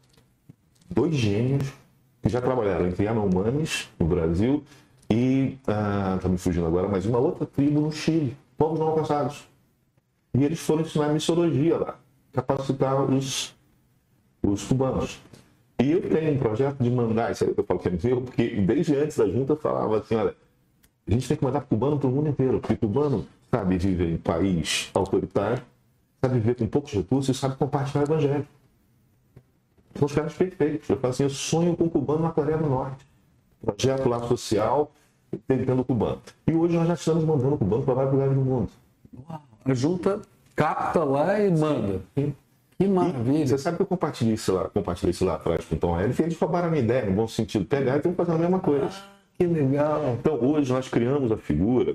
dois 0.90 1.14
gênios, 1.14 1.72
que 2.22 2.28
já 2.28 2.40
trabalharam 2.40 2.86
entre 2.86 3.04
Yanomamis, 3.04 3.88
no 3.98 4.06
Brasil, 4.06 4.62
e, 5.10 5.58
ah, 5.66 6.18
me 6.28 6.38
fugindo 6.38 6.66
agora, 6.66 6.88
mas 6.88 7.04
uma 7.06 7.18
outra 7.18 7.46
tribo 7.46 7.80
no 7.80 7.92
Chile, 7.92 8.36
povos 8.56 8.78
não 8.78 8.88
alcançados. 8.88 9.46
E 10.32 10.42
eles 10.42 10.58
foram 10.60 10.82
ensinar 10.82 11.08
missologia 11.08 11.78
lá, 11.78 11.98
capacitar 12.32 13.00
os, 13.10 13.54
os 14.42 14.64
cubanos. 14.64 15.20
E 15.78 15.90
eu 15.90 16.08
tenho 16.08 16.32
um 16.32 16.38
projeto 16.38 16.82
de 16.82 16.90
mandar, 16.90 17.32
isso 17.32 17.44
aí 17.44 17.54
eu 17.56 17.64
falo 17.64 17.80
que 17.80 17.88
é 17.88 17.90
meu, 17.90 18.22
porque 18.22 18.48
desde 18.60 18.96
antes 18.96 19.18
da 19.18 19.28
junta 19.28 19.52
eu 19.52 19.56
falava 19.56 19.98
assim, 19.98 20.14
olha, 20.14 20.34
a 21.06 21.10
gente 21.10 21.28
tem 21.28 21.36
que 21.36 21.44
mandar 21.44 21.60
cubano 21.62 21.98
para 21.98 22.08
o 22.08 22.10
mundo 22.10 22.28
inteiro, 22.28 22.60
porque 22.60 22.76
cubano 22.76 23.26
sabe 23.50 23.76
viver 23.76 24.10
em 24.10 24.16
país 24.16 24.90
autoritário, 24.94 25.62
sabe 26.24 26.38
viver 26.38 26.54
com 26.54 26.66
poucos 26.66 26.92
recursos 26.92 27.37
e 27.37 27.38
sabe 27.38 27.56
compartilhar 27.56 28.02
o 28.02 28.04
evangelho. 28.04 28.46
São 29.94 30.06
os 30.06 30.12
caras 30.12 30.32
perfeitos. 30.32 30.88
Eu 30.88 30.96
falo 30.96 31.12
assim, 31.12 31.22
eu 31.22 31.30
sonho 31.30 31.76
com 31.76 31.84
o 31.84 31.90
cubano 31.90 32.22
na 32.22 32.30
Coreia 32.30 32.56
do 32.56 32.66
Norte. 32.66 33.06
Projeto 33.60 34.08
lá 34.08 34.20
social, 34.20 34.90
tentando 35.46 35.84
cubano. 35.84 36.20
E 36.46 36.52
hoje 36.52 36.76
nós 36.76 36.88
já 36.88 36.94
estamos 36.94 37.24
mandando 37.24 37.58
cubano 37.58 37.82
para 37.82 37.94
vários 37.94 38.12
lugares 38.12 38.34
do 38.34 38.40
mundo. 38.40 38.70
A 39.64 39.74
junta 39.74 40.22
capta 40.56 41.04
lá 41.04 41.38
e 41.40 41.50
manda. 41.50 42.00
Sim. 42.16 42.34
Que 42.78 42.88
maravilha. 42.88 43.44
E 43.44 43.48
você 43.48 43.58
sabe 43.58 43.76
que 43.76 43.82
eu 43.82 43.87
compartilhei 43.87 44.34
isso 44.34 44.52
lá, 44.52 44.68
compartilhei 44.68 45.10
isso 45.10 45.24
lá 45.24 45.34
atrás 45.34 45.64
com 45.64 45.76
o 45.76 45.78
Tom 45.78 46.00
Ele 46.00 46.12
eles 46.18 46.38
roubaram 46.38 46.68
a 46.68 46.70
minha 46.70 46.82
ideia, 46.82 47.06
no 47.06 47.12
bom 47.12 47.28
sentido. 47.28 47.64
Pegar 47.64 47.94
e 47.94 47.96
estão 47.98 48.14
fazendo 48.14 48.37
a 48.37 48.38
mesma 48.38 48.58
coisa. 48.58 48.87
Ah, 48.87 49.08
que 49.38 49.46
legal. 49.46 50.16
Então 50.18 50.34
hoje 50.42 50.72
nós 50.72 50.88
criamos 50.88 51.30
a 51.30 51.37
figura 51.37 51.94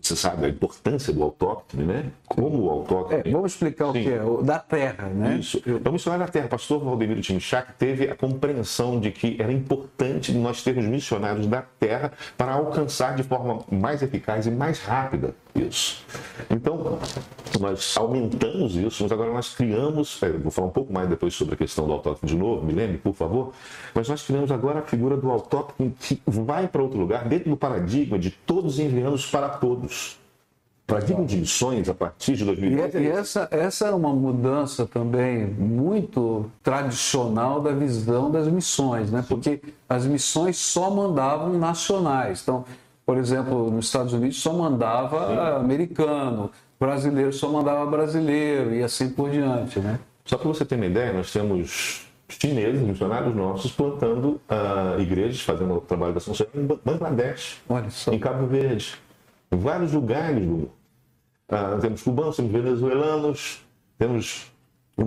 você 0.00 0.16
sabe 0.16 0.46
a 0.46 0.48
importância 0.48 1.12
do 1.12 1.22
autóctone, 1.22 1.84
né? 1.84 2.10
Como 2.26 2.64
o 2.64 2.70
autóctone. 2.70 3.22
É, 3.24 3.30
vamos 3.30 3.52
explicar 3.52 3.92
Sim. 3.92 4.00
o 4.00 4.02
que 4.02 4.12
é, 4.12 4.22
o 4.22 4.42
da 4.42 4.58
terra, 4.58 5.08
né? 5.08 5.36
Isso. 5.36 5.62
Vamos 5.80 6.02
falar 6.02 6.18
da 6.18 6.28
terra. 6.28 6.48
Pastor 6.48 6.82
Valdemiro 6.82 7.20
Timichak 7.20 7.74
teve 7.78 8.10
a 8.10 8.16
compreensão 8.16 8.98
de 8.98 9.12
que 9.12 9.36
era 9.40 9.52
importante 9.52 10.32
nós 10.32 10.62
termos 10.62 10.84
missionários 10.84 11.46
da 11.46 11.62
terra 11.78 12.12
para 12.36 12.52
alcançar 12.52 13.14
de 13.14 13.22
forma 13.22 13.60
mais 13.70 14.02
eficaz 14.02 14.46
e 14.46 14.50
mais 14.50 14.80
rápida 14.80 15.34
isso. 15.62 16.04
Então, 16.50 16.98
nós 17.60 17.96
aumentamos 17.96 18.76
isso, 18.76 19.02
mas 19.02 19.12
agora 19.12 19.32
nós 19.32 19.54
criamos, 19.54 20.22
é, 20.22 20.30
vou 20.30 20.50
falar 20.50 20.68
um 20.68 20.72
pouco 20.72 20.92
mais 20.92 21.08
depois 21.08 21.34
sobre 21.34 21.54
a 21.54 21.56
questão 21.56 21.86
do 21.86 21.92
autóctone 21.92 22.32
de 22.32 22.38
novo, 22.38 22.64
me 22.64 22.72
lembre, 22.72 22.98
por 22.98 23.14
favor, 23.14 23.52
mas 23.94 24.08
nós 24.08 24.22
criamos 24.22 24.50
agora 24.50 24.80
a 24.80 24.82
figura 24.82 25.16
do 25.16 25.30
autóctone 25.30 25.94
que 25.98 26.20
vai 26.26 26.68
para 26.68 26.82
outro 26.82 26.98
lugar, 26.98 27.28
dentro 27.28 27.50
do 27.50 27.56
paradigma 27.56 28.18
de 28.18 28.30
todos 28.30 28.78
enviando 28.78 29.16
para 29.30 29.48
todos. 29.48 30.18
Paradigma 30.86 31.24
de 31.24 31.38
missões 31.38 31.88
a 31.88 31.94
partir 31.94 32.36
de 32.36 32.44
2010. 32.44 32.94
E, 32.94 32.98
e 32.98 33.06
essa, 33.08 33.48
essa 33.50 33.86
é 33.86 33.90
uma 33.90 34.12
mudança 34.12 34.86
também 34.86 35.44
muito 35.44 36.48
tradicional 36.62 37.60
da 37.60 37.72
visão 37.72 38.30
das 38.30 38.46
missões, 38.46 39.10
né? 39.10 39.24
porque 39.28 39.60
as 39.88 40.06
missões 40.06 40.56
só 40.56 40.88
mandavam 40.88 41.58
nacionais. 41.58 42.42
Então, 42.42 42.64
por 43.06 43.16
exemplo, 43.18 43.70
nos 43.70 43.86
Estados 43.86 44.12
Unidos 44.12 44.36
só 44.42 44.52
mandava 44.52 45.56
americano, 45.58 46.50
brasileiro 46.78 47.32
só 47.32 47.48
mandava 47.48 47.86
brasileiro 47.86 48.74
e 48.74 48.82
assim 48.82 49.08
por 49.08 49.30
diante, 49.30 49.78
né? 49.78 50.00
Só 50.24 50.36
para 50.36 50.48
você 50.48 50.64
ter 50.64 50.74
uma 50.74 50.86
ideia, 50.86 51.12
nós 51.12 51.32
temos 51.32 52.04
chineses, 52.28 52.82
missionários 52.82 53.32
nossos, 53.32 53.70
plantando 53.70 54.40
uh, 54.50 55.00
igrejas, 55.00 55.40
fazendo 55.40 55.74
o 55.74 55.80
trabalho 55.80 56.14
da 56.14 56.18
São 56.18 56.34
em 56.52 56.66
Bangladesh, 56.84 57.62
em 58.10 58.18
Cabo 58.18 58.48
Verde, 58.48 58.96
em 59.52 59.56
vários 59.56 59.92
lugares 59.92 60.40
do 60.40 60.46
mundo. 60.46 60.70
Uh, 61.48 61.80
temos 61.80 62.02
cubanos, 62.02 62.34
temos 62.34 62.50
venezuelanos, 62.50 63.64
temos 63.96 64.50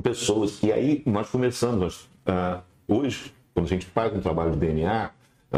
pessoas. 0.01 0.63
E 0.63 0.71
aí 0.71 1.03
nós 1.05 1.29
começamos, 1.29 2.09
uh, 2.25 2.61
hoje, 2.87 3.33
quando 3.53 3.65
a 3.65 3.69
gente 3.69 3.85
faz 3.87 4.13
um 4.15 4.21
trabalho 4.21 4.51
de 4.51 4.57
DNA, 4.57 5.11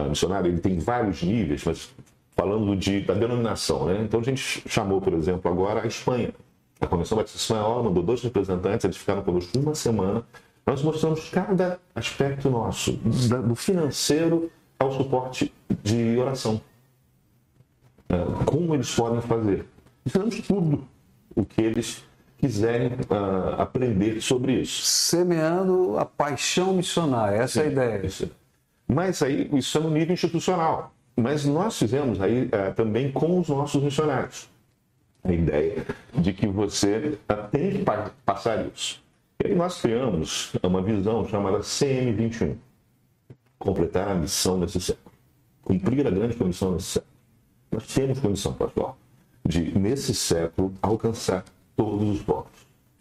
missionário, 0.09 0.49
ele 0.49 0.59
tem 0.59 0.79
vários 0.79 1.21
níveis, 1.21 1.65
mas 1.65 1.93
falando 2.35 2.75
de, 2.75 3.01
da 3.01 3.13
denominação. 3.13 3.85
Né? 3.85 4.01
Então 4.03 4.19
a 4.19 4.23
gente 4.23 4.63
chamou, 4.67 5.01
por 5.01 5.13
exemplo, 5.13 5.51
agora 5.51 5.83
a 5.83 5.87
Espanha. 5.87 6.33
A 6.79 6.87
Comissão 6.87 7.17
Batista 7.17 7.37
Espanhola 7.37 7.83
mandou 7.83 8.01
dois 8.01 8.23
representantes, 8.23 8.83
eles 8.85 8.97
ficaram 8.97 9.21
conosco 9.21 9.57
uma 9.59 9.75
semana. 9.75 10.23
Nós 10.65 10.81
mostramos 10.81 11.29
cada 11.29 11.79
aspecto 11.93 12.49
nosso, 12.49 12.93
do 12.93 13.55
financeiro 13.55 14.51
ao 14.79 14.91
suporte 14.91 15.53
de 15.83 16.17
oração. 16.17 16.59
É, 18.09 18.15
como 18.45 18.73
eles 18.73 18.93
podem 18.93 19.21
fazer. 19.21 19.65
Fizemos 20.03 20.41
tudo 20.41 20.87
o 21.35 21.45
que 21.45 21.61
eles 21.61 22.03
quiserem 22.37 22.93
uh, 22.93 23.61
aprender 23.61 24.19
sobre 24.19 24.53
isso. 24.53 24.81
Semeando 24.83 25.97
a 25.99 26.05
paixão 26.05 26.73
missionária, 26.73 27.37
essa 27.37 27.53
Sim, 27.53 27.59
é 27.59 27.63
a 27.63 27.71
ideia. 27.71 28.05
Isso. 28.05 28.31
Mas 28.87 29.21
aí, 29.21 29.49
isso 29.53 29.77
é 29.77 29.81
no 29.81 29.91
nível 29.91 30.13
institucional. 30.13 30.91
Mas 31.15 31.45
nós 31.45 31.77
fizemos 31.77 32.21
aí 32.21 32.49
é, 32.51 32.71
também 32.71 33.11
com 33.11 33.39
os 33.39 33.49
nossos 33.49 33.81
missionários 33.81 34.49
a 35.23 35.31
ideia 35.31 35.85
de 36.15 36.33
que 36.33 36.47
você 36.47 37.17
é, 37.29 37.35
tem 37.35 37.71
que 37.71 37.85
passar 38.25 38.65
isso. 38.65 39.03
E 39.43 39.47
aí 39.47 39.55
nós 39.55 39.79
criamos 39.79 40.53
uma 40.63 40.81
visão 40.81 41.27
chamada 41.27 41.59
CM21 41.59 42.55
completar 43.57 44.09
a 44.09 44.15
missão 44.15 44.57
nesse 44.57 44.81
século, 44.81 45.13
cumprir 45.61 46.05
a 46.07 46.09
grande 46.09 46.35
comissão 46.35 46.71
nesse 46.71 46.87
século. 46.87 47.11
Nós 47.71 47.87
temos 47.87 48.19
condição, 48.19 48.53
pastor, 48.53 48.95
de 49.47 49.77
nesse 49.77 50.15
século 50.15 50.73
alcançar 50.81 51.45
todos 51.75 52.09
os 52.09 52.23
povos. 52.23 52.51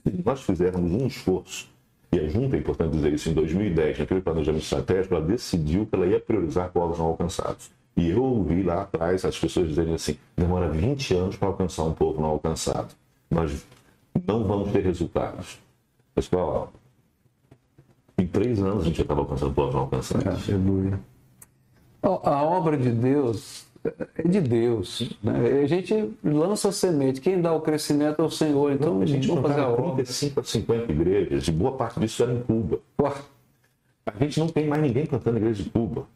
Se 0.07 0.23
nós 0.25 0.42
fizermos 0.42 0.92
um 0.92 1.07
esforço, 1.07 1.68
e 2.12 2.18
a 2.18 2.29
junta, 2.29 2.57
é 2.57 2.59
importante 2.59 2.96
dizer 2.96 3.12
isso, 3.12 3.31
em 3.31 3.35
2010, 3.35 4.01
naquele 4.01 4.20
planejamento 4.20 4.62
estratégico, 4.62 5.14
ela 5.14 5.25
decidiu 5.25 5.87
que 5.87 5.94
ela 5.94 6.07
ia 6.07 6.18
priorizar 6.18 6.70
povos 6.70 6.99
não 6.99 7.07
alcançados. 7.07 7.70
E 7.96 8.11
eu 8.11 8.22
ouvi 8.22 8.62
lá 8.62 8.83
atrás 8.83 9.24
as 9.24 9.38
pessoas 9.38 9.69
dizerem 9.69 9.94
assim: 9.94 10.17
demora 10.37 10.69
20 10.69 11.15
anos 11.15 11.37
para 11.37 11.48
alcançar 11.48 11.85
um 11.85 11.92
povo 11.92 12.21
não 12.21 12.31
alcançado. 12.31 12.94
Nós 13.31 13.65
não 14.27 14.44
vamos 14.44 14.73
ter 14.73 14.83
resultados. 14.83 15.58
Pessoal, 16.15 16.73
em 18.19 18.27
três 18.27 18.60
anos 18.62 18.83
a 18.83 18.87
gente 18.87 18.96
já 18.96 19.02
estava 19.02 19.21
alcançando 19.21 19.54
povos 19.54 19.75
não 19.75 19.83
alcançados. 19.83 20.48
Aleluia. 20.48 21.00
A 22.02 22.42
obra 22.42 22.77
de 22.77 22.90
Deus 22.90 23.67
é 24.17 24.29
de 24.29 24.40
Deus. 24.40 25.10
Né? 25.23 25.62
A 25.62 25.67
gente 25.67 26.15
lança 26.23 26.69
a 26.69 26.73
semente, 26.73 27.21
quem 27.21 27.40
dá 27.40 27.52
o 27.52 27.60
crescimento 27.60 28.21
é 28.21 28.25
o 28.25 28.31
Senhor. 28.31 28.73
Então 28.73 28.94
não, 28.94 29.02
a 29.02 29.06
gente 29.06 29.29
não 29.29 29.42
fazer 29.42 29.60
a 29.60 29.73
35 29.75 30.40
a 30.40 30.44
50 30.44 30.92
igrejas, 30.92 31.48
e 31.48 31.52
boa 31.52 31.73
parte 31.73 32.00
disso 32.00 32.23
era 32.23 32.33
em 32.33 32.40
Cuba. 32.40 32.81
A 32.98 34.25
gente 34.25 34.40
não 34.40 34.48
tem 34.48 34.67
mais 34.67 34.83
ninguém 34.83 35.06
plantando 35.06 35.37
igreja 35.38 35.62
de 35.62 35.71
Cuba. 35.71 36.06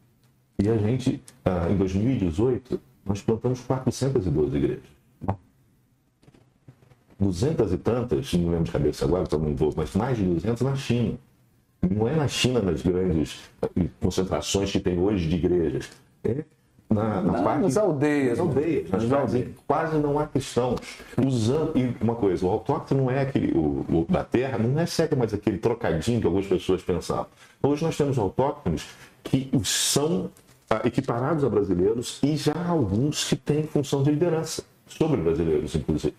E 0.59 0.69
a 0.69 0.77
gente, 0.77 1.23
ah, 1.45 1.69
em 1.71 1.77
2018, 1.77 2.81
nós 3.05 3.21
plantamos 3.23 3.61
412 3.61 4.57
igrejas. 4.57 4.95
200 7.19 7.73
e 7.73 7.79
tantas, 7.79 8.33
não 8.35 8.51
lembro 8.51 8.65
de 8.65 8.73
cabeça 8.73 9.05
agora, 9.05 9.23
estou 9.23 9.39
vou, 9.55 9.73
mas 9.77 9.95
mais 9.95 10.19
de 10.19 10.25
200 10.25 10.63
na 10.63 10.77
China. 10.77 11.19
Não 11.81 12.09
é 12.09 12.17
na 12.17 12.29
China 12.29 12.61
nas 12.61 12.83
grandes 12.83 13.41
concentrações 14.01 14.71
que 14.73 14.81
tem 14.81 14.99
hoje 14.99 15.29
de 15.29 15.37
igrejas. 15.37 15.91
É 16.25 16.45
na, 16.95 17.21
na 17.21 17.33
não, 17.33 17.45
parte, 17.45 17.63
nas 17.63 17.77
aldeias. 17.77 18.39
Nas 18.39 18.47
aldeias. 18.47 18.91
Nas 18.91 19.13
aldeias. 19.13 19.49
Quase 19.67 19.97
não 19.99 20.19
há 20.19 20.27
cristãos. 20.27 20.81
Usando, 21.19 21.77
e 21.77 21.97
uma 22.01 22.15
coisa, 22.15 22.47
o 22.47 22.51
autóctone 22.51 23.01
não 23.01 23.11
é 23.11 23.23
aquele, 23.23 23.53
o, 23.53 23.85
o, 23.89 24.07
da 24.09 24.23
terra, 24.23 24.59
não 24.59 24.79
é 24.79 24.87
seca 24.87 25.17
mais 25.17 25.35
aquele 25.35 25.59
trocadinho 25.59 26.21
que 26.21 26.27
algumas 26.27 26.47
pessoas 26.47 26.83
pensavam. 26.83 27.27
Hoje 27.63 27.85
nós 27.85 27.97
temos 27.97 28.19
autóctones 28.19 28.87
que 29.25 29.51
são 29.65 30.31
ah, 30.37 30.44
equiparados 30.85 31.45
a 31.45 31.49
brasileiros 31.49 32.21
e 32.23 32.37
já 32.37 32.55
alguns 32.67 33.25
que 33.25 33.37
têm 33.37 33.65
função 33.65 34.03
de 34.03 34.11
liderança 34.11 34.65
sobre 34.87 35.21
brasileiros, 35.21 35.75
inclusive. 35.75 36.15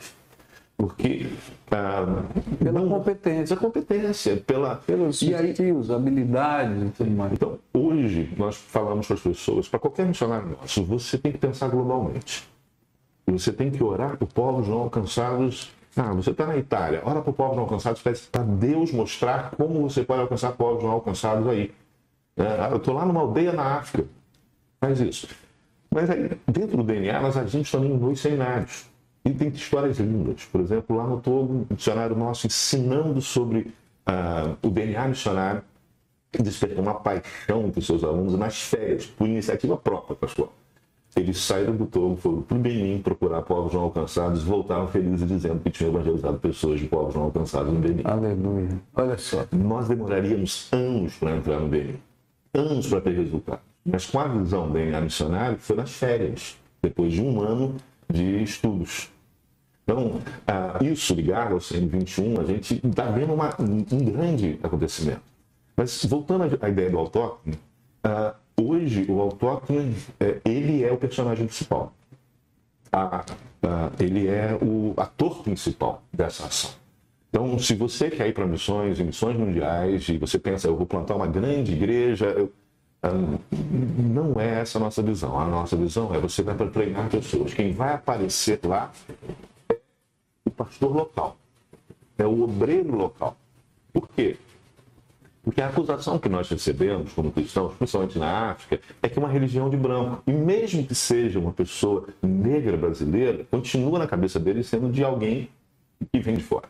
Porque. 0.77 1.27
Ah, 1.71 2.23
pela 2.59 2.79
não, 2.81 2.89
competência. 2.89 3.55
Pela 3.55 3.67
competência, 3.67 4.37
pela. 4.37 4.75
Pelos 4.75 5.21
e 5.21 5.31
skills, 5.31 5.89
aí, 5.89 5.95
habilidades 5.95 6.83
e 6.83 6.89
tudo 6.89 7.11
mais. 7.11 7.33
Então, 7.33 7.57
hoje, 7.73 8.33
nós 8.37 8.55
falamos 8.55 9.07
para 9.07 9.15
as 9.15 9.21
pessoas, 9.21 9.69
para 9.69 9.79
qualquer 9.79 10.05
missionário 10.05 10.49
nosso, 10.49 10.83
você 10.83 11.17
tem 11.17 11.31
que 11.31 11.37
pensar 11.37 11.69
globalmente. 11.69 12.47
Você 13.27 13.51
tem 13.51 13.71
que 13.71 13.83
orar 13.83 14.17
por 14.17 14.27
povos 14.27 14.67
não 14.67 14.79
alcançados. 14.79 15.71
Ah, 15.95 16.13
você 16.13 16.31
está 16.31 16.45
na 16.45 16.57
Itália, 16.57 17.01
ora 17.05 17.21
por 17.21 17.33
povos 17.33 17.55
não 17.55 17.63
alcançados 17.63 18.01
para 18.01 18.43
Deus 18.43 18.91
mostrar 18.91 19.51
como 19.51 19.81
você 19.81 20.03
pode 20.03 20.21
alcançar 20.21 20.51
povos 20.51 20.83
não 20.83 20.91
alcançados 20.91 21.47
aí. 21.47 21.71
É, 22.35 22.69
eu 22.69 22.77
estou 22.77 22.93
lá 22.93 23.05
numa 23.05 23.21
aldeia 23.21 23.53
na 23.53 23.77
África. 23.77 24.05
Faz 24.85 24.99
isso. 24.99 25.27
Mas 25.89 26.09
aí, 26.11 26.29
dentro 26.45 26.77
do 26.77 26.83
DNA, 26.83 27.19
nós 27.19 27.35
agimos 27.35 27.71
também 27.71 27.91
em 27.91 27.97
dois 27.97 28.19
seminários. 28.19 28.85
E 29.23 29.31
tem 29.31 29.47
histórias 29.47 29.97
lindas. 29.97 30.43
Por 30.45 30.61
exemplo, 30.61 30.95
lá 30.95 31.07
no 31.07 31.19
Togo, 31.19 31.65
um 31.71 31.75
dicionário 31.75 32.15
nosso 32.15 32.45
ensinando 32.45 33.19
sobre 33.19 33.73
uh, 34.07 34.55
o 34.61 34.69
DNA 34.69 35.07
missionário, 35.07 35.63
despertou 36.31 36.83
uma 36.83 36.93
paixão 36.93 37.71
para 37.71 37.79
os 37.79 37.85
seus 37.85 38.03
alunos 38.03 38.37
nas 38.37 38.61
férias, 38.61 39.07
por 39.07 39.27
iniciativa 39.27 39.75
própria, 39.75 40.15
pastor. 40.15 40.49
Eles 41.15 41.37
saíram 41.39 41.75
do 41.75 41.87
Togo, 41.87 42.17
foram 42.17 42.41
para 42.43 42.57
o 42.57 42.59
Benin 42.59 43.01
procurar 43.01 43.41
povos 43.41 43.73
não 43.73 43.83
alcançados 43.83 44.43
e 44.43 44.45
voltaram 44.45 44.87
felizes 44.87 45.27
dizendo 45.27 45.61
que 45.61 45.71
tinham 45.71 45.91
evangelizado 45.93 46.37
pessoas 46.37 46.79
de 46.79 46.87
povos 46.87 47.15
não 47.15 47.23
alcançados 47.23 47.73
no 47.73 47.79
Benin. 47.79 48.01
Aleluia. 48.03 48.79
Olha 48.93 49.17
só. 49.17 49.47
Nós 49.51 49.87
demoraríamos 49.87 50.69
anos 50.73 51.15
para 51.15 51.37
entrar 51.37 51.59
no 51.59 51.69
Benin. 51.69 51.99
Anos 52.53 52.87
para 52.87 53.01
ter 53.01 53.15
resultado. 53.15 53.61
Mas 53.85 54.05
com 54.07 54.19
a 54.19 54.27
visão 54.27 54.71
DNA 54.71 54.99
missionário, 55.01 55.57
foi 55.59 55.75
nas 55.75 55.91
férias, 55.91 56.57
depois 56.81 57.13
de 57.13 57.21
um 57.21 57.39
ano 57.39 57.75
de 58.09 58.41
estudos. 58.41 59.11
Então, 59.83 60.19
ah, 60.47 60.79
isso 60.83 61.13
ligado 61.13 61.53
ao 61.53 61.59
CN21, 61.59 62.39
a 62.39 62.43
gente 62.43 62.81
está 62.83 63.05
vendo 63.11 63.33
uma, 63.33 63.53
um 63.59 63.83
grande 63.83 64.59
acontecimento. 64.63 65.21
Mas 65.77 66.03
voltando 66.05 66.57
à 66.59 66.69
ideia 66.69 66.89
do 66.89 66.97
autóctone, 66.97 67.59
ah, 68.03 68.33
hoje 68.59 69.05
o 69.07 69.21
autóctone, 69.21 69.95
é, 70.19 70.41
ele 70.43 70.83
é 70.83 70.91
o 70.91 70.97
personagem 70.97 71.45
principal. 71.45 71.93
ele 73.99 74.27
é 74.27 74.57
o 74.59 74.93
ator 74.97 75.43
principal 75.43 76.01
dessa 76.11 76.45
ação. 76.45 76.71
Então, 77.29 77.59
se 77.59 77.75
você 77.75 78.09
quer 78.09 78.27
ir 78.29 78.33
para 78.33 78.47
missões, 78.47 78.99
em 78.99 79.03
missões 79.03 79.37
mundiais, 79.37 80.07
e 80.07 80.17
você 80.17 80.39
pensa, 80.39 80.67
eu 80.67 80.75
vou 80.75 80.85
plantar 80.85 81.15
uma 81.15 81.27
grande 81.27 81.73
igreja, 81.73 82.49
não 83.13 84.39
é 84.39 84.61
essa 84.61 84.77
a 84.77 84.81
nossa 84.81 85.01
visão. 85.01 85.39
A 85.39 85.45
nossa 85.45 85.75
visão 85.75 86.13
é 86.13 86.19
você 86.19 86.41
vai 86.41 86.55
para 86.55 86.67
treinar 86.67 87.09
pessoas. 87.09 87.53
Quem 87.53 87.73
vai 87.73 87.93
aparecer 87.93 88.59
lá 88.63 88.91
o 90.45 90.51
pastor 90.51 90.95
local, 90.95 91.37
é 92.17 92.25
o 92.25 92.43
obreiro 92.43 92.95
local. 92.95 93.35
Por 93.91 94.07
quê? 94.09 94.37
Porque 95.43 95.61
a 95.61 95.67
acusação 95.67 96.17
que 96.17 96.27
nós 96.27 96.49
recebemos 96.49 97.13
como 97.13 97.31
cristãos, 97.31 97.75
principalmente 97.75 98.17
na 98.17 98.51
África, 98.51 98.83
é 99.01 99.07
que 99.07 99.19
é 99.19 99.21
uma 99.21 99.29
religião 99.29 99.69
de 99.69 99.77
branco. 99.77 100.23
E 100.25 100.31
mesmo 100.31 100.85
que 100.85 100.95
seja 100.95 101.39
uma 101.39 101.51
pessoa 101.51 102.07
negra 102.21 102.75
brasileira, 102.75 103.45
continua 103.51 103.99
na 103.99 104.07
cabeça 104.07 104.39
dele 104.39 104.63
sendo 104.63 104.91
de 104.91 105.03
alguém 105.03 105.49
que 106.11 106.19
vem 106.19 106.37
de 106.37 106.43
fora. 106.43 106.67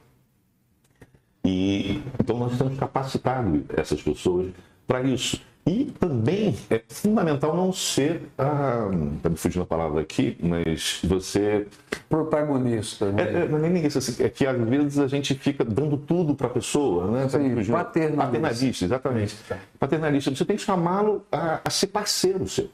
E 1.46 2.02
então 2.20 2.38
nós 2.38 2.58
temos 2.58 2.78
capacitado 2.78 3.64
essas 3.70 4.02
pessoas 4.02 4.52
para 4.88 5.02
isso. 5.02 5.42
E 5.68 5.86
também 6.00 6.56
é 6.70 6.80
fundamental 6.88 7.56
não 7.56 7.74
ser, 7.74 8.30
ah, 8.38 8.88
está 9.16 9.30
me 9.30 9.36
fugindo 9.36 9.64
a 9.64 9.66
palavra 9.66 10.00
aqui, 10.00 10.38
mas 10.40 11.00
você. 11.04 11.66
Protagonista. 12.08 13.12
Né? 13.12 13.24
É, 13.24 13.42
é, 13.42 13.48
não 13.48 13.58
é 13.58 13.70
nem 13.70 13.84
isso, 13.84 13.98
assim, 13.98 14.24
é 14.24 14.30
que 14.30 14.46
às 14.46 14.56
vezes 14.56 15.00
a 15.00 15.08
gente 15.08 15.34
fica 15.34 15.66
dando 15.66 15.98
tudo 15.98 16.36
para 16.36 16.46
a 16.46 16.50
pessoa, 16.52 17.10
né? 17.10 17.28
Sim, 17.28 17.72
paternalista. 17.72 18.16
paternalista. 18.16 18.86
exatamente. 18.86 19.36
Paternalista. 19.80 20.36
Você 20.36 20.46
tem 20.46 20.56
que 20.56 20.62
chamá-lo 20.62 21.26
a, 21.32 21.62
a 21.66 21.70
ser 21.72 21.88
parceiro 21.88 22.48
seu. 22.48 22.70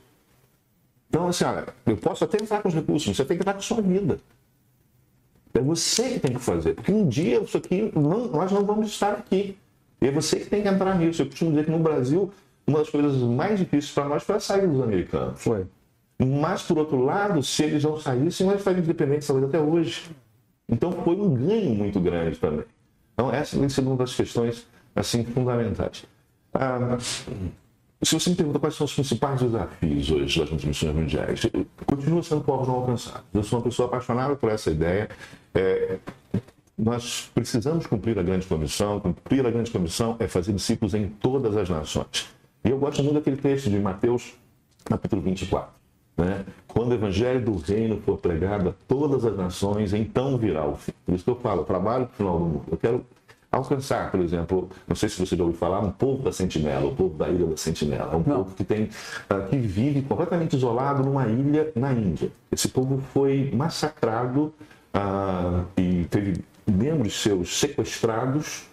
Então, 1.07 1.29
assim, 1.29 1.45
olha, 1.45 1.67
eu 1.85 1.95
posso 1.95 2.25
até 2.25 2.43
entrar 2.43 2.61
com 2.61 2.67
os 2.67 2.73
recursos, 2.73 3.15
você 3.15 3.23
tem 3.23 3.37
que 3.37 3.43
entrar 3.43 3.53
com 3.53 3.59
a 3.59 3.63
sua 3.63 3.81
vida. 3.81 4.19
É 5.53 5.61
você 5.61 6.09
que 6.09 6.19
tem 6.19 6.33
que 6.33 6.41
fazer, 6.41 6.73
porque 6.75 6.91
um 6.91 7.07
dia 7.07 7.39
isso 7.41 7.57
aqui, 7.57 7.89
não, 7.95 8.27
nós 8.27 8.51
não 8.51 8.65
vamos 8.65 8.87
estar 8.87 9.13
aqui. 9.13 9.57
E 10.01 10.07
é 10.07 10.11
você 10.11 10.39
que 10.39 10.49
tem 10.49 10.61
que 10.61 10.67
entrar 10.67 10.95
nisso. 10.95 11.21
Eu 11.21 11.27
costumo 11.27 11.51
dizer 11.51 11.65
que 11.65 11.71
no 11.71 11.79
Brasil 11.79 12.31
uma 12.67 12.79
das 12.79 12.89
coisas 12.89 13.17
mais 13.17 13.59
difíceis 13.59 13.91
para 13.91 14.05
nós 14.05 14.23
foi 14.23 14.35
a 14.35 14.39
saída 14.39 14.67
dos 14.67 14.81
americanos. 14.81 15.41
Foi. 15.41 15.65
Mas, 16.19 16.61
por 16.61 16.77
outro 16.77 17.03
lado, 17.03 17.41
se 17.41 17.63
eles 17.63 17.83
não 17.83 17.97
saíssem, 17.97 18.45
nós 18.45 18.59
estaríamos 18.59 18.87
dependentes 18.87 19.27
da 19.27 19.33
saúde 19.33 19.47
até 19.47 19.59
hoje. 19.59 20.03
Então, 20.69 20.91
foi 20.91 21.15
um 21.15 21.33
ganho 21.33 21.73
muito 21.73 21.99
grande 21.99 22.37
também. 22.37 22.65
Então, 23.13 23.31
essa 23.33 23.57
tem 23.57 23.67
sido 23.67 23.87
uma 23.87 23.97
das 23.97 24.13
questões 24.13 24.67
assim, 24.95 25.23
fundamentais. 25.25 26.05
Ah, 26.53 26.97
se 26.99 28.19
você 28.19 28.29
me 28.29 28.35
pergunta 28.35 28.59
quais 28.59 28.75
são 28.75 28.85
os 28.85 28.93
principais 28.93 29.41
desafios 29.41 30.11
hoje 30.11 30.39
das 30.39 30.63
missões 30.63 30.95
mundiais, 30.95 31.41
continua 31.85 32.23
sendo 32.23 32.41
povos 32.41 32.67
não 32.67 32.75
alcançados. 32.75 33.23
Eu 33.33 33.43
sou 33.43 33.59
uma 33.59 33.65
pessoa 33.65 33.87
apaixonada 33.87 34.35
por 34.35 34.49
essa 34.51 34.69
ideia. 34.69 35.09
É, 35.53 35.97
nós 36.81 37.29
precisamos 37.33 37.85
cumprir 37.85 38.17
a 38.17 38.23
grande 38.23 38.47
comissão. 38.47 38.99
Cumprir 38.99 39.45
a 39.45 39.51
grande 39.51 39.69
comissão 39.69 40.15
é 40.19 40.27
fazer 40.27 40.51
discípulos 40.51 40.95
em 40.95 41.07
todas 41.07 41.55
as 41.55 41.69
nações. 41.69 42.27
E 42.65 42.69
eu 42.71 42.79
gosto 42.79 43.03
muito 43.03 43.15
daquele 43.15 43.37
texto 43.37 43.69
de 43.69 43.79
Mateus, 43.79 44.33
capítulo 44.85 45.21
24. 45.21 45.69
Né? 46.17 46.43
Quando 46.67 46.91
o 46.91 46.93
evangelho 46.95 47.45
do 47.45 47.55
reino 47.55 48.01
for 48.01 48.17
pregado 48.17 48.69
a 48.69 48.73
todas 48.87 49.23
as 49.23 49.37
nações, 49.37 49.93
então 49.93 50.37
virá 50.39 50.65
o 50.65 50.75
fim. 50.75 50.91
Por 51.05 51.13
isso 51.13 51.23
que 51.23 51.29
eu 51.29 51.35
falo, 51.35 51.63
trabalho 51.63 52.05
no 52.05 52.09
final 52.09 52.39
do 52.39 52.45
mundo. 52.45 52.63
Eu 52.71 52.77
quero 52.77 53.05
alcançar, 53.51 54.09
por 54.09 54.19
exemplo, 54.19 54.67
não 54.87 54.95
sei 54.95 55.07
se 55.07 55.19
você 55.19 55.35
já 55.35 55.43
ouviu 55.43 55.59
falar, 55.59 55.81
um 55.81 55.91
povo 55.91 56.23
da 56.23 56.31
Sentinela, 56.31 56.87
o 56.87 56.95
povo 56.95 57.15
da 57.15 57.29
ilha 57.29 57.45
da 57.45 57.57
Sentinela. 57.57 58.13
É 58.13 58.15
um 58.15 58.23
não. 58.25 58.37
povo 58.37 58.55
que, 58.55 58.63
tem, 58.63 58.85
uh, 58.85 59.47
que 59.49 59.57
vive 59.57 60.01
completamente 60.01 60.55
isolado 60.55 61.03
numa 61.03 61.27
ilha 61.27 61.71
na 61.75 61.93
Índia. 61.93 62.31
Esse 62.51 62.69
povo 62.69 62.99
foi 63.13 63.51
massacrado 63.53 64.53
uh, 64.95 65.65
e 65.77 66.05
teve 66.05 66.43
membros 66.65 67.21
seus 67.21 67.59
sequestrados 67.59 68.63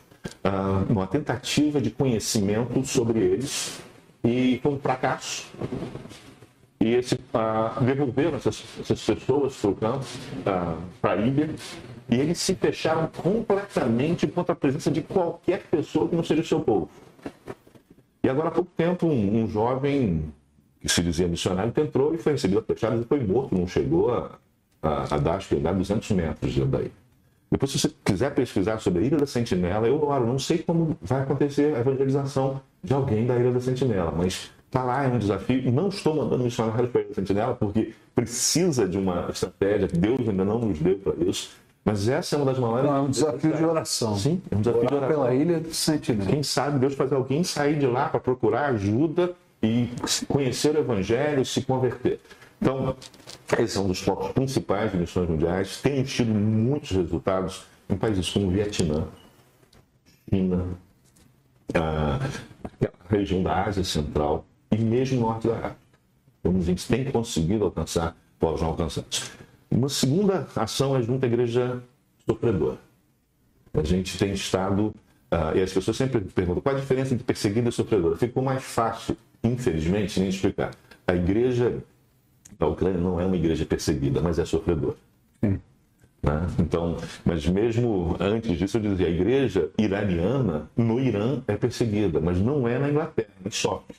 uh, 0.44 0.90
uma 0.90 1.06
tentativa 1.06 1.80
de 1.80 1.90
conhecimento 1.90 2.84
sobre 2.86 3.20
eles 3.20 3.80
e 4.24 4.58
foi 4.62 4.72
um 4.72 4.78
fracasso. 4.78 5.46
E 6.80 6.94
esse, 6.94 7.14
uh, 7.14 7.82
devolveram 7.82 8.36
essas, 8.36 8.62
essas 8.80 9.02
pessoas 9.02 9.56
para 9.56 9.70
o 9.70 9.74
campo, 9.74 10.04
uh, 10.40 10.82
para 11.00 11.12
a 11.12 11.16
ilha, 11.16 11.50
e 12.08 12.16
eles 12.16 12.38
se 12.38 12.54
fecharam 12.54 13.08
completamente 13.08 14.26
contra 14.26 14.52
a 14.52 14.56
presença 14.56 14.90
de 14.90 15.02
qualquer 15.02 15.62
pessoa 15.64 16.08
que 16.08 16.16
não 16.16 16.22
seja 16.22 16.40
o 16.40 16.44
seu 16.44 16.60
povo. 16.60 16.88
E 18.22 18.28
agora 18.28 18.48
há 18.48 18.52
pouco 18.52 18.70
tempo, 18.76 19.06
um, 19.06 19.42
um 19.42 19.48
jovem 19.48 20.32
que 20.80 20.88
se 20.88 21.02
dizia 21.02 21.26
missionário 21.26 21.72
entrou 21.76 22.14
e 22.14 22.18
foi 22.18 22.32
recebido 22.32 22.60
a 22.60 22.62
fechadas 22.62 23.00
e 23.00 23.04
foi 23.04 23.20
morto, 23.20 23.54
não 23.54 23.66
chegou 23.66 24.14
a, 24.14 24.38
a, 24.80 25.14
a 25.14 25.18
dar, 25.18 25.36
acho 25.36 25.48
que, 25.48 25.56
200 25.56 26.10
metros 26.12 26.56
daí. 26.68 26.92
Depois, 27.50 27.72
se 27.72 27.78
você 27.78 27.90
quiser 28.04 28.34
pesquisar 28.34 28.78
sobre 28.78 29.02
a 29.02 29.06
Ilha 29.06 29.16
da 29.16 29.26
Sentinela, 29.26 29.86
eu 29.86 30.02
oro, 30.02 30.26
não 30.26 30.38
sei 30.38 30.58
como 30.58 30.96
vai 31.00 31.22
acontecer 31.22 31.74
a 31.74 31.80
evangelização 31.80 32.60
de 32.82 32.92
alguém 32.92 33.26
da 33.26 33.36
Ilha 33.36 33.52
da 33.52 33.60
Sentinela, 33.60 34.12
mas 34.14 34.50
está 34.66 34.84
lá, 34.84 35.04
é 35.04 35.08
um 35.08 35.18
desafio. 35.18 35.72
Não 35.72 35.88
estou 35.88 36.14
mandando 36.14 36.44
missionários 36.44 36.90
para 36.90 37.00
a 37.00 37.04
Ilha 37.04 37.08
da 37.08 37.14
Sentinela, 37.14 37.54
porque 37.54 37.94
precisa 38.14 38.86
de 38.86 38.98
uma 38.98 39.28
estratégia 39.30 39.88
que 39.88 39.96
Deus 39.96 40.28
ainda 40.28 40.44
não 40.44 40.58
nos 40.58 40.78
deu 40.78 40.98
para 40.98 41.14
isso. 41.24 41.50
Mas 41.84 42.06
essa 42.06 42.36
é 42.36 42.38
uma 42.38 42.44
das 42.44 42.58
maiores. 42.58 42.84
Não, 42.84 42.96
é 42.96 43.00
um 43.00 43.10
desafio 43.10 43.56
de 43.56 43.64
oração. 43.64 44.16
Sim, 44.16 44.42
é 44.50 44.56
um 44.56 44.60
desafio 44.60 44.80
Orar 44.82 44.90
de 44.90 44.96
oração. 44.96 45.24
pela 45.24 45.34
Ilha 45.34 45.60
do 45.60 45.72
Sentinela. 45.72 46.30
Quem 46.30 46.42
sabe 46.42 46.78
Deus 46.78 46.94
fazer 46.94 47.14
alguém 47.14 47.42
sair 47.42 47.78
de 47.78 47.86
lá 47.86 48.10
para 48.10 48.20
procurar 48.20 48.66
ajuda 48.66 49.32
e 49.62 49.88
conhecer 50.28 50.76
o 50.76 50.80
Evangelho, 50.80 51.44
se 51.46 51.62
converter. 51.62 52.20
Então, 52.60 52.96
esses 53.58 53.72
são 53.72 53.84
um 53.84 53.88
dos 53.88 54.00
focos 54.00 54.32
principais 54.32 54.90
de 54.90 54.98
missões 54.98 55.28
mundiais. 55.28 55.80
Tem 55.80 56.02
tido 56.02 56.34
muitos 56.34 56.90
resultados 56.90 57.64
em 57.88 57.96
países 57.96 58.28
como 58.30 58.50
Vietnã, 58.50 59.08
China, 60.28 60.66
a 61.74 62.20
região 63.08 63.42
da 63.42 63.64
Ásia 63.64 63.84
Central 63.84 64.44
e 64.70 64.76
mesmo 64.76 65.20
Norte 65.20 65.48
da 65.48 65.54
África. 65.54 65.76
Então, 66.40 66.56
a 66.56 66.60
gente 66.60 66.86
tem 66.86 67.04
conseguido 67.04 67.64
alcançar 67.64 68.16
povos 68.38 68.60
não 68.60 68.68
alcançados. 68.68 69.30
Uma 69.70 69.88
segunda 69.88 70.46
ação 70.56 70.96
é 70.96 71.02
junto 71.02 71.24
à 71.24 71.26
igreja 71.26 71.82
sofredora. 72.26 72.78
A 73.74 73.82
gente 73.82 74.18
tem 74.18 74.32
estado. 74.32 74.94
Uh, 75.30 75.58
e 75.58 75.62
as 75.62 75.70
pessoas 75.70 75.94
sempre 75.94 76.20
perguntam 76.20 76.62
qual 76.62 76.74
a 76.74 76.80
diferença 76.80 77.12
entre 77.12 77.24
perseguida 77.24 77.68
e 77.68 77.72
sofredora. 77.72 78.16
Ficou 78.16 78.42
mais 78.42 78.64
fácil, 78.64 79.14
infelizmente, 79.44 80.18
nem 80.18 80.30
explicar. 80.30 80.70
A 81.06 81.14
igreja 81.14 81.82
da 82.58 82.66
Ucrânia 82.66 83.00
não 83.00 83.20
é 83.20 83.24
uma 83.24 83.36
igreja 83.36 83.64
perseguida, 83.64 84.20
mas 84.20 84.38
é 84.38 84.44
sofredora. 84.44 84.96
Sim. 85.40 85.60
Né? 86.22 86.46
Então, 86.58 86.96
mas 87.24 87.46
mesmo 87.46 88.16
antes 88.18 88.58
disso, 88.58 88.78
eu 88.78 88.82
dizia: 88.82 89.06
a 89.06 89.10
igreja 89.10 89.70
iraniana 89.78 90.68
no 90.76 90.98
Irã 90.98 91.42
é 91.46 91.56
perseguida, 91.56 92.20
mas 92.20 92.40
não 92.40 92.66
é 92.66 92.78
na 92.78 92.90
Inglaterra, 92.90 93.28
mas 93.44 93.54
sofre. 93.54 93.96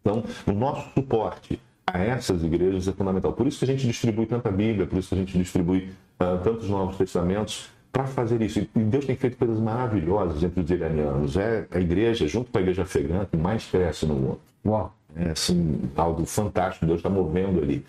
Então, 0.00 0.24
o 0.46 0.52
nosso 0.52 0.90
suporte 0.94 1.60
a 1.86 1.98
essas 1.98 2.42
igrejas 2.42 2.88
é 2.88 2.92
fundamental. 2.92 3.32
Por 3.32 3.46
isso 3.46 3.58
que 3.58 3.64
a 3.64 3.68
gente 3.68 3.86
distribui 3.86 4.26
tanta 4.26 4.50
Bíblia, 4.50 4.86
por 4.86 4.98
isso 4.98 5.10
que 5.10 5.14
a 5.14 5.18
gente 5.18 5.36
distribui 5.36 5.90
uh, 6.18 6.42
tantos 6.42 6.68
Novos 6.68 6.96
Testamentos, 6.96 7.70
para 7.92 8.06
fazer 8.06 8.40
isso. 8.40 8.60
E 8.60 8.68
Deus 8.74 9.04
tem 9.04 9.14
feito 9.14 9.36
coisas 9.36 9.60
maravilhosas 9.60 10.42
entre 10.42 10.60
os 10.60 10.70
iranianos. 10.70 11.36
É 11.36 11.66
a 11.70 11.78
igreja, 11.78 12.26
junto 12.26 12.50
com 12.50 12.58
a 12.58 12.60
igreja 12.62 12.82
afegã, 12.82 13.26
que 13.26 13.36
mais 13.36 13.66
cresce 13.66 14.06
no 14.06 14.14
mundo. 14.14 14.40
Uau. 14.64 14.94
É 15.16 15.30
assim, 15.30 15.80
algo 15.96 16.24
fantástico, 16.24 16.86
Deus 16.86 16.98
está 16.98 17.10
movendo 17.10 17.60
ali. 17.60 17.84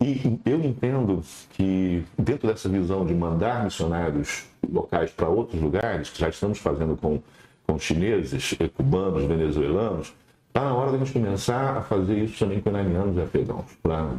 E 0.00 0.38
eu 0.44 0.60
entendo 0.60 1.22
que, 1.50 2.04
dentro 2.18 2.48
dessa 2.48 2.68
visão 2.68 3.06
de 3.06 3.14
mandar 3.14 3.64
missionários 3.64 4.44
locais 4.70 5.10
para 5.10 5.28
outros 5.28 5.60
lugares, 5.60 6.10
que 6.10 6.20
já 6.20 6.28
estamos 6.28 6.58
fazendo 6.58 6.96
com, 6.96 7.20
com 7.66 7.78
chineses, 7.78 8.54
cubanos, 8.76 9.24
venezuelanos, 9.24 10.12
está 10.48 10.64
na 10.64 10.74
hora 10.74 10.92
de 10.92 10.98
gente 10.98 11.12
começar 11.12 11.78
a 11.78 11.82
fazer 11.82 12.18
isso 12.24 12.38
também 12.38 12.60
com 12.60 12.68
iranianos 12.70 13.16
e 13.16 13.20
afegãos, 13.20 13.64
para 13.82 14.10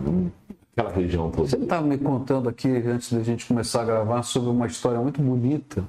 aquela 0.75 0.91
região 0.91 1.29
toda. 1.29 1.47
Você 1.47 1.57
estava 1.57 1.85
me 1.85 1.97
contando 1.97 2.49
aqui, 2.49 2.69
antes 2.69 3.13
da 3.13 3.21
gente 3.21 3.45
começar 3.45 3.81
a 3.81 3.85
gravar, 3.85 4.23
sobre 4.23 4.49
uma 4.49 4.65
história 4.65 4.99
muito 4.99 5.21
bonita 5.21 5.83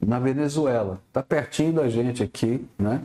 na 0.00 0.20
Venezuela. 0.20 1.00
Está 1.08 1.22
pertinho 1.22 1.72
da 1.72 1.88
gente 1.88 2.22
aqui, 2.22 2.64
né? 2.78 3.02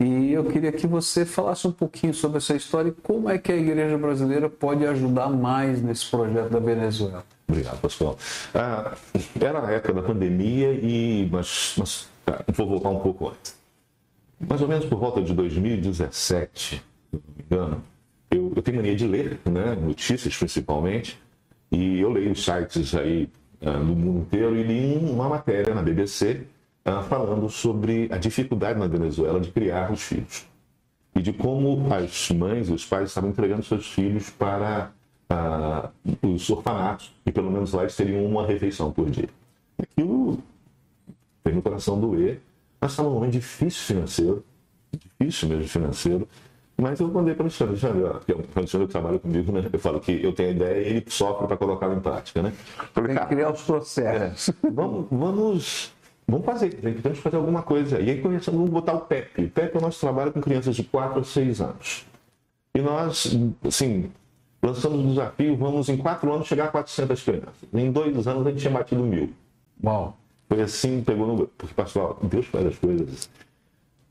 E 0.00 0.32
eu 0.32 0.44
queria 0.44 0.72
que 0.72 0.86
você 0.86 1.26
falasse 1.26 1.66
um 1.68 1.72
pouquinho 1.72 2.14
sobre 2.14 2.38
essa 2.38 2.56
história 2.56 2.88
e 2.88 2.92
como 2.92 3.28
é 3.28 3.36
que 3.36 3.52
a 3.52 3.56
igreja 3.56 3.98
brasileira 3.98 4.48
pode 4.48 4.86
ajudar 4.86 5.28
mais 5.28 5.82
nesse 5.82 6.10
projeto 6.10 6.48
da 6.48 6.58
Venezuela. 6.58 7.22
Obrigado, 7.46 7.78
pastor. 7.82 8.16
Ah, 8.54 8.96
era 9.38 9.66
a 9.66 9.70
época 9.72 9.92
da 9.92 10.02
pandemia, 10.02 10.72
e 10.72 11.28
mas, 11.30 11.74
mas 11.76 12.08
ah, 12.26 12.42
vou 12.48 12.66
voltar 12.66 12.88
um 12.88 13.00
pouco 13.00 13.28
antes. 13.28 13.54
Mais 14.40 14.62
ou 14.62 14.68
menos 14.68 14.86
por 14.86 14.98
volta 14.98 15.20
de 15.20 15.34
2017, 15.34 16.76
se 16.76 16.82
não 17.12 17.20
me 17.36 17.44
engano, 17.44 17.84
eu, 18.30 18.52
eu 18.56 18.62
tenho 18.62 18.78
mania 18.78 18.96
de 18.96 19.06
ler, 19.06 19.38
né, 19.44 19.74
notícias 19.74 20.34
principalmente, 20.34 21.20
e 21.70 22.00
eu 22.00 22.10
leio 22.10 22.34
sites 22.34 22.94
aí 22.94 23.28
ah, 23.60 23.72
no 23.72 23.94
mundo 23.94 24.20
inteiro 24.20 24.56
e 24.56 24.62
li 24.62 24.96
uma 24.96 25.28
matéria 25.28 25.74
na 25.74 25.82
BBC 25.82 26.46
falando 27.02 27.48
sobre 27.48 28.08
a 28.10 28.18
dificuldade 28.18 28.78
na 28.78 28.86
Venezuela 28.86 29.40
de 29.40 29.50
criar 29.50 29.90
os 29.92 30.02
filhos 30.02 30.46
e 31.14 31.22
de 31.22 31.32
como 31.32 31.92
as 31.92 32.30
mães 32.30 32.68
e 32.68 32.72
os 32.72 32.84
pais 32.84 33.08
estavam 33.08 33.30
entregando 33.30 33.62
seus 33.62 33.86
filhos 33.86 34.30
para 34.30 34.92
uh, 35.30 36.28
os 36.28 36.48
orfanatos 36.50 37.12
e 37.26 37.32
pelo 37.32 37.50
menos 37.50 37.72
lá 37.72 37.82
eles 37.82 37.96
teriam 37.96 38.24
uma 38.24 38.46
refeição 38.46 38.92
por 38.92 39.10
dia. 39.10 39.28
Aquilo 39.78 40.38
fez 41.42 41.56
no 41.56 41.62
coração 41.62 41.98
doer. 41.98 42.40
Nós 42.80 42.92
estávamos 42.92 43.14
num 43.14 43.20
momento 43.20 43.32
difícil 43.32 43.82
financeiro, 43.82 44.44
difícil 45.18 45.48
mesmo 45.48 45.68
financeiro, 45.68 46.28
mas 46.76 46.98
eu 46.98 47.08
mandei 47.08 47.34
para 47.34 47.42
o 47.42 47.46
Alexandre, 47.46 47.74
Alexandre, 48.06 48.20
que 48.24 48.32
é 48.32 48.36
um 48.36 48.86
que 48.86 48.92
trabalha 48.92 49.18
comigo, 49.18 49.52
né? 49.52 49.68
Eu 49.70 49.78
falo 49.78 50.00
que 50.00 50.12
eu 50.24 50.32
tenho 50.32 50.48
a 50.48 50.52
ideia 50.52 50.88
e 50.88 50.96
ele 50.96 51.04
sofre 51.08 51.46
para 51.46 51.56
colocá-la 51.56 51.94
em 51.94 52.00
prática, 52.00 52.42
né? 52.42 52.54
Tem 52.94 53.04
que 53.04 53.26
criar 53.26 53.52
os 53.52 53.62
processos. 53.62 54.54
É, 54.64 54.70
vamos, 54.70 55.06
vamos 55.10 55.92
Vamos 56.30 56.46
fazer, 56.46 56.70
gente, 56.82 57.02
temos 57.02 57.18
que 57.18 57.24
fazer 57.24 57.36
alguma 57.36 57.62
coisa. 57.62 58.00
E 58.00 58.10
aí 58.10 58.20
começamos, 58.20 58.58
vamos 58.58 58.72
botar 58.72 58.94
o 58.94 59.00
PEP. 59.00 59.44
O 59.44 59.50
PEP 59.50 59.74
é 59.74 59.78
o 59.78 59.82
nosso 59.82 60.00
trabalho 60.00 60.32
com 60.32 60.40
crianças 60.40 60.76
de 60.76 60.84
4 60.84 61.20
a 61.20 61.24
6 61.24 61.60
anos. 61.60 62.06
E 62.74 62.80
nós, 62.80 63.36
assim, 63.66 64.10
lançamos 64.62 65.04
o 65.04 65.08
desafio, 65.08 65.56
vamos 65.56 65.88
em 65.88 65.96
4 65.96 66.32
anos 66.32 66.46
chegar 66.46 66.66
a 66.66 66.68
400 66.68 67.22
crianças. 67.22 67.68
Em 67.74 67.90
2 67.90 68.26
anos 68.26 68.46
a 68.46 68.50
gente 68.50 68.60
tinha 68.60 68.72
batido 68.72 69.02
mil. 69.02 69.32
Uau! 69.82 70.16
Foi 70.48 70.62
assim, 70.62 71.02
pegou 71.02 71.26
no... 71.26 71.46
Porque, 71.46 71.74
pastor, 71.74 72.18
Deus 72.22 72.46
faz 72.46 72.66
as 72.66 72.78
coisas. 72.78 73.30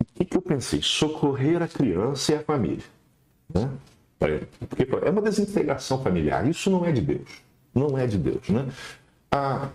O 0.02 0.06
que, 0.16 0.26
que 0.26 0.38
eu 0.38 0.42
pensei? 0.42 0.82
Socorrer 0.82 1.62
a 1.62 1.68
criança 1.68 2.34
e 2.34 2.36
a 2.36 2.40
família. 2.42 2.84
Né? 3.54 3.70
Porque 4.18 4.88
é 5.06 5.10
uma 5.10 5.22
desintegração 5.22 6.02
familiar. 6.02 6.48
Isso 6.48 6.70
não 6.70 6.86
é 6.86 6.92
de 6.92 7.02
Deus. 7.02 7.30
Não 7.74 7.98
é 7.98 8.08
de 8.08 8.18
Deus, 8.18 8.50
né? 8.50 8.68
A 9.32 9.70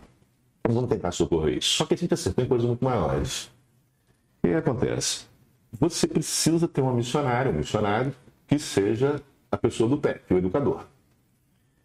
vamos 0.73 0.89
tentar 0.89 1.13
socorrer 1.13 1.59
isso. 1.59 1.77
Só 1.77 1.85
que 1.85 1.95
a 1.95 1.97
gente 1.97 2.15
acertou 2.15 2.45
em 2.45 2.49
coisas 2.49 2.67
muito 2.67 2.85
maiores. 2.85 3.47
O 4.43 4.47
que 4.47 4.55
acontece? 4.55 5.27
Você 5.79 6.07
precisa 6.07 6.69
ter 6.69 6.81
uma 6.81 6.93
missionária, 6.93 7.51
um 7.51 7.55
missionário 7.55 8.15
que 8.47 8.59
seja 8.59 9.21
a 9.51 9.57
pessoa 9.57 9.89
do 9.89 9.99
PEP, 9.99 10.35
o 10.35 10.39
educador. 10.39 10.87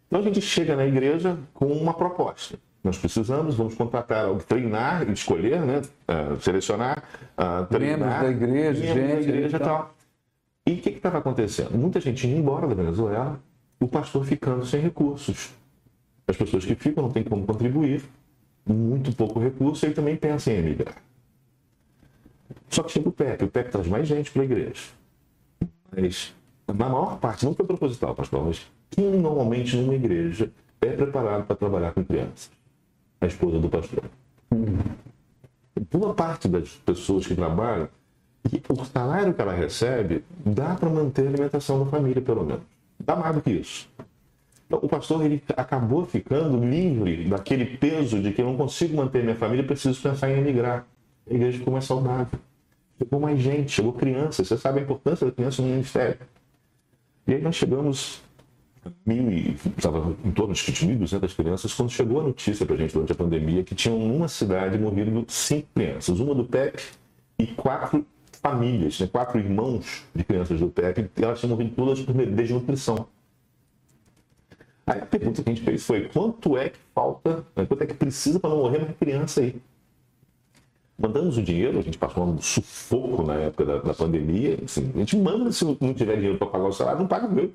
Então 0.06 0.20
a 0.20 0.22
gente 0.22 0.40
chega 0.40 0.76
na 0.76 0.86
igreja 0.86 1.38
com 1.54 1.66
uma 1.66 1.94
proposta. 1.94 2.58
Nós 2.82 2.96
precisamos, 2.96 3.54
vamos 3.54 3.74
contratar, 3.74 4.34
treinar, 4.48 5.08
escolher, 5.10 5.60
né? 5.60 5.82
Uh, 6.08 6.40
selecionar, 6.40 7.04
uh, 7.36 7.66
treinar. 7.66 7.98
Membros 7.98 8.20
da 8.22 8.30
igreja, 8.30 8.86
gente. 8.86 8.96
Da 8.96 9.20
igreja 9.20 9.56
e 9.56 9.60
tal. 9.60 9.94
E 10.66 10.72
o 10.72 10.76
que 10.78 10.88
estava 10.90 11.18
acontecendo? 11.18 11.76
Muita 11.76 12.00
gente 12.00 12.26
indo 12.26 12.38
embora 12.38 12.66
da 12.66 12.74
Venezuela, 12.74 13.38
o 13.78 13.86
pastor 13.86 14.24
ficando 14.24 14.64
sem 14.64 14.80
recursos. 14.80 15.50
As 16.26 16.36
pessoas 16.36 16.64
que 16.64 16.74
ficam 16.74 17.04
não 17.04 17.10
têm 17.10 17.22
como 17.22 17.44
contribuir, 17.44 18.02
muito 18.66 19.14
pouco 19.14 19.40
recurso, 19.40 19.84
ele 19.86 19.94
também 19.94 20.16
pensa 20.16 20.52
em 20.52 20.56
emigrar. 20.56 20.96
Só 22.68 22.82
que 22.82 22.92
chega 22.92 23.08
o 23.08 23.12
PEP, 23.12 23.44
o 23.44 23.48
PEP 23.48 23.70
traz 23.70 23.86
mais 23.86 24.06
gente 24.06 24.30
para 24.30 24.42
a 24.42 24.44
igreja. 24.44 24.82
Mas, 25.94 26.34
na 26.66 26.88
maior 26.88 27.18
parte, 27.18 27.44
não 27.44 27.54
foi 27.54 27.66
proposital, 27.66 28.14
pastor, 28.14 28.44
mas 28.44 28.66
quem 28.90 29.10
normalmente 29.18 29.76
numa 29.76 29.94
igreja 29.94 30.50
é 30.80 30.92
preparado 30.92 31.46
para 31.46 31.56
trabalhar 31.56 31.92
com 31.92 32.04
crianças? 32.04 32.50
A 33.20 33.26
esposa 33.26 33.58
do 33.58 33.68
pastor. 33.68 34.04
Boa 35.90 36.14
parte 36.14 36.48
das 36.48 36.70
pessoas 36.70 37.26
que 37.26 37.34
trabalham, 37.34 37.88
o 38.68 38.84
salário 38.84 39.34
que 39.34 39.42
ela 39.42 39.52
recebe 39.52 40.24
dá 40.44 40.74
para 40.74 40.88
manter 40.88 41.26
a 41.26 41.28
alimentação 41.28 41.84
da 41.84 41.90
família, 41.90 42.22
pelo 42.22 42.44
menos. 42.44 42.62
Dá 42.98 43.16
mais 43.16 43.34
do 43.34 43.42
que 43.42 43.50
isso. 43.50 43.88
Então, 44.70 44.78
o 44.84 44.88
pastor 44.88 45.24
ele 45.24 45.42
acabou 45.56 46.06
ficando 46.06 46.64
livre 46.64 47.24
daquele 47.24 47.76
peso 47.76 48.20
de 48.22 48.32
que 48.32 48.40
eu 48.40 48.46
não 48.46 48.56
consigo 48.56 48.96
manter 48.96 49.20
minha 49.20 49.34
família, 49.34 49.66
preciso 49.66 50.00
pensar 50.00 50.30
em 50.30 50.38
emigrar. 50.38 50.86
A 51.28 51.34
igreja 51.34 51.58
ficou 51.58 51.72
mais 51.72 51.84
saudável. 51.84 52.38
Chegou 52.96 53.18
mais 53.18 53.40
gente, 53.40 53.72
chegou 53.72 53.92
crianças. 53.92 54.46
Você 54.46 54.56
sabe 54.56 54.78
a 54.78 54.82
importância 54.82 55.26
da 55.26 55.32
criança 55.32 55.60
no 55.60 55.66
ministério. 55.66 56.18
E 57.26 57.34
aí 57.34 57.42
nós 57.42 57.56
chegamos 57.56 58.22
mil, 59.04 59.56
estava 59.76 60.16
em 60.24 60.30
torno 60.30 60.54
de 60.54 60.60
1.200 60.62 61.34
crianças, 61.34 61.74
quando 61.74 61.90
chegou 61.90 62.20
a 62.20 62.22
notícia 62.22 62.64
para 62.64 62.76
a 62.76 62.78
gente 62.78 62.94
durante 62.94 63.10
a 63.10 63.16
pandemia 63.16 63.64
que 63.64 63.74
tinham 63.74 63.98
numa 63.98 64.28
cidade 64.28 64.78
morrido 64.78 65.24
cinco 65.26 65.66
crianças, 65.74 66.20
uma 66.20 66.32
do 66.32 66.44
PEP 66.44 66.80
e 67.40 67.46
quatro 67.48 68.06
famílias, 68.40 69.00
né, 69.00 69.08
quatro 69.08 69.38
irmãos 69.38 70.04
de 70.14 70.22
crianças 70.22 70.60
do 70.60 70.68
PEP, 70.68 71.10
e 71.16 71.24
elas 71.24 71.40
tinham 71.40 71.56
morrido 71.56 71.74
todas 71.74 72.00
por 72.00 72.14
desnutrição. 72.14 73.08
Aí 74.90 75.00
a 75.00 75.06
pergunta 75.06 75.40
que 75.40 75.48
a 75.48 75.54
gente 75.54 75.64
fez 75.64 75.86
foi: 75.86 76.08
quanto 76.08 76.58
é 76.58 76.70
que 76.70 76.78
falta, 76.92 77.46
né, 77.54 77.64
quanto 77.64 77.82
é 77.82 77.86
que 77.86 77.94
precisa 77.94 78.40
para 78.40 78.50
não 78.50 78.58
morrer 78.58 78.78
uma 78.78 78.92
criança 78.92 79.40
aí? 79.40 79.54
Mandamos 80.98 81.38
o 81.38 81.42
dinheiro, 81.42 81.78
a 81.78 81.82
gente 81.82 81.96
passou 81.96 82.24
um 82.24 82.40
sufoco 82.40 83.22
na 83.22 83.34
época 83.34 83.64
da, 83.64 83.78
da 83.78 83.94
pandemia. 83.94 84.58
Assim, 84.64 84.90
a 84.94 84.98
gente 84.98 85.16
manda, 85.16 85.50
se 85.52 85.64
não 85.64 85.94
tiver 85.94 86.16
dinheiro 86.16 86.36
para 86.36 86.48
pagar 86.48 86.64
o 86.66 86.72
salário, 86.72 87.00
não 87.00 87.06
paga 87.06 87.26
o 87.26 87.32
meu. 87.32 87.52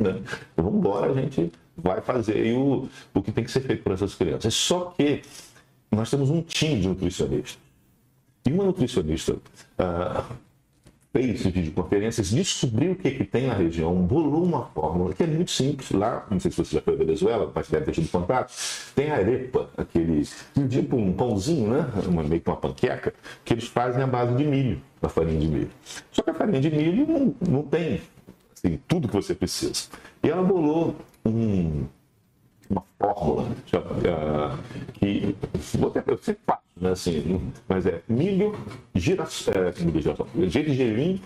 Né? 0.00 0.22
Então, 0.52 0.64
vamos 0.64 0.78
embora, 0.78 1.12
a 1.12 1.14
gente 1.14 1.52
vai 1.76 2.00
fazer 2.00 2.52
o, 2.56 2.88
o 3.14 3.22
que 3.22 3.30
tem 3.30 3.44
que 3.44 3.50
ser 3.50 3.60
feito 3.60 3.84
por 3.84 3.92
essas 3.92 4.14
crianças. 4.14 4.54
Só 4.54 4.86
que 4.96 5.22
nós 5.92 6.10
temos 6.10 6.30
um 6.30 6.42
time 6.42 6.80
de 6.80 6.88
nutricionistas. 6.88 7.58
E 8.44 8.52
uma 8.52 8.64
nutricionista 8.64 9.34
uh, 9.34 10.34
fez 11.12 11.42
videoconferências, 11.42 12.30
descobriu 12.30 12.92
o 12.92 12.96
que, 12.96 13.10
que 13.10 13.24
tem 13.24 13.46
na 13.46 13.54
região, 13.54 13.94
bolou 13.94 14.44
uma 14.44 14.66
fórmula 14.66 15.14
que 15.14 15.22
é 15.22 15.26
muito 15.26 15.50
simples. 15.50 15.90
Lá, 15.90 16.26
não 16.30 16.38
sei 16.38 16.50
se 16.50 16.58
você 16.58 16.76
já 16.76 16.82
foi 16.82 16.94
à 16.94 16.96
Venezuela, 16.96 17.50
mas 17.54 17.68
deve 17.68 17.86
ter 17.86 17.92
tido 17.92 18.10
contato, 18.10 18.52
tem 18.94 19.10
a 19.10 19.16
arepa, 19.16 19.68
aquele 19.76 20.26
tipo 20.68 20.96
um 20.96 21.12
pãozinho, 21.12 21.70
né? 21.70 21.86
Uma, 22.06 22.22
meio 22.22 22.40
que 22.40 22.48
uma 22.48 22.56
panqueca, 22.56 23.14
que 23.44 23.54
eles 23.54 23.66
fazem 23.66 24.02
à 24.02 24.06
base 24.06 24.34
de 24.36 24.44
milho, 24.44 24.80
da 25.00 25.08
farinha 25.08 25.40
de 25.40 25.48
milho. 25.48 25.70
Só 26.12 26.22
que 26.22 26.30
a 26.30 26.34
farinha 26.34 26.60
de 26.60 26.70
milho 26.70 27.06
não, 27.06 27.34
não 27.48 27.62
tem 27.62 28.00
assim, 28.54 28.78
tudo 28.86 29.08
que 29.08 29.14
você 29.14 29.34
precisa. 29.34 29.88
E 30.22 30.28
ela 30.28 30.42
bolou 30.42 30.96
um, 31.24 31.86
uma 32.70 32.84
fórmula 32.98 33.42
uh, 33.42 34.58
que 34.94 35.36
vou 35.78 35.90
até, 35.90 36.02
eu 36.06 36.18
sempre 36.18 36.42
faço, 36.46 36.62
né, 36.76 36.90
assim, 36.90 37.52
mas 37.68 37.86
é 37.86 38.02
milho, 38.08 38.54
girassol, 38.94 39.54
é, 39.54 40.48
gergelim 40.48 41.20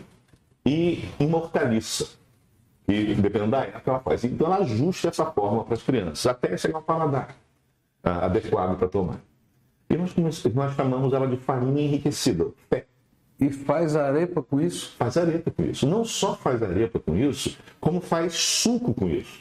e 0.64 1.04
uma 1.18 1.38
hortaliça. 1.38 2.08
E 2.88 3.14
dependendo 3.14 3.52
da 3.52 3.60
época 3.60 3.90
ela 3.90 4.00
faz. 4.00 4.24
Então 4.24 4.46
ela 4.46 4.58
ajusta 4.58 5.08
essa 5.08 5.26
fórmula 5.26 5.64
para 5.64 5.74
as 5.74 5.82
crianças, 5.82 6.26
até 6.26 6.56
chegar 6.56 6.76
ao 6.76 6.82
paladar 6.82 7.36
uh, 8.04 8.24
adequado 8.24 8.76
para 8.76 8.88
tomar. 8.88 9.20
E 9.88 9.96
nós, 9.96 10.14
nós 10.16 10.74
chamamos 10.74 11.12
ela 11.12 11.26
de 11.26 11.36
farinha 11.36 11.82
enriquecida, 11.82 12.46
pé. 12.68 12.86
E 13.38 13.50
faz 13.50 13.96
arepa 13.96 14.42
com 14.42 14.60
isso? 14.60 14.94
Faz 14.96 15.16
arepa 15.16 15.50
com 15.50 15.64
isso. 15.64 15.86
Não 15.86 16.04
só 16.04 16.36
faz 16.36 16.62
arepa 16.62 17.00
com 17.00 17.16
isso, 17.16 17.58
como 17.80 18.00
faz 18.00 18.34
suco 18.34 18.94
com 18.94 19.08
isso. 19.08 19.40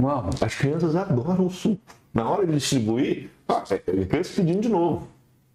Uau. 0.00 0.30
As 0.40 0.54
crianças 0.54 0.96
adoram 0.96 1.46
o 1.46 1.50
suco. 1.50 1.80
Na 2.12 2.28
hora 2.28 2.46
de 2.46 2.54
distribuir, 2.54 3.30
ah, 3.48 3.62
é, 3.70 3.74
é 3.74 4.04
criança 4.04 4.32
pedindo 4.36 4.60
de 4.60 4.68
novo. 4.68 5.06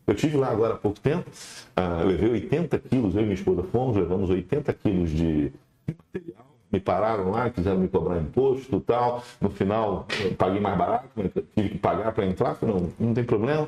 Eu 0.08 0.14
tive 0.14 0.38
lá 0.38 0.50
agora 0.50 0.76
há 0.76 0.78
pouco 0.78 1.00
tempo, 1.00 1.30
ah, 1.76 2.04
levei 2.06 2.30
80 2.30 2.78
quilos, 2.80 3.16
eu 3.16 3.22
e 3.22 3.24
minha 3.24 3.34
esposa 3.34 3.64
fomos, 3.64 3.98
levamos 3.98 4.30
80 4.30 4.72
quilos 4.74 5.10
de, 5.10 5.52
material. 5.88 6.46
Me 6.72 6.80
pararam 6.80 7.32
lá, 7.32 7.50
quiseram 7.50 7.80
me 7.80 7.88
cobrar 7.88 8.20
imposto 8.20 8.78
e 8.78 8.82
tal. 8.82 9.24
No 9.42 9.50
final, 9.50 10.08
paguei 10.38 10.60
mais 10.60 10.78
barato, 10.78 11.08
tive 11.56 11.70
que 11.70 11.78
pagar 11.78 12.14
para 12.14 12.26
entrar, 12.26 12.58
não, 12.62 12.92
não 13.00 13.14
tem 13.14 13.24
problema. 13.24 13.68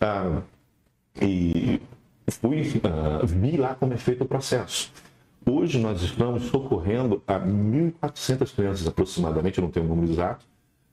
Ah, 0.00 0.42
e 1.20 1.80
fui, 2.30 2.60
uh, 2.60 3.26
vi 3.26 3.56
lá 3.56 3.74
como 3.74 3.94
é 3.94 3.96
feito 3.96 4.24
o 4.24 4.26
processo. 4.26 4.92
Hoje 5.50 5.78
nós 5.78 6.02
estamos 6.02 6.42
socorrendo 6.44 7.22
a 7.26 7.40
1.400 7.40 8.54
crianças 8.54 8.86
aproximadamente, 8.86 9.56
eu 9.56 9.64
não 9.64 9.70
tenho 9.70 9.86
o 9.86 9.88
número 9.88 10.12
exato, 10.12 10.44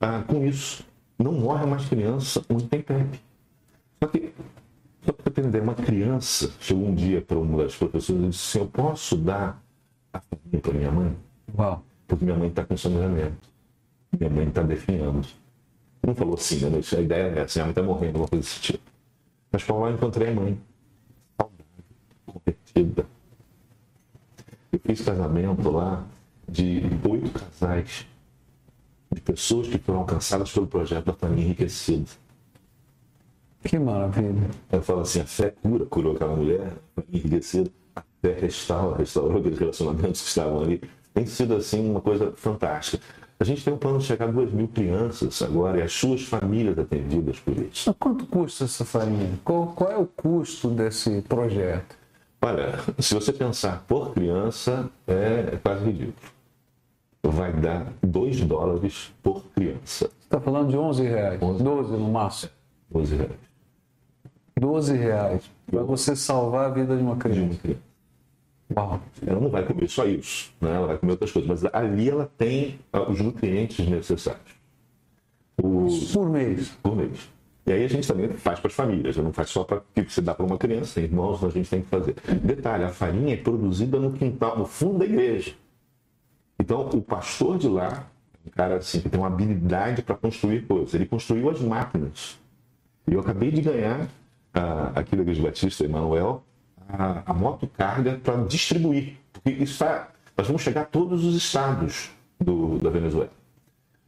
uh, 0.01 0.23
com 0.25 0.45
isso. 0.45 0.85
Não 1.19 1.33
morre 1.33 1.65
mais 1.65 1.85
criança 1.89 2.41
onde 2.49 2.65
tem 2.65 2.81
PEP. 2.81 3.19
Só 4.01 4.07
que, 4.07 4.33
só 5.01 5.11
para 5.11 5.29
entender, 5.29 5.61
uma 5.61 5.75
criança 5.75 6.53
chegou 6.61 6.87
um 6.87 6.95
dia 6.95 7.21
para 7.21 7.37
uma 7.37 7.63
das 7.63 7.75
professoras 7.75 8.23
e 8.23 8.29
disse 8.29 8.57
assim, 8.57 8.59
eu 8.59 8.71
posso 8.71 9.17
dar 9.17 9.61
a 10.13 10.21
família 10.21 10.61
para 10.61 10.73
minha 10.73 10.91
mãe? 10.91 11.17
Uau. 11.57 11.83
Porque 12.07 12.23
minha 12.23 12.37
mãe 12.37 12.47
está 12.47 12.63
com 12.63 12.77
sangramento. 12.77 13.49
Minha 14.17 14.29
mãe 14.29 14.47
está 14.47 14.63
definhando. 14.63 15.27
Não 16.01 16.15
falou 16.15 16.35
assim, 16.35 16.69
né? 16.69 16.79
A 16.97 17.01
ideia 17.01 17.23
é 17.23 17.39
essa, 17.39 17.59
minha 17.59 17.65
mãe 17.65 17.71
está 17.71 17.83
morrendo, 17.83 18.07
alguma 18.07 18.27
coisa 18.29 18.41
desse 18.45 18.61
tipo. 18.61 18.89
Mas 19.51 19.63
para 19.65 19.75
lá 19.75 19.89
eu 19.89 19.95
encontrei 19.95 20.29
a 20.29 20.33
mãe 20.33 20.57
convertida. 22.25 23.14
Eu 24.75 24.81
fiz 24.83 24.99
casamento 25.05 25.71
lá 25.71 26.03
de 26.49 26.81
oito 27.09 27.31
casais, 27.31 28.05
de 29.09 29.21
pessoas 29.21 29.69
que 29.69 29.77
foram 29.77 29.99
alcançadas 29.99 30.51
pelo 30.51 30.67
projeto 30.67 31.05
da 31.05 31.13
família 31.13 31.45
enriquecida. 31.45 32.09
Que 33.63 33.79
maravilha. 33.79 34.49
Eu 34.69 34.81
falo 34.81 34.99
assim, 34.99 35.21
a 35.21 35.25
fé 35.25 35.53
cura, 35.61 35.85
curou 35.85 36.13
aquela 36.13 36.35
mulher, 36.35 36.73
enriquecida, 37.09 37.71
a 37.95 38.03
fé 38.21 38.37
restaura, 38.37 38.97
restaurou 38.97 39.39
aqueles 39.39 39.57
relacionamentos 39.57 40.21
que 40.21 40.27
estavam 40.27 40.61
ali. 40.61 40.81
Tem 41.13 41.25
sido 41.25 41.55
assim 41.55 41.89
uma 41.89 42.01
coisa 42.01 42.33
fantástica. 42.35 43.01
A 43.39 43.45
gente 43.45 43.63
tem 43.63 43.73
um 43.73 43.77
plano 43.77 43.99
de 43.99 44.05
chegar 44.05 44.27
a 44.27 44.31
2 44.31 44.51
mil 44.51 44.67
crianças 44.67 45.41
agora 45.41 45.79
e 45.79 45.83
as 45.83 45.93
suas 45.93 46.23
famílias 46.23 46.77
atendidas 46.77 47.39
por 47.39 47.57
isso. 47.57 47.93
quanto 47.93 48.25
custa 48.25 48.65
essa 48.65 48.83
farinha? 48.83 49.39
Qual, 49.41 49.67
qual 49.67 49.89
é 49.89 49.97
o 49.97 50.05
custo 50.05 50.67
desse 50.67 51.21
projeto? 51.21 51.95
Olha, 52.45 52.75
se 52.99 53.15
você 53.15 53.33
pensar 53.33 53.83
por 53.87 54.13
criança, 54.13 54.87
é 55.07 55.57
quase 55.63 55.83
ridículo. 55.85 56.13
Vai 57.23 57.51
dar 57.51 57.91
2 58.03 58.41
dólares 58.41 59.11
por 59.23 59.43
criança. 59.45 60.05
Você 60.05 60.05
está 60.05 60.39
falando 60.39 60.69
de 60.69 60.77
11 60.77 61.03
reais? 61.03 61.41
11. 61.41 61.63
12 61.63 61.91
no 61.93 62.11
máximo? 62.11 62.51
12 62.91 63.15
reais. 63.15 63.39
12 64.59 64.95
reais 64.95 65.51
para 65.65 65.81
você 65.81 66.15
salvar 66.15 66.67
a 66.67 66.69
vida 66.69 66.95
de 66.95 67.01
uma 67.01 67.15
criança. 67.15 67.41
De 67.41 67.45
uma 67.47 67.57
criança. 67.57 67.81
Uau. 68.77 68.99
Ela 69.25 69.39
não 69.39 69.49
vai 69.49 69.65
comer 69.65 69.89
só 69.89 70.05
isso, 70.05 70.53
né? 70.61 70.75
ela 70.75 70.85
vai 70.85 70.97
comer 70.99 71.13
outras 71.13 71.31
coisas, 71.31 71.49
mas 71.49 71.73
ali 71.73 72.11
ela 72.11 72.29
tem 72.37 72.79
os 73.09 73.21
nutrientes 73.21 73.87
necessários. 73.87 74.53
Por 75.57 76.29
mês. 76.29 76.77
Por 76.83 76.95
mês. 76.95 77.27
E 77.65 77.71
aí 77.71 77.83
a 77.83 77.87
gente 77.87 78.07
também 78.07 78.29
faz 78.29 78.59
para 78.59 78.67
as 78.67 78.75
famílias, 78.75 79.17
não 79.17 79.33
faz 79.33 79.49
só 79.49 79.63
para 79.63 79.81
que 79.93 80.03
você 80.03 80.21
dá 80.21 80.35
para 80.35 80.45
uma 80.45 80.57
criança, 80.57 81.01
irmãos, 81.01 81.43
a 81.43 81.49
gente 81.49 81.67
tem 81.67 81.81
que 81.81 81.87
fazer. 81.87 82.15
Detalhe, 82.43 82.83
a 82.83 82.89
farinha 82.89 83.33
é 83.33 83.37
produzida 83.37 83.99
no 83.99 84.11
quintal, 84.11 84.57
no 84.57 84.65
fundo 84.65 84.99
da 84.99 85.05
igreja. 85.05 85.53
Então, 86.59 86.89
o 86.89 87.01
pastor 87.01 87.57
de 87.57 87.67
lá, 87.67 88.07
um 88.45 88.51
cara 88.51 88.77
assim, 88.77 89.01
que 89.01 89.09
tem 89.09 89.19
uma 89.19 89.27
habilidade 89.27 90.03
para 90.03 90.15
construir 90.15 90.67
coisas, 90.67 90.93
ele 90.93 91.07
construiu 91.07 91.49
as 91.49 91.59
máquinas. 91.59 92.39
E 93.07 93.13
eu 93.13 93.19
acabei 93.19 93.49
de 93.49 93.61
ganhar, 93.61 94.01
uh, 94.01 94.91
aqui 94.93 95.15
da 95.15 95.23
Igreja 95.23 95.41
Batista, 95.41 95.83
Emanuel, 95.83 96.43
a, 96.87 97.31
a 97.31 97.33
moto 97.33 97.67
carga 97.67 98.19
para 98.23 98.43
distribuir. 98.43 99.17
Porque 99.33 99.49
isso 99.49 99.73
está, 99.73 100.09
nós 100.37 100.45
vamos 100.45 100.61
chegar 100.61 100.81
a 100.81 100.85
todos 100.85 101.25
os 101.25 101.35
estados 101.35 102.11
do, 102.39 102.77
da 102.77 102.91
Venezuela. 102.91 103.31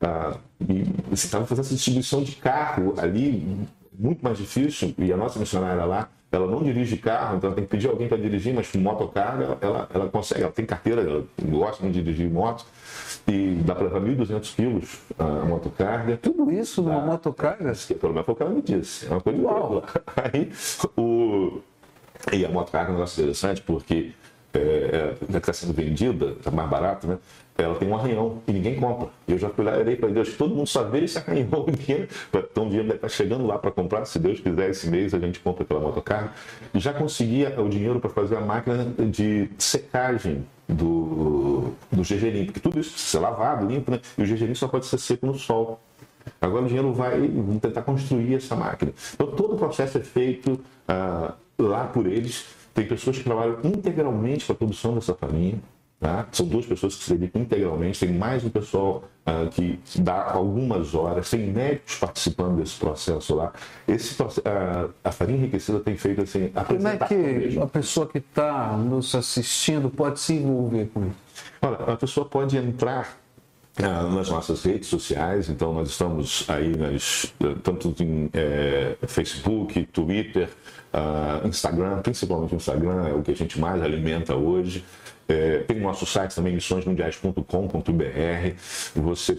Ah, 0.02 0.38
e 0.62 0.84
você 1.10 1.26
estava 1.26 1.46
fazendo 1.46 1.66
essa 1.66 1.74
distribuição 1.74 2.24
de 2.24 2.34
carro 2.36 2.94
ali, 2.98 3.66
muito 3.98 4.24
mais 4.24 4.38
difícil, 4.38 4.94
e 4.98 5.12
a 5.12 5.18
nossa 5.18 5.40
missionária 5.40 5.84
lá, 5.86 6.10
ela 6.32 6.46
não 6.46 6.62
dirige 6.62 6.98
carro, 6.98 7.38
então 7.38 7.48
ela 7.48 7.56
tem 7.56 7.64
que 7.64 7.72
pedir 7.72 7.88
alguém 7.88 8.08
para 8.08 8.18
dirigir, 8.18 8.54
mas 8.54 8.70
com 8.70 8.78
motocarga 8.80 9.58
ela, 9.62 9.90
ela 9.94 10.10
consegue, 10.10 10.44
ela 10.44 10.52
tem 10.52 10.66
carteira, 10.66 11.02
ela 11.02 11.24
gosta 11.42 11.84
de 11.88 11.94
dirigir 11.94 12.30
moto, 12.30 12.66
e 13.28 13.56
dá 13.66 13.74
para 13.74 13.86
levar 13.86 14.02
1.200 14.02 14.56
quilos 14.56 15.00
a 15.18 15.46
motocarga. 15.46 16.18
Tudo 16.18 16.52
isso 16.52 16.82
numa 16.82 17.00
motocarga? 17.00 17.72
O 17.72 17.96
problema 17.96 18.24
foi 18.24 18.34
o 18.34 18.38
que 18.38 18.44
ela 18.44 18.52
me 18.52 18.62
disse, 18.62 19.08
é 19.08 19.10
uma 19.10 19.22
coisa 19.22 19.42
Uau. 19.42 19.84
Aí, 20.16 20.52
o... 20.98 21.62
E 22.34 22.46
a 22.46 22.50
motocarga 22.50 22.90
é 22.90 22.92
um 22.92 22.96
negócio 22.96 23.22
interessante, 23.22 23.62
porque 23.62 24.12
é, 24.54 25.16
é, 25.34 25.38
está 25.38 25.54
sendo 25.54 25.74
vendida, 25.74 26.28
está 26.38 26.52
mais 26.52 26.70
barato, 26.70 27.08
né? 27.08 27.18
Ela 27.58 27.76
tem 27.76 27.88
um 27.88 27.96
arranhão 27.96 28.42
e 28.48 28.52
ninguém 28.52 28.76
compra. 28.76 29.10
E 29.28 29.32
eu 29.32 29.38
já 29.38 29.50
fui 29.50 29.66
lá 29.66 29.80
e 29.82 29.96
para 29.96 30.10
Deus, 30.10 30.36
todo 30.36 30.54
mundo 30.54 30.68
só 30.68 30.84
vê 30.84 31.04
esse 31.04 31.18
arranhão 31.18 31.66
aqui. 31.68 32.08
Então 32.32 32.66
o 32.66 32.68
dinheiro 32.68 32.88
deve 32.88 32.98
estar 32.98 33.10
chegando 33.10 33.46
lá 33.46 33.58
para 33.58 33.72
comprar. 33.72 34.06
Se 34.06 34.20
Deus 34.20 34.40
quiser, 34.40 34.70
esse 34.70 34.90
mês 34.90 35.14
a 35.14 35.20
gente 35.20 35.40
compra 35.40 35.64
aquela 35.64 35.80
motocarga. 35.80 36.32
E 36.74 36.80
já 36.80 36.94
conseguia 36.94 37.60
o 37.60 37.68
dinheiro 37.68 38.00
para 38.00 38.10
fazer 38.10 38.38
a 38.38 38.42
máquina 38.42 38.86
de 39.10 39.50
secagem 39.58 40.46
do, 40.68 41.72
do 41.92 42.04
gergelim, 42.04 42.46
porque 42.46 42.60
tudo 42.60 42.80
isso 42.80 42.92
precisa 42.92 43.12
ser 43.12 43.20
lavado, 43.20 43.66
limpo, 43.66 43.90
né? 43.90 44.02
E 44.18 44.22
o 44.22 44.26
gergelim 44.26 44.54
só 44.54 44.68
pode 44.68 44.86
ser 44.86 44.98
seco 44.98 45.26
no 45.26 45.36
sol. 45.36 45.80
Agora 46.42 46.66
o 46.66 46.68
dinheiro 46.68 46.94
vai, 46.94 47.30
tentar 47.62 47.82
construir 47.84 48.36
essa 48.36 48.56
máquina. 48.56 48.92
Então 49.14 49.28
todo 49.28 49.56
o 49.56 49.58
processo 49.58 49.98
é 49.98 50.02
feito 50.02 50.60
ah, 50.88 51.34
lá 51.58 51.86
por 51.86 52.06
eles. 52.06 52.46
Tem 52.74 52.86
pessoas 52.86 53.18
que 53.18 53.24
trabalham 53.24 53.60
integralmente 53.64 54.46
com 54.46 54.54
a 54.54 54.56
produção 54.56 54.94
dessa 54.94 55.14
farinha. 55.16 55.60
Tá? 56.00 56.28
São 56.32 56.46
duas 56.46 56.66
pessoas 56.66 56.96
que 56.96 57.04
se 57.04 57.16
dedicam 57.16 57.42
integralmente, 57.42 58.00
tem 58.00 58.16
mais 58.16 58.46
um 58.46 58.50
pessoal 58.50 59.04
uh, 59.26 59.50
que 59.50 59.80
dá 59.96 60.32
algumas 60.32 60.94
horas, 60.94 61.28
tem 61.28 61.48
médicos 61.48 61.96
participando 61.96 62.58
desse 62.58 62.78
processo 62.78 63.34
lá. 63.34 63.52
Esse, 63.88 64.22
uh, 64.22 64.94
a 65.04 65.12
farinha 65.12 65.40
enriquecida 65.40 65.80
tem 65.80 65.98
feito 65.98 66.22
assim. 66.22 66.52
Como 66.68 66.88
é 66.88 66.98
que 66.98 67.16
mesmo. 67.16 67.64
a 67.64 67.68
pessoa 67.68 68.06
que 68.06 68.20
está 68.20 68.78
nos 68.78 69.16
assistindo 69.16 69.90
pode 69.90 70.20
se 70.20 70.36
envolver 70.36 70.88
com 70.94 71.08
isso? 71.08 71.16
Olha, 71.64 71.94
a 71.94 71.98
pessoa 71.98 72.28
pode 72.28 72.56
entrar 72.56 73.18
nas 73.80 74.30
nossas 74.30 74.64
redes 74.64 74.90
sociais, 74.90 75.50
então 75.50 75.74
nós 75.74 75.90
estamos 75.90 76.46
aí 76.48 76.76
nas, 76.76 77.34
tanto 77.64 77.94
em 78.02 78.30
é, 78.34 78.96
Facebook, 79.08 79.86
Twitter, 79.86 80.50
Instagram, 81.46 82.02
principalmente 82.02 82.56
Instagram 82.56 83.08
é 83.08 83.14
o 83.14 83.22
que 83.22 83.32
a 83.32 83.36
gente 83.36 83.60
mais 83.60 83.82
alimenta 83.82 84.36
hoje. 84.36 84.84
É, 85.28 85.60
tem 85.60 85.78
o 85.78 85.84
nosso 85.84 86.06
site 86.06 86.34
também, 86.34 86.54
missõesmundiais.com.br. 86.56 87.42
Você 88.96 89.38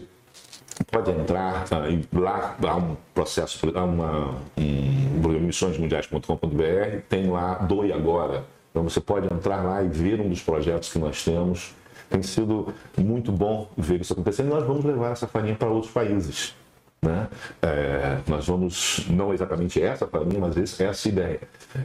pode 0.90 1.10
entrar 1.10 1.64
e 1.90 2.16
lá 2.16 2.56
há 2.62 2.76
um 2.76 2.96
processo, 3.14 3.58
há 3.74 3.84
uma, 3.84 4.36
um, 4.56 5.40
missõesmundiais.com.br, 5.40 7.00
tem 7.08 7.28
lá 7.28 7.54
Doe 7.54 7.92
Agora. 7.92 8.44
Então 8.70 8.84
você 8.84 9.00
pode 9.00 9.32
entrar 9.32 9.64
lá 9.64 9.82
e 9.82 9.88
ver 9.88 10.20
um 10.20 10.28
dos 10.28 10.42
projetos 10.42 10.92
que 10.92 10.98
nós 10.98 11.24
temos. 11.24 11.74
Tem 12.08 12.22
sido 12.22 12.72
muito 12.96 13.30
bom 13.30 13.68
ver 13.76 14.00
isso 14.00 14.12
acontecendo 14.12 14.46
e 14.46 14.50
nós 14.50 14.66
vamos 14.66 14.84
levar 14.84 15.12
essa 15.12 15.26
farinha 15.26 15.54
para 15.54 15.68
outros 15.68 15.92
países. 15.92 16.54
Né? 17.00 17.28
É, 17.62 18.18
nós 18.26 18.46
vamos, 18.46 19.06
não 19.08 19.32
exatamente 19.32 19.80
essa 19.80 20.06
farinha, 20.06 20.40
mas 20.40 20.80
essa 20.80 21.08
ideia. 21.08 21.40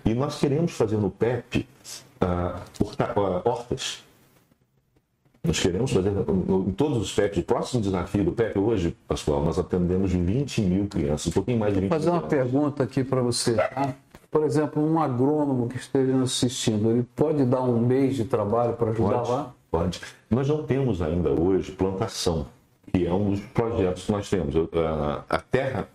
E 0.05 0.13
nós 0.13 0.39
queremos 0.39 0.71
fazer 0.73 0.97
no 0.97 1.11
PEP 1.11 1.67
uh, 2.21 3.49
hortas. 3.49 4.03
Nós 5.45 5.59
queremos 5.59 5.91
fazer 5.91 6.09
em 6.09 6.71
todos 6.71 6.97
os 6.97 7.13
PEPs. 7.13 7.39
O 7.39 7.43
próximo 7.43 7.81
desafio 7.81 8.23
do 8.23 8.31
PEP 8.31 8.57
hoje, 8.57 8.95
Pascoal, 9.05 9.43
nós 9.43 9.59
atendemos 9.59 10.13
20 10.13 10.61
mil 10.61 10.87
crianças, 10.87 11.27
um 11.27 11.31
pouquinho 11.31 11.59
mais 11.59 11.73
de 11.73 11.81
20 11.81 11.89
Vou 11.89 11.99
fazer 11.99 12.11
mil 12.11 12.19
uma 12.21 12.27
crianças. 12.27 12.51
pergunta 12.51 12.83
aqui 12.83 13.03
para 13.03 13.21
você. 13.21 13.55
Tá? 13.55 13.93
Por 14.31 14.45
exemplo, 14.45 14.81
um 14.81 14.99
agrônomo 14.99 15.67
que 15.67 15.75
esteja 15.75 16.17
assistindo, 16.23 16.89
ele 16.89 17.05
pode 17.15 17.43
dar 17.45 17.61
um 17.61 17.77
mês 17.77 18.15
de 18.15 18.23
trabalho 18.23 18.73
para 18.73 18.91
ajudar 18.91 19.19
pode, 19.19 19.31
lá? 19.31 19.53
Pode. 19.73 19.99
Nós 20.29 20.47
não 20.47 20.61
temos 20.61 21.01
ainda 21.01 21.31
hoje 21.31 21.71
plantação, 21.71 22.45
que 22.91 23.07
é 23.07 23.11
um 23.11 23.31
dos 23.31 23.39
projetos 23.39 24.05
que 24.05 24.11
nós 24.11 24.29
temos. 24.29 24.53
A 25.27 25.39
terra 25.39 25.87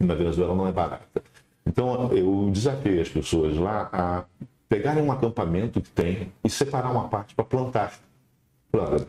na 0.00 0.14
Venezuela 0.14 0.54
não 0.54 0.66
é 0.66 0.72
barata. 0.72 1.22
Então, 1.66 2.10
eu 2.14 2.48
desafiei 2.50 2.98
as 2.98 3.10
pessoas 3.10 3.54
lá 3.58 3.90
a 3.92 4.24
pegarem 4.70 5.02
um 5.02 5.12
acampamento 5.12 5.82
que 5.82 5.90
tem 5.90 6.32
e 6.42 6.48
separar 6.48 6.90
uma 6.90 7.08
parte 7.08 7.34
para 7.34 7.44
plantar. 7.44 7.92
Claro, 8.72 9.06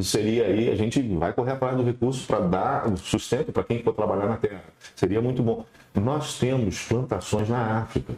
seria 0.00 0.46
aí, 0.46 0.70
a 0.70 0.76
gente 0.76 1.02
vai 1.16 1.32
correr 1.32 1.52
atrás 1.52 1.76
do 1.76 1.82
recurso 1.82 2.24
para 2.28 2.38
dar 2.46 2.96
sustento 2.98 3.50
para 3.50 3.64
quem 3.64 3.82
for 3.82 3.92
trabalhar 3.92 4.28
na 4.28 4.36
terra. 4.36 4.62
Seria 4.94 5.20
muito 5.20 5.42
bom. 5.42 5.66
Nós 5.92 6.38
temos 6.38 6.84
plantações 6.84 7.48
na 7.48 7.80
África, 7.80 8.14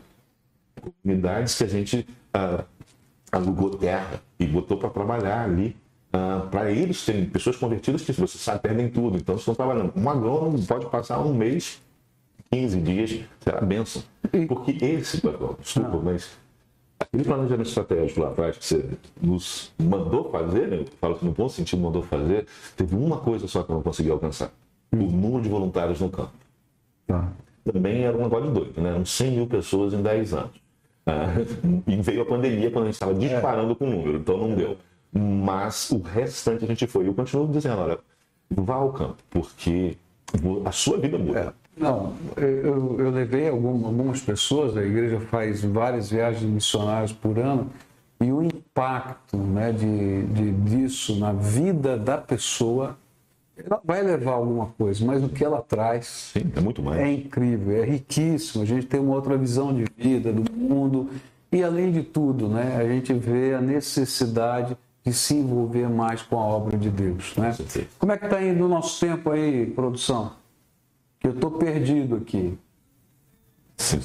comunidades 1.03 1.57
que 1.57 1.65
a 1.65 1.69
gente 1.69 2.07
ah, 2.35 2.63
alugou 3.37 3.71
terra 3.71 4.21
e 4.39 4.47
botou 4.47 4.77
para 4.77 4.91
trabalhar 4.91 5.45
ali. 5.45 5.77
Ah, 6.13 6.47
para 6.51 6.71
eles 6.71 7.05
terem 7.05 7.27
pessoas 7.27 7.57
convertidas 7.57 8.03
que 8.03 8.13
você 8.13 8.39
sabe, 8.39 8.61
perdem 8.61 8.89
tudo. 8.89 9.17
Então, 9.17 9.37
estão 9.37 9.55
trabalhando. 9.55 9.93
Um 9.97 10.09
agrônomo 10.09 10.61
pode 10.65 10.87
passar 10.87 11.21
um 11.21 11.35
mês, 11.35 11.83
15 12.51 12.81
dias, 12.81 13.21
será 13.41 13.61
benção. 13.61 14.03
Porque 14.49 14.73
esse, 14.83 15.21
desculpa, 15.61 15.99
mas 16.03 16.39
aquele 16.99 17.25
planejamento 17.25 17.69
estratégico 17.69 18.21
lá 18.21 18.29
atrás 18.29 18.57
que 18.57 18.65
você 18.65 18.89
nos 19.21 19.73
mandou 19.79 20.31
fazer, 20.31 20.69
né? 20.69 20.77
eu 20.79 20.87
falo 21.01 21.17
que 21.17 21.25
no 21.25 21.33
bom 21.33 21.49
sentido 21.49 21.83
mandou 21.83 22.03
fazer, 22.03 22.47
teve 22.77 22.95
uma 22.95 23.19
coisa 23.19 23.47
só 23.47 23.63
que 23.63 23.71
eu 23.71 23.75
não 23.75 23.83
consegui 23.83 24.11
alcançar: 24.11 24.51
o 24.93 24.97
número 24.97 25.43
de 25.43 25.49
voluntários 25.49 26.01
no 26.01 26.09
campo. 26.09 26.33
Tá. 27.07 27.31
Também 27.65 28.05
era 28.05 28.17
um 28.17 28.23
negócio 28.23 28.51
doido, 28.51 28.81
né? 28.81 28.95
Uns 28.95 29.11
100 29.11 29.31
mil 29.33 29.47
pessoas 29.47 29.93
em 29.93 30.01
10 30.01 30.35
anos. 30.35 30.66
Ah, 31.07 31.35
e 31.87 31.97
veio 32.03 32.23
a 32.23 32.27
pandemia 32.27 32.71
quando 32.71 32.85
a 32.85 32.87
gente 32.87 32.95
estava 32.95 33.15
disparando 33.15 33.77
com 33.77 33.87
o 33.87 33.91
número, 33.91 34.19
então 34.19 34.37
não 34.37 34.55
deu. 34.55 34.77
Mas 35.13 35.91
o 35.91 36.01
restante 36.01 36.65
a 36.65 36.69
gente 36.69 36.87
foi. 36.87 37.07
Eu 37.09 37.15
continuo 37.15 37.49
dizendo: 37.49 37.81
olha, 37.81 37.99
vá 38.51 38.75
ao 38.75 38.93
campo, 38.93 39.17
porque 39.31 39.97
a 40.65 40.73
sua 40.73 40.99
vida 40.99 41.17
muda. 41.17 41.55
Não, 41.77 42.15
eu, 42.37 42.97
eu 42.99 43.11
levei 43.11 43.49
algum- 43.49 43.85
algumas 43.87 44.21
pessoas, 44.21 44.77
a 44.77 44.83
igreja 44.83 45.21
faz 45.21 45.63
várias 45.63 46.11
viagens 46.11 46.43
missionárias 46.51 47.13
por 47.13 47.39
ano, 47.39 47.71
e 48.21 48.33
o 48.33 48.43
impacto 48.43 49.37
né, 49.37 49.73
de, 49.73 50.23
de- 50.25 50.53
disso 50.53 51.17
na 51.19 51.33
vida 51.33 51.99
da 51.99 52.17
pessoa, 52.17 52.97
ela 53.57 53.81
vai 53.83 54.03
levar 54.03 54.33
alguma 54.33 54.67
coisa, 54.67 55.05
mas 55.05 55.25
o 55.25 55.29
que 55.29 55.45
ela 55.45 55.63
traz 55.63 56.33
Sim, 56.35 56.53
é 56.55 56.61
muito 56.61 56.83
mais. 56.83 57.01
é 57.01 57.11
incrível, 57.11 57.83
é 57.83 57.85
riquíssimo. 57.85 58.63
A 58.63 58.67
gente 58.67 58.87
tem 58.87 59.01
uma 59.01 59.15
outra 59.15 59.37
visão 59.37 59.75
de 59.75 59.87
vida, 59.97 60.33
do 60.33 60.51
mundo, 60.53 61.09
e 61.51 61.63
além 61.65 61.91
de 61.91 62.03
tudo, 62.03 62.49
né, 62.49 62.77
a 62.77 62.87
gente 62.87 63.15
vê 63.15 63.55
a 63.55 63.61
necessidade 63.61 64.77
de 65.05 65.13
se 65.13 65.35
envolver 65.35 65.89
mais 65.89 66.21
com 66.21 66.39
a 66.39 66.45
obra 66.45 66.77
de 66.77 66.91
Deus. 66.91 67.35
Né? 67.37 67.57
Como 67.99 68.13
é 68.13 68.19
que 68.19 68.25
está 68.25 68.43
indo 68.43 68.65
o 68.65 68.69
nosso 68.69 69.01
tempo 69.01 69.31
aí, 69.31 69.67
produção? 69.67 70.33
Que 71.21 71.29
eu 71.29 71.33
estou 71.33 71.53
perdido 71.53 72.17
aqui. 72.17 72.59
Sim? 73.77 74.01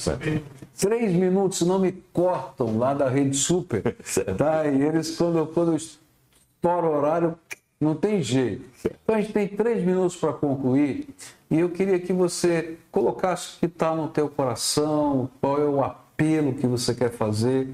Três 0.80 1.14
minutos, 1.14 1.58
se 1.58 1.66
não 1.66 1.80
me 1.80 1.92
cortam 1.92 2.78
lá 2.78 2.94
da 2.94 3.10
Rede 3.10 3.36
Super. 3.36 3.96
Tá? 4.38 4.68
E 4.68 4.82
eles, 4.82 5.16
quando, 5.18 5.48
quando 5.48 5.76
estoura 5.76 6.88
o 6.88 6.96
horário, 6.96 7.36
não 7.82 7.96
tem 7.96 8.22
jeito. 8.22 8.64
Então 9.04 9.16
a 9.16 9.22
gente 9.22 9.34
tem 9.34 9.48
três 9.48 9.84
minutos 9.84 10.16
para 10.16 10.32
concluir. 10.32 11.10
E 11.50 11.60
eu 11.60 11.70
queria 11.70 12.00
que 12.00 12.14
você 12.14 12.78
colocasse 12.92 13.58
o 13.58 13.60
que 13.60 13.66
está 13.66 13.96
no 13.96 14.08
teu 14.08 14.30
coração, 14.30 15.30
qual 15.42 15.60
é 15.60 15.66
o 15.66 15.84
apelo 15.84 16.54
que 16.54 16.68
você 16.68 16.94
quer 16.94 17.10
fazer. 17.10 17.68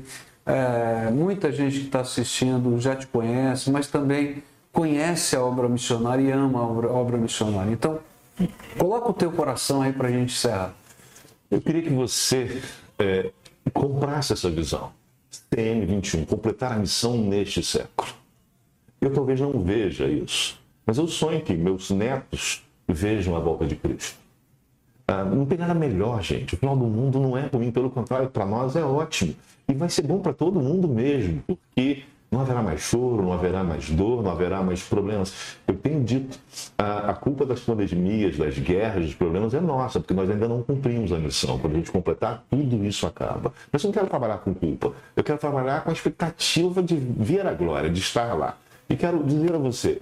É, 0.46 1.12
muita 1.12 1.52
gente 1.52 1.80
que 1.80 1.86
está 1.88 2.00
assistindo 2.00 2.80
já 2.80 2.96
te 2.96 3.06
conhece, 3.06 3.70
mas 3.70 3.88
também 3.88 4.42
conhece 4.72 5.36
a 5.36 5.44
obra 5.44 5.68
missionária 5.68 6.22
e 6.24 6.32
ama 6.32 6.60
a 6.60 6.64
obra, 6.64 6.88
a 6.88 6.94
obra 6.94 7.18
missionária. 7.18 7.72
Então, 7.72 8.00
coloca 8.78 9.10
o 9.10 9.14
teu 9.14 9.32
coração 9.32 9.82
aí 9.82 9.92
para 9.92 10.08
a 10.08 10.12
gente 10.12 10.34
encerrar. 10.34 10.74
Eu 11.52 11.60
queria 11.60 11.82
que 11.82 11.90
você 11.90 12.62
é, 12.98 13.30
comprasse 13.74 14.32
essa 14.32 14.50
visão. 14.50 14.92
CM21, 15.54 16.26
completar 16.26 16.74
a 16.74 16.76
missão 16.76 17.18
neste 17.18 17.62
século. 17.62 18.17
Eu 19.00 19.14
talvez 19.14 19.40
não 19.40 19.52
veja 19.62 20.08
isso, 20.08 20.60
mas 20.86 20.98
eu 20.98 21.08
sonho 21.08 21.42
que 21.42 21.54
meus 21.54 21.90
netos 21.92 22.64
vejam 22.88 23.36
a 23.36 23.40
volta 23.40 23.66
de 23.66 23.76
Cristo. 23.76 24.18
Ah, 25.08 25.24
não 25.24 25.46
tem 25.46 25.58
nada 25.58 25.74
melhor, 25.74 26.22
gente. 26.22 26.56
O 26.56 26.58
final 26.58 26.76
do 26.76 26.86
mundo 26.86 27.20
não 27.20 27.38
é 27.38 27.48
ruim, 27.48 27.72
pelo 27.72 27.90
contrário, 27.90 28.30
para 28.30 28.46
nós 28.46 28.76
é 28.76 28.84
ótimo. 28.84 29.36
E 29.70 29.74
vai 29.74 29.90
ser 29.90 30.02
bom 30.02 30.20
para 30.20 30.34
todo 30.34 30.60
mundo 30.60 30.88
mesmo, 30.88 31.42
porque 31.48 32.04
não 32.30 32.42
haverá 32.42 32.62
mais 32.62 32.82
choro, 32.82 33.24
não 33.24 33.32
haverá 33.32 33.64
mais 33.64 33.90
dor, 33.90 34.22
não 34.22 34.32
haverá 34.32 34.62
mais 34.62 34.84
problemas. 34.84 35.58
Eu 35.66 35.76
tenho 35.76 36.04
dito, 36.04 36.38
a, 36.78 37.12
a 37.12 37.14
culpa 37.14 37.46
das 37.46 37.62
pandemias, 37.62 38.38
das 38.38 38.58
guerras, 38.60 39.06
dos 39.06 39.16
problemas 39.16 39.54
é 39.54 39.62
nossa, 39.62 40.00
porque 40.00 40.14
nós 40.14 40.30
ainda 40.30 40.48
não 40.48 40.62
cumprimos 40.62 41.14
a 41.14 41.18
missão. 41.18 41.58
Quando 41.58 41.74
a 41.74 41.78
gente 41.78 41.92
completar, 41.92 42.44
tudo 42.50 42.84
isso 42.84 43.08
acaba. 43.08 43.54
Mas 43.72 43.84
eu 43.84 43.88
não 43.88 43.94
quero 43.94 44.08
trabalhar 44.08 44.40
com 44.40 44.54
culpa, 44.54 44.92
eu 45.16 45.24
quero 45.24 45.38
trabalhar 45.38 45.84
com 45.84 45.90
a 45.90 45.94
expectativa 45.94 46.84
de 46.84 46.96
ver 46.96 47.48
a 47.48 47.54
glória, 47.54 47.90
de 47.90 48.02
estar 48.02 48.34
lá. 48.34 48.58
E 48.90 48.96
quero 48.96 49.24
dizer 49.24 49.54
a 49.54 49.58
você, 49.58 50.02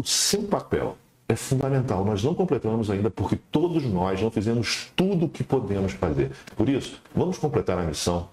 o 0.00 0.06
seu 0.06 0.42
papel 0.42 0.96
é 1.28 1.34
fundamental. 1.34 2.04
Nós 2.04 2.22
não 2.22 2.34
completamos 2.34 2.90
ainda 2.90 3.10
porque 3.10 3.36
todos 3.50 3.84
nós 3.84 4.20
não 4.20 4.30
fizemos 4.30 4.92
tudo 4.94 5.26
o 5.26 5.28
que 5.28 5.42
podemos 5.42 5.92
fazer. 5.92 6.30
Por 6.56 6.68
isso, 6.68 7.02
vamos 7.14 7.38
completar 7.38 7.78
a 7.78 7.82
missão. 7.82 8.28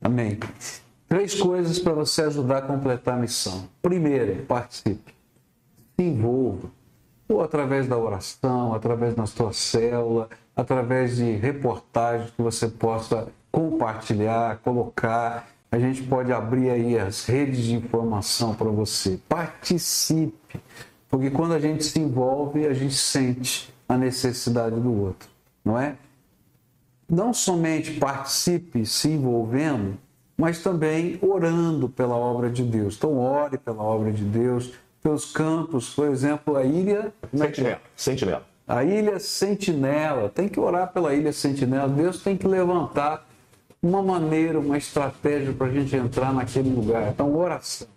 Amém. 0.00 0.38
Três 1.08 1.34
coisas 1.34 1.78
para 1.78 1.92
você 1.92 2.22
ajudar 2.22 2.58
a 2.58 2.62
completar 2.62 3.14
a 3.14 3.20
missão. 3.20 3.68
Primeiro, 3.82 4.44
participe. 4.44 5.12
Se 5.96 6.06
envolva. 6.06 6.70
Ou 7.28 7.42
através 7.42 7.86
da 7.86 7.98
oração, 7.98 8.74
através 8.74 9.14
da 9.14 9.26
sua 9.26 9.52
célula, 9.52 10.28
através 10.56 11.16
de 11.16 11.32
reportagens 11.32 12.30
que 12.30 12.42
você 12.42 12.68
possa 12.68 13.28
compartilhar, 13.50 14.58
colocar. 14.58 15.51
A 15.72 15.78
gente 15.78 16.02
pode 16.04 16.32
abrir 16.32 16.70
aí 16.70 16.98
as 16.98 17.24
redes 17.24 17.64
de 17.64 17.74
informação 17.74 18.54
para 18.54 18.68
você. 18.68 19.18
Participe. 19.28 20.60
Porque 21.08 21.30
quando 21.30 21.54
a 21.54 21.58
gente 21.58 21.82
se 21.82 21.98
envolve, 21.98 22.66
a 22.66 22.72
gente 22.72 22.94
sente 22.94 23.74
a 23.88 23.96
necessidade 23.96 24.78
do 24.78 25.02
outro, 25.02 25.28
não 25.64 25.78
é? 25.78 25.96
não 27.12 27.34
somente 27.34 27.92
participe 27.92 28.86
se 28.86 29.08
envolvendo, 29.08 29.98
mas 30.34 30.62
também 30.62 31.18
orando 31.20 31.86
pela 31.86 32.16
obra 32.16 32.48
de 32.48 32.62
Deus. 32.62 32.96
Então, 32.96 33.18
ore 33.18 33.58
pela 33.58 33.82
obra 33.82 34.10
de 34.10 34.24
Deus, 34.24 34.72
pelos 35.02 35.30
campos, 35.30 35.90
por 35.90 36.08
exemplo, 36.08 36.56
a 36.56 36.64
ilha. 36.64 37.12
Sentinela. 37.34 37.80
Sentinela. 37.94 38.46
A 38.66 38.82
ilha 38.82 39.20
Sentinela, 39.20 40.30
tem 40.30 40.48
que 40.48 40.58
orar 40.58 40.90
pela 40.90 41.14
ilha 41.14 41.32
Sentinela. 41.32 41.88
Deus 41.88 42.22
tem 42.22 42.34
que 42.34 42.48
levantar 42.48 43.28
uma 43.82 44.00
maneira, 44.00 44.60
uma 44.60 44.78
estratégia 44.78 45.52
para 45.52 45.66
a 45.66 45.70
gente 45.70 45.94
entrar 45.96 46.32
naquele 46.32 46.70
lugar. 46.70 47.08
Então, 47.08 47.34
oração. 47.36 47.88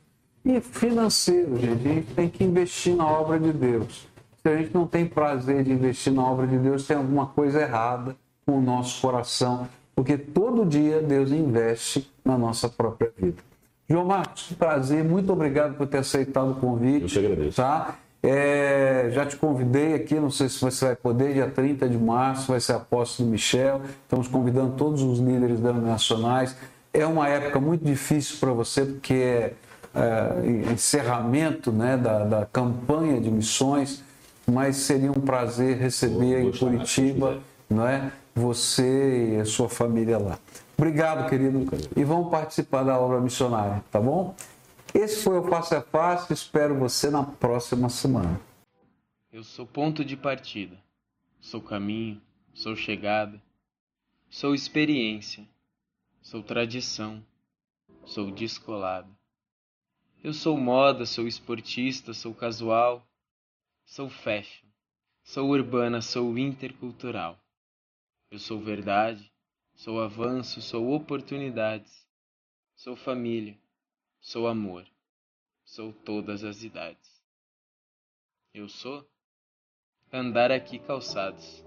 E 0.44 0.60
financeiro, 0.60 1.58
gente, 1.58 1.88
a 1.88 1.94
gente 1.94 2.14
tem 2.14 2.30
que 2.30 2.44
investir 2.44 2.96
na 2.96 3.08
obra 3.08 3.40
de 3.40 3.54
Deus. 3.54 4.08
Se 4.42 4.50
a 4.50 4.58
gente 4.58 4.74
não 4.74 4.86
tem 4.86 5.06
prazer 5.06 5.64
de 5.64 5.72
investir 5.72 6.14
na 6.14 6.24
obra 6.24 6.46
de 6.46 6.58
Deus, 6.58 6.86
tem 6.86 6.98
alguma 6.98 7.28
coisa 7.28 7.62
errada 7.62 8.16
com 8.46 8.60
o 8.60 8.62
nosso 8.62 9.02
coração, 9.02 9.68
porque 9.96 10.18
todo 10.18 10.66
dia 10.66 11.02
Deus 11.02 11.32
investe 11.32 12.12
na 12.24 12.38
nossa 12.38 12.70
própria 12.70 13.12
vida. 13.18 13.38
João 13.90 14.06
Marcos, 14.06 14.54
prazer, 14.54 15.04
muito 15.04 15.32
obrigado 15.32 15.76
por 15.76 15.88
ter 15.88 16.00
aceitado 16.00 16.52
o 16.52 16.56
convite. 16.56 17.04
Eu 17.04 17.08
te 17.08 17.20
agradeço. 17.20 17.58
Tá? 17.58 17.96
É, 18.28 19.12
já 19.12 19.24
te 19.24 19.38
convidei 19.38 19.94
aqui, 19.94 20.16
não 20.16 20.32
sei 20.32 20.50
se 20.50 20.60
você 20.60 20.86
vai 20.86 20.96
poder, 20.96 21.34
dia 21.34 21.48
30 21.48 21.88
de 21.88 21.98
março 21.98 22.52
vai 22.52 22.60
ser 22.60 22.74
apóstolo 22.74 23.30
Michel. 23.30 23.82
Estamos 24.02 24.28
convidando 24.28 24.72
todos 24.72 25.04
os 25.04 25.20
líderes 25.20 25.60
denominacionais. 25.60 26.56
É 26.92 27.06
uma 27.06 27.30
época 27.30 27.60
muito 27.60 27.86
difícil 27.86 28.38
para 28.40 28.52
você, 28.52 28.84
porque 28.84 29.14
é, 29.14 29.54
é 29.94 30.72
encerramento 30.72 31.72
né, 31.72 31.98
da, 31.98 32.24
da 32.24 32.46
campanha 32.48 33.22
de 33.22 33.30
missões, 33.30 34.04
mas 34.48 34.78
seria 34.78 35.12
um 35.12 35.22
prazer 35.22 35.78
receber 35.78 36.42
em 36.42 36.52
Curitiba 36.52 37.34
se 37.68 37.74
não 37.74 37.88
é? 37.88 38.12
você 38.34 39.36
e 39.36 39.40
a 39.40 39.46
sua 39.46 39.70
família 39.70 40.18
lá. 40.18 40.40
Obrigado, 40.78 41.30
querido. 41.30 41.66
E 41.96 42.04
vamos 42.04 42.30
participar 42.30 42.84
da 42.84 43.00
obra 43.00 43.22
missionária, 43.22 43.84
tá 43.92 44.00
bom? 44.00 44.34
Esse 44.98 45.24
foi 45.24 45.38
o 45.38 45.44
Face 45.44 45.76
a 45.76 45.82
Face. 45.82 46.32
Espero 46.32 46.80
você 46.80 47.10
na 47.10 47.22
próxima 47.22 47.90
semana. 47.90 48.40
Eu 49.30 49.44
sou 49.44 49.68
ponto 49.68 50.06
de 50.06 50.16
partida, 50.16 50.82
sou 51.42 51.62
caminho, 51.62 52.22
sou 52.54 52.78
chegada, 52.78 53.44
sou 54.30 54.56
experiência, 54.56 55.46
sou 56.22 56.42
tradição, 56.42 57.22
sou 58.06 58.32
descolado. 58.32 59.14
Eu 60.24 60.34
sou 60.34 60.56
moda, 60.56 61.06
sou 61.06 61.28
esportista, 61.28 62.14
sou 62.14 62.34
casual, 62.34 63.06
sou 63.84 64.10
fashion, 64.10 64.66
sou 65.26 65.50
urbana, 65.50 66.02
sou 66.02 66.38
intercultural. 66.38 67.38
Eu 68.32 68.40
sou 68.40 68.62
verdade, 68.62 69.30
sou 69.74 70.02
avanço, 70.02 70.62
sou 70.62 70.94
oportunidades, 70.94 72.08
sou 72.78 72.96
família, 72.96 73.58
sou 74.26 74.48
amor, 74.48 74.84
sou 75.64 75.94
todas 75.94 76.44
as 76.44 76.64
idades. 76.64 77.22
Eu 78.54 78.68
sou 78.68 79.08
andar 80.12 80.52
aqui 80.52 80.80
calçados. 80.80 81.64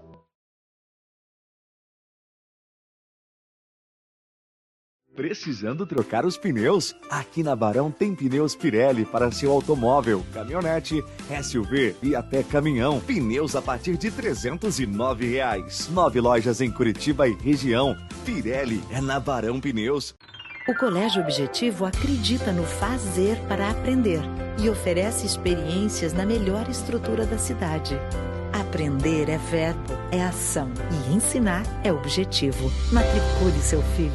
Precisando 5.15 5.85
trocar 5.85 6.25
os 6.25 6.37
pneus? 6.37 6.93
Aqui 7.09 7.43
na 7.43 7.55
Barão 7.55 7.91
tem 7.91 8.13
pneus 8.15 8.55
Pirelli 8.55 9.05
para 9.05 9.31
seu 9.31 9.51
automóvel, 9.51 10.25
caminhonete, 10.33 11.01
SUV 11.43 11.95
e 12.03 12.15
até 12.15 12.43
caminhão. 12.43 12.99
Pneus 13.01 13.55
a 13.55 13.61
partir 13.61 13.97
de 13.97 14.11
309 14.11 15.25
reais. 15.25 15.89
Nove 15.89 16.19
lojas 16.19 16.61
em 16.61 16.71
Curitiba 16.71 17.27
e 17.27 17.33
região. 17.33 17.95
Pirelli 18.25 18.81
é 18.91 19.01
na 19.01 19.19
Barão 19.19 19.59
Pneus. 19.59 20.15
O 20.69 20.75
Colégio 20.75 21.23
Objetivo 21.23 21.83
acredita 21.83 22.51
no 22.51 22.63
fazer 22.63 23.39
para 23.47 23.71
aprender 23.71 24.21
e 24.61 24.69
oferece 24.69 25.25
experiências 25.25 26.13
na 26.13 26.23
melhor 26.27 26.69
estrutura 26.69 27.25
da 27.25 27.39
cidade. 27.39 27.99
Aprender 28.53 29.29
é 29.29 29.37
verbo, 29.39 29.93
é 30.11 30.21
ação 30.21 30.69
e 30.91 31.11
ensinar 31.11 31.63
é 31.83 31.91
objetivo. 31.91 32.71
Matricule 32.93 33.59
seu 33.63 33.81
filho. 33.95 34.07